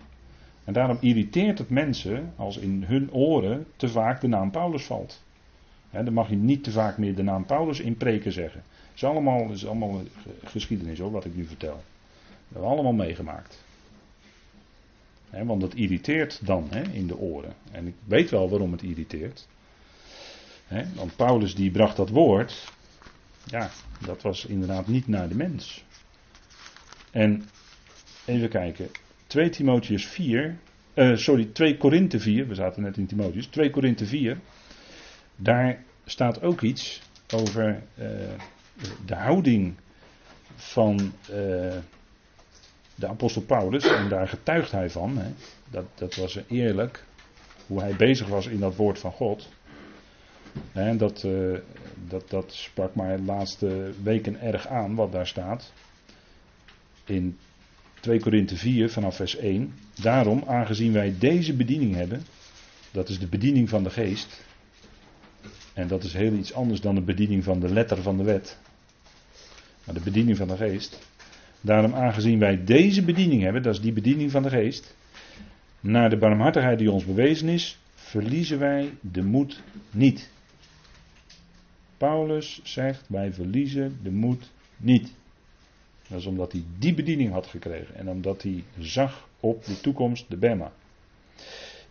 En 0.64 0.74
daarom 0.74 0.98
irriteert 1.00 1.58
het 1.58 1.70
mensen 1.70 2.34
als 2.36 2.58
in 2.58 2.84
hun 2.88 3.12
oren 3.12 3.66
te 3.76 3.90
vaak 3.90 4.22
de 4.22 4.28
naam 4.28 4.52
Paulus 4.52 4.84
valt. 4.84 5.24
dan 5.90 6.14
mag 6.14 6.30
je 6.30 6.36
niet 6.36 6.64
te 6.64 6.72
vaak 6.72 6.98
meer 6.98 7.16
de 7.16 7.24
naam 7.24 7.46
Paulus 7.46 7.80
in 7.80 7.98
preken 7.98 8.32
zeggen. 8.32 8.64
Het 8.70 8.96
is 8.96 9.04
allemaal, 9.04 9.50
is 9.52 9.66
allemaal 9.66 10.02
geschiedenis 10.44 11.00
hoor, 11.00 11.12
wat 11.12 11.26
ik 11.26 11.36
nu 11.36 11.46
vertel. 11.46 11.76
Dat 11.76 11.84
hebben 12.48 12.70
we 12.70 12.76
allemaal 12.76 13.06
meegemaakt. 13.06 13.65
Want 15.44 15.62
dat 15.62 15.74
irriteert 15.74 16.46
dan 16.46 16.70
in 16.92 17.08
de 17.08 17.18
oren. 17.18 17.54
En 17.72 17.88
ik 17.88 17.96
weet 18.06 18.30
wel 18.30 18.50
waarom 18.50 18.72
het 18.72 18.82
irriteert. 18.82 19.48
want 20.96 21.16
Paulus 21.16 21.56
die 21.56 21.72
bracht 21.72 21.96
dat 21.96 22.10
woord. 22.10 22.74
Ja, 23.46 23.70
dat 24.06 24.22
was 24.22 24.46
inderdaad 24.46 24.88
niet 24.88 25.08
naar 25.08 25.30
de 25.30 25.36
mens. 25.36 25.84
En 27.12 27.44
even 28.26 28.50
kijken. 28.50 28.90
2 29.28 29.50
Timotheus 29.50 30.06
4, 30.06 30.58
uh, 30.94 31.16
sorry, 31.16 31.46
2 31.46 31.78
Korinthe 31.78 32.20
4, 32.20 32.48
we 32.48 32.56
zaten 32.56 32.82
net 32.82 32.98
in 32.98 33.06
Timotheus, 33.06 33.46
2 33.46 33.70
Korinthe 33.70 34.06
4, 34.06 34.40
daar 35.36 35.84
staat 36.06 36.42
ook 36.42 36.62
iets 36.62 37.02
over 37.34 37.84
uh, 38.00 38.06
de 39.06 39.16
houding 39.16 39.76
van 40.56 41.14
uh, 41.32 41.74
de 42.96 43.08
apostel 43.08 43.42
Paulus, 43.42 43.84
en 43.84 44.10
daar 44.10 44.28
getuigt 44.28 44.72
hij 44.72 44.90
van, 44.90 45.18
hè, 45.18 45.32
dat, 45.70 45.86
dat 45.96 46.16
was 46.16 46.40
eerlijk, 46.48 47.06
hoe 47.68 47.80
hij 47.80 47.96
bezig 47.96 48.28
was 48.28 48.48
in 48.48 48.60
dat 48.60 48.76
woord 48.76 49.00
van 49.00 49.12
God. 49.12 49.50
En 50.72 50.98
dat, 50.98 51.28
dat, 52.08 52.30
dat 52.30 52.54
sprak 52.54 52.96
mij 52.96 53.16
de 53.16 53.24
laatste 53.24 53.92
weken 54.04 54.42
erg 54.42 54.68
aan, 54.68 54.96
wat 54.96 55.12
daar 55.12 55.28
staat. 55.28 55.74
In 57.06 57.38
2 58.00 58.20
Korinthe 58.20 58.56
4 58.56 58.90
vanaf 58.90 59.16
vers 59.16 59.36
1. 59.36 59.74
Daarom, 60.02 60.44
aangezien 60.48 60.94
wij 60.94 61.16
deze 61.20 61.54
bediening 61.54 61.96
hebben, 61.96 62.26
dat 62.92 63.10
is 63.10 63.20
de 63.20 63.28
bediening 63.28 63.70
van 63.70 63.84
de 63.84 63.90
geest. 63.90 64.44
En 65.74 65.88
dat 65.88 66.04
is 66.04 66.14
heel 66.14 66.34
iets 66.34 66.54
anders 66.54 66.82
dan 66.82 66.96
de 66.96 67.02
bediening 67.02 67.44
van 67.44 67.60
de 67.60 67.74
letter 67.74 68.02
van 68.02 68.18
de 68.18 68.24
wet. 68.24 68.58
Maar 69.84 69.96
de 69.96 70.02
bediening 70.02 70.38
van 70.38 70.48
de 70.48 70.58
geest. 70.58 71.00
Daarom, 71.66 71.94
aangezien 71.94 72.40
wij 72.40 72.64
deze 72.64 73.04
bediening 73.04 73.42
hebben, 73.42 73.64
dat 73.64 73.74
is 73.74 73.82
die 73.82 73.94
bediening 73.94 74.32
van 74.32 74.44
de 74.44 74.50
geest. 74.50 74.96
Naar 75.80 76.10
de 76.10 76.18
barmhartigheid 76.18 76.80
die 76.80 76.92
ons 76.92 77.06
bewezen 77.06 77.48
is, 77.48 77.78
verliezen 77.96 78.60
wij 78.60 78.94
de 79.02 79.24
moed 79.24 79.64
niet. 79.92 80.30
Paulus 81.98 82.60
zegt: 82.64 83.06
wij 83.08 83.34
verliezen 83.34 84.00
de 84.04 84.12
moed 84.12 84.52
niet. 84.78 85.14
Dat 86.08 86.20
is 86.20 86.26
omdat 86.26 86.52
hij 86.52 86.64
die 86.80 86.94
bediening 86.94 87.32
had 87.32 87.48
gekregen 87.48 87.96
en 87.96 88.10
omdat 88.10 88.44
hij 88.44 88.64
zag 88.80 89.28
op 89.40 89.66
de 89.66 89.82
toekomst, 89.82 90.30
de 90.30 90.38
Bema. 90.38 90.72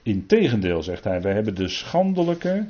Integendeel, 0.03 0.83
zegt 0.83 1.05
hij, 1.05 1.21
wij 1.21 1.35
hebben 1.35 1.55
de 1.55 1.69
schandelijke, 1.69 2.67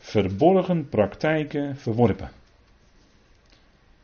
verborgen 0.00 0.88
praktijken 0.88 1.76
verworpen. 1.76 2.30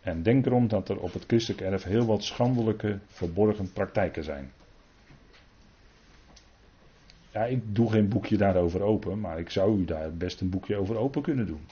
En 0.00 0.22
denk 0.22 0.46
erom 0.46 0.68
dat 0.68 0.88
er 0.88 1.00
op 1.00 1.12
het 1.12 1.24
christelijk 1.26 1.62
erf 1.62 1.82
heel 1.82 2.06
wat 2.06 2.24
schandelijke, 2.24 2.98
verborgen 3.06 3.72
praktijken 3.72 4.24
zijn. 4.24 4.52
Ja, 7.32 7.44
ik 7.44 7.74
doe 7.74 7.90
geen 7.90 8.08
boekje 8.08 8.36
daarover 8.36 8.82
open, 8.82 9.20
maar 9.20 9.38
ik 9.38 9.50
zou 9.50 9.80
u 9.80 9.84
daar 9.84 10.14
best 10.14 10.40
een 10.40 10.50
boekje 10.50 10.76
over 10.76 10.96
open 10.96 11.22
kunnen 11.22 11.46
doen. 11.46 11.66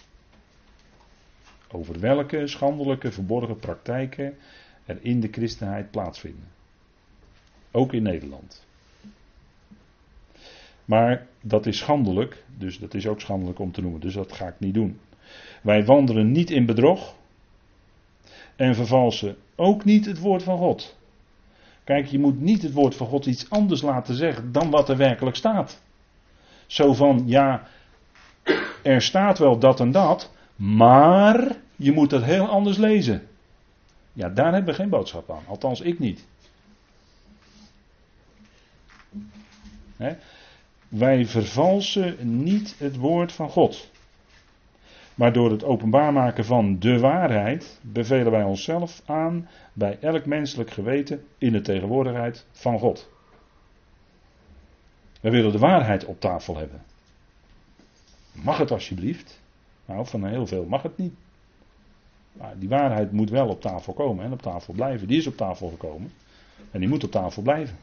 Over 1.71 2.01
welke 2.01 2.47
schandelijke, 2.47 3.13
verborgen 3.13 3.59
praktijken 3.59 4.37
er 4.85 4.99
in 5.01 5.21
de 5.21 5.29
christenheid 5.31 5.91
plaatsvinden. 5.91 6.49
Ook 7.71 7.93
in 7.93 8.03
Nederland. 8.03 8.67
Maar 10.85 11.27
dat 11.41 11.67
is 11.67 11.79
schandelijk, 11.79 12.45
dus 12.57 12.79
dat 12.79 12.95
is 12.95 13.07
ook 13.07 13.21
schandelijk 13.21 13.59
om 13.59 13.73
te 13.73 13.81
noemen, 13.81 14.01
dus 14.01 14.15
dat 14.15 14.33
ga 14.33 14.49
ik 14.49 14.59
niet 14.59 14.75
doen. 14.75 15.01
Wij 15.63 15.85
wandelen 15.85 16.33
niet 16.33 16.51
in 16.51 16.67
bedrog 16.67 17.18
en 18.59 18.75
vervalsen 18.75 19.37
ook 19.57 19.85
niet 19.85 20.07
het 20.07 20.19
woord 20.19 20.43
van 20.43 20.59
God. 20.59 20.97
Kijk, 21.85 22.07
je 22.07 22.19
moet 22.19 22.41
niet 22.41 22.63
het 22.63 22.73
woord 22.73 22.95
van 22.95 23.07
God 23.07 23.27
iets 23.27 23.51
anders 23.51 23.83
laten 23.83 24.15
zeggen 24.15 24.53
dan 24.53 24.71
wat 24.71 24.89
er 24.89 24.97
werkelijk 24.97 25.37
staat. 25.37 25.81
Zo 26.67 26.93
van, 26.93 27.23
ja, 27.27 27.67
er 28.83 29.03
staat 29.03 29.39
wel 29.39 29.59
dat 29.59 29.81
en 29.81 29.91
dat, 29.91 30.33
maar 30.57 31.57
je 31.77 31.93
moet 31.93 32.11
het 32.11 32.25
heel 32.25 32.49
anders 32.49 32.77
lezen. 32.77 33.29
Ja, 34.13 34.29
daar 34.29 34.53
hebben 34.53 34.75
we 34.75 34.81
geen 34.81 34.89
boodschap 34.89 35.31
aan. 35.31 35.43
Althans, 35.47 35.81
ik 35.81 35.99
niet. 35.99 36.27
Wij 40.89 41.27
vervalsen 41.27 42.43
niet 42.45 42.75
het 42.79 42.97
woord 42.97 43.33
van 43.33 43.49
God. 43.49 43.91
Maar 45.19 45.33
door 45.33 45.51
het 45.51 45.65
openbaar 45.65 46.13
maken 46.13 46.45
van 46.45 46.79
de 46.79 46.99
waarheid 46.99 47.81
bevelen 47.83 48.31
wij 48.31 48.43
onszelf 48.43 49.03
aan 49.07 49.49
bij 49.73 49.99
elk 50.01 50.27
menselijk 50.27 50.71
geweten 50.71 51.25
in 51.39 51.53
de 51.53 51.61
tegenwoordigheid 51.61 52.47
van 52.51 52.79
God. 52.79 53.11
We 55.21 55.31
willen 55.31 55.53
de 55.53 55.59
waarheid 55.59 56.05
op 56.05 56.21
tafel 56.21 56.57
hebben. 56.57 56.83
Mag 58.33 58.59
het 58.59 58.71
alsjeblieft? 58.71 59.41
Nou, 59.87 60.07
van 60.07 60.27
heel 60.27 60.47
veel 60.47 60.65
mag 60.65 60.83
het 60.83 60.97
niet. 60.99 61.15
Maar 62.33 62.59
die 62.59 62.69
waarheid 62.69 63.13
moet 63.13 63.31
wel 63.31 63.49
op 63.49 63.61
tafel 63.61 63.93
komen 63.93 64.25
en 64.25 64.33
op 64.33 64.43
tafel 64.43 64.75
blijven. 64.75 65.09
Die 65.09 65.19
is 65.19 65.27
op 65.27 65.37
tafel 65.37 65.69
gekomen. 65.69 66.13
En 66.71 66.81
die 66.81 66.89
moet 66.89 67.05
op 67.05 67.11
tafel 67.11 67.43
blijven. 67.43 67.77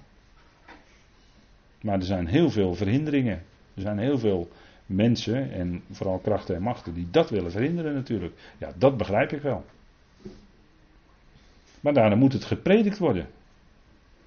Maar 1.81 1.99
er 1.99 2.05
zijn 2.05 2.27
heel 2.27 2.49
veel 2.49 2.75
verhinderingen. 2.75 3.43
Er 3.73 3.81
zijn 3.81 3.99
heel 3.99 4.17
veel 4.17 4.49
mensen 4.85 5.51
en 5.51 5.83
vooral 5.91 6.17
krachten 6.17 6.55
en 6.55 6.61
machten 6.61 6.93
die 6.93 7.07
dat 7.11 7.29
willen 7.29 7.51
verhinderen 7.51 7.93
natuurlijk. 7.93 8.33
Ja, 8.57 8.71
dat 8.77 8.97
begrijp 8.97 9.31
ik 9.31 9.41
wel. 9.41 9.65
Maar 11.79 11.93
daarna 11.93 12.15
moet 12.15 12.33
het 12.33 12.45
gepredikt 12.45 12.97
worden. 12.97 13.27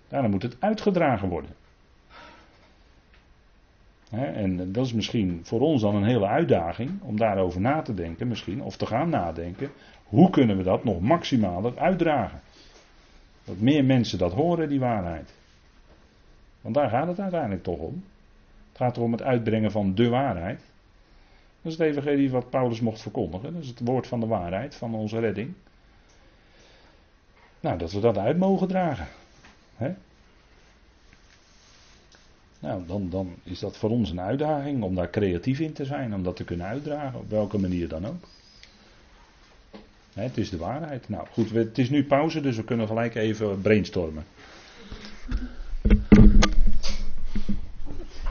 Daarna 0.09 0.29
moet 0.29 0.43
het 0.43 0.57
uitgedragen 0.61 1.29
worden. 1.29 1.51
en 4.11 4.73
dat 4.73 4.87
is 4.87 4.93
misschien 4.93 5.41
voor 5.43 5.61
ons 5.61 5.83
dan 5.83 5.95
een 5.95 6.05
hele 6.05 6.27
uitdaging 6.27 7.03
om 7.03 7.17
daarover 7.17 7.61
na 7.61 7.83
te 7.83 7.95
denken, 7.95 8.29
misschien, 8.29 8.63
of 8.63 8.77
te 8.77 8.87
gaan 8.87 9.09
nadenken. 9.09 9.71
Hoe 10.05 10.31
kunnen 10.31 10.57
we 10.57 10.63
dat 10.63 10.85
nog 10.85 11.01
maximaal 11.01 11.77
uitdragen? 11.77 12.41
Dat 13.45 13.59
meer 13.59 13.85
mensen 13.85 14.19
dat 14.19 14.33
horen, 14.33 14.69
die 14.69 14.81
waarheid. 14.81 15.35
Want 16.61 16.75
daar 16.75 16.89
gaat 16.91 17.07
het 17.07 17.21
uiteindelijk 17.21 17.63
toch 17.63 17.79
om. 17.79 18.03
Het 18.79 18.87
gaat 18.87 18.97
erom 18.97 19.13
het 19.13 19.23
uitbrengen 19.23 19.71
van 19.71 19.95
de 19.95 20.09
waarheid. 20.09 20.61
Dat 21.63 21.73
is 21.73 21.79
het 21.79 21.87
evangelie 21.87 22.31
wat 22.31 22.51
Paulus 22.51 22.81
mocht 22.81 23.01
verkondigen. 23.01 23.53
Dat 23.53 23.63
is 23.63 23.69
het 23.69 23.81
woord 23.81 24.07
van 24.07 24.21
de 24.21 24.27
waarheid, 24.27 24.75
van 24.75 24.95
onze 24.95 25.19
redding. 25.19 25.53
Nou, 27.61 27.79
dat 27.79 27.93
we 27.93 28.01
dat 28.01 28.19
uit 28.19 28.39
mogen 28.39 28.69
dragen. 28.69 29.07
Hè? 29.77 29.95
Nou, 32.59 32.83
dan, 32.87 33.11
dan 33.11 33.35
is 33.43 33.59
dat 33.59 33.77
voor 33.77 33.91
ons 33.91 34.11
een 34.11 34.21
uitdaging 34.21 34.83
om 34.83 34.95
daar 34.95 35.11
creatief 35.11 35.61
in 35.61 35.73
te 35.73 35.85
zijn, 35.85 36.15
om 36.15 36.23
dat 36.23 36.37
te 36.37 36.45
kunnen 36.45 36.67
uitdragen, 36.67 37.19
op 37.19 37.31
welke 37.31 37.59
manier 37.59 37.89
dan 37.89 38.07
ook 38.07 38.25
het 40.23 40.39
is 40.39 40.51
de 40.51 40.57
waarheid. 40.57 41.09
Nou 41.09 41.27
goed, 41.33 41.51
het 41.51 41.79
is 41.79 41.91
nu 41.91 42.05
pauze, 42.05 42.41
dus 42.41 42.57
we 42.57 42.65
kunnen 42.65 42.87
gelijk 42.87 43.15
even 43.15 43.61
brainstormen. 43.61 44.25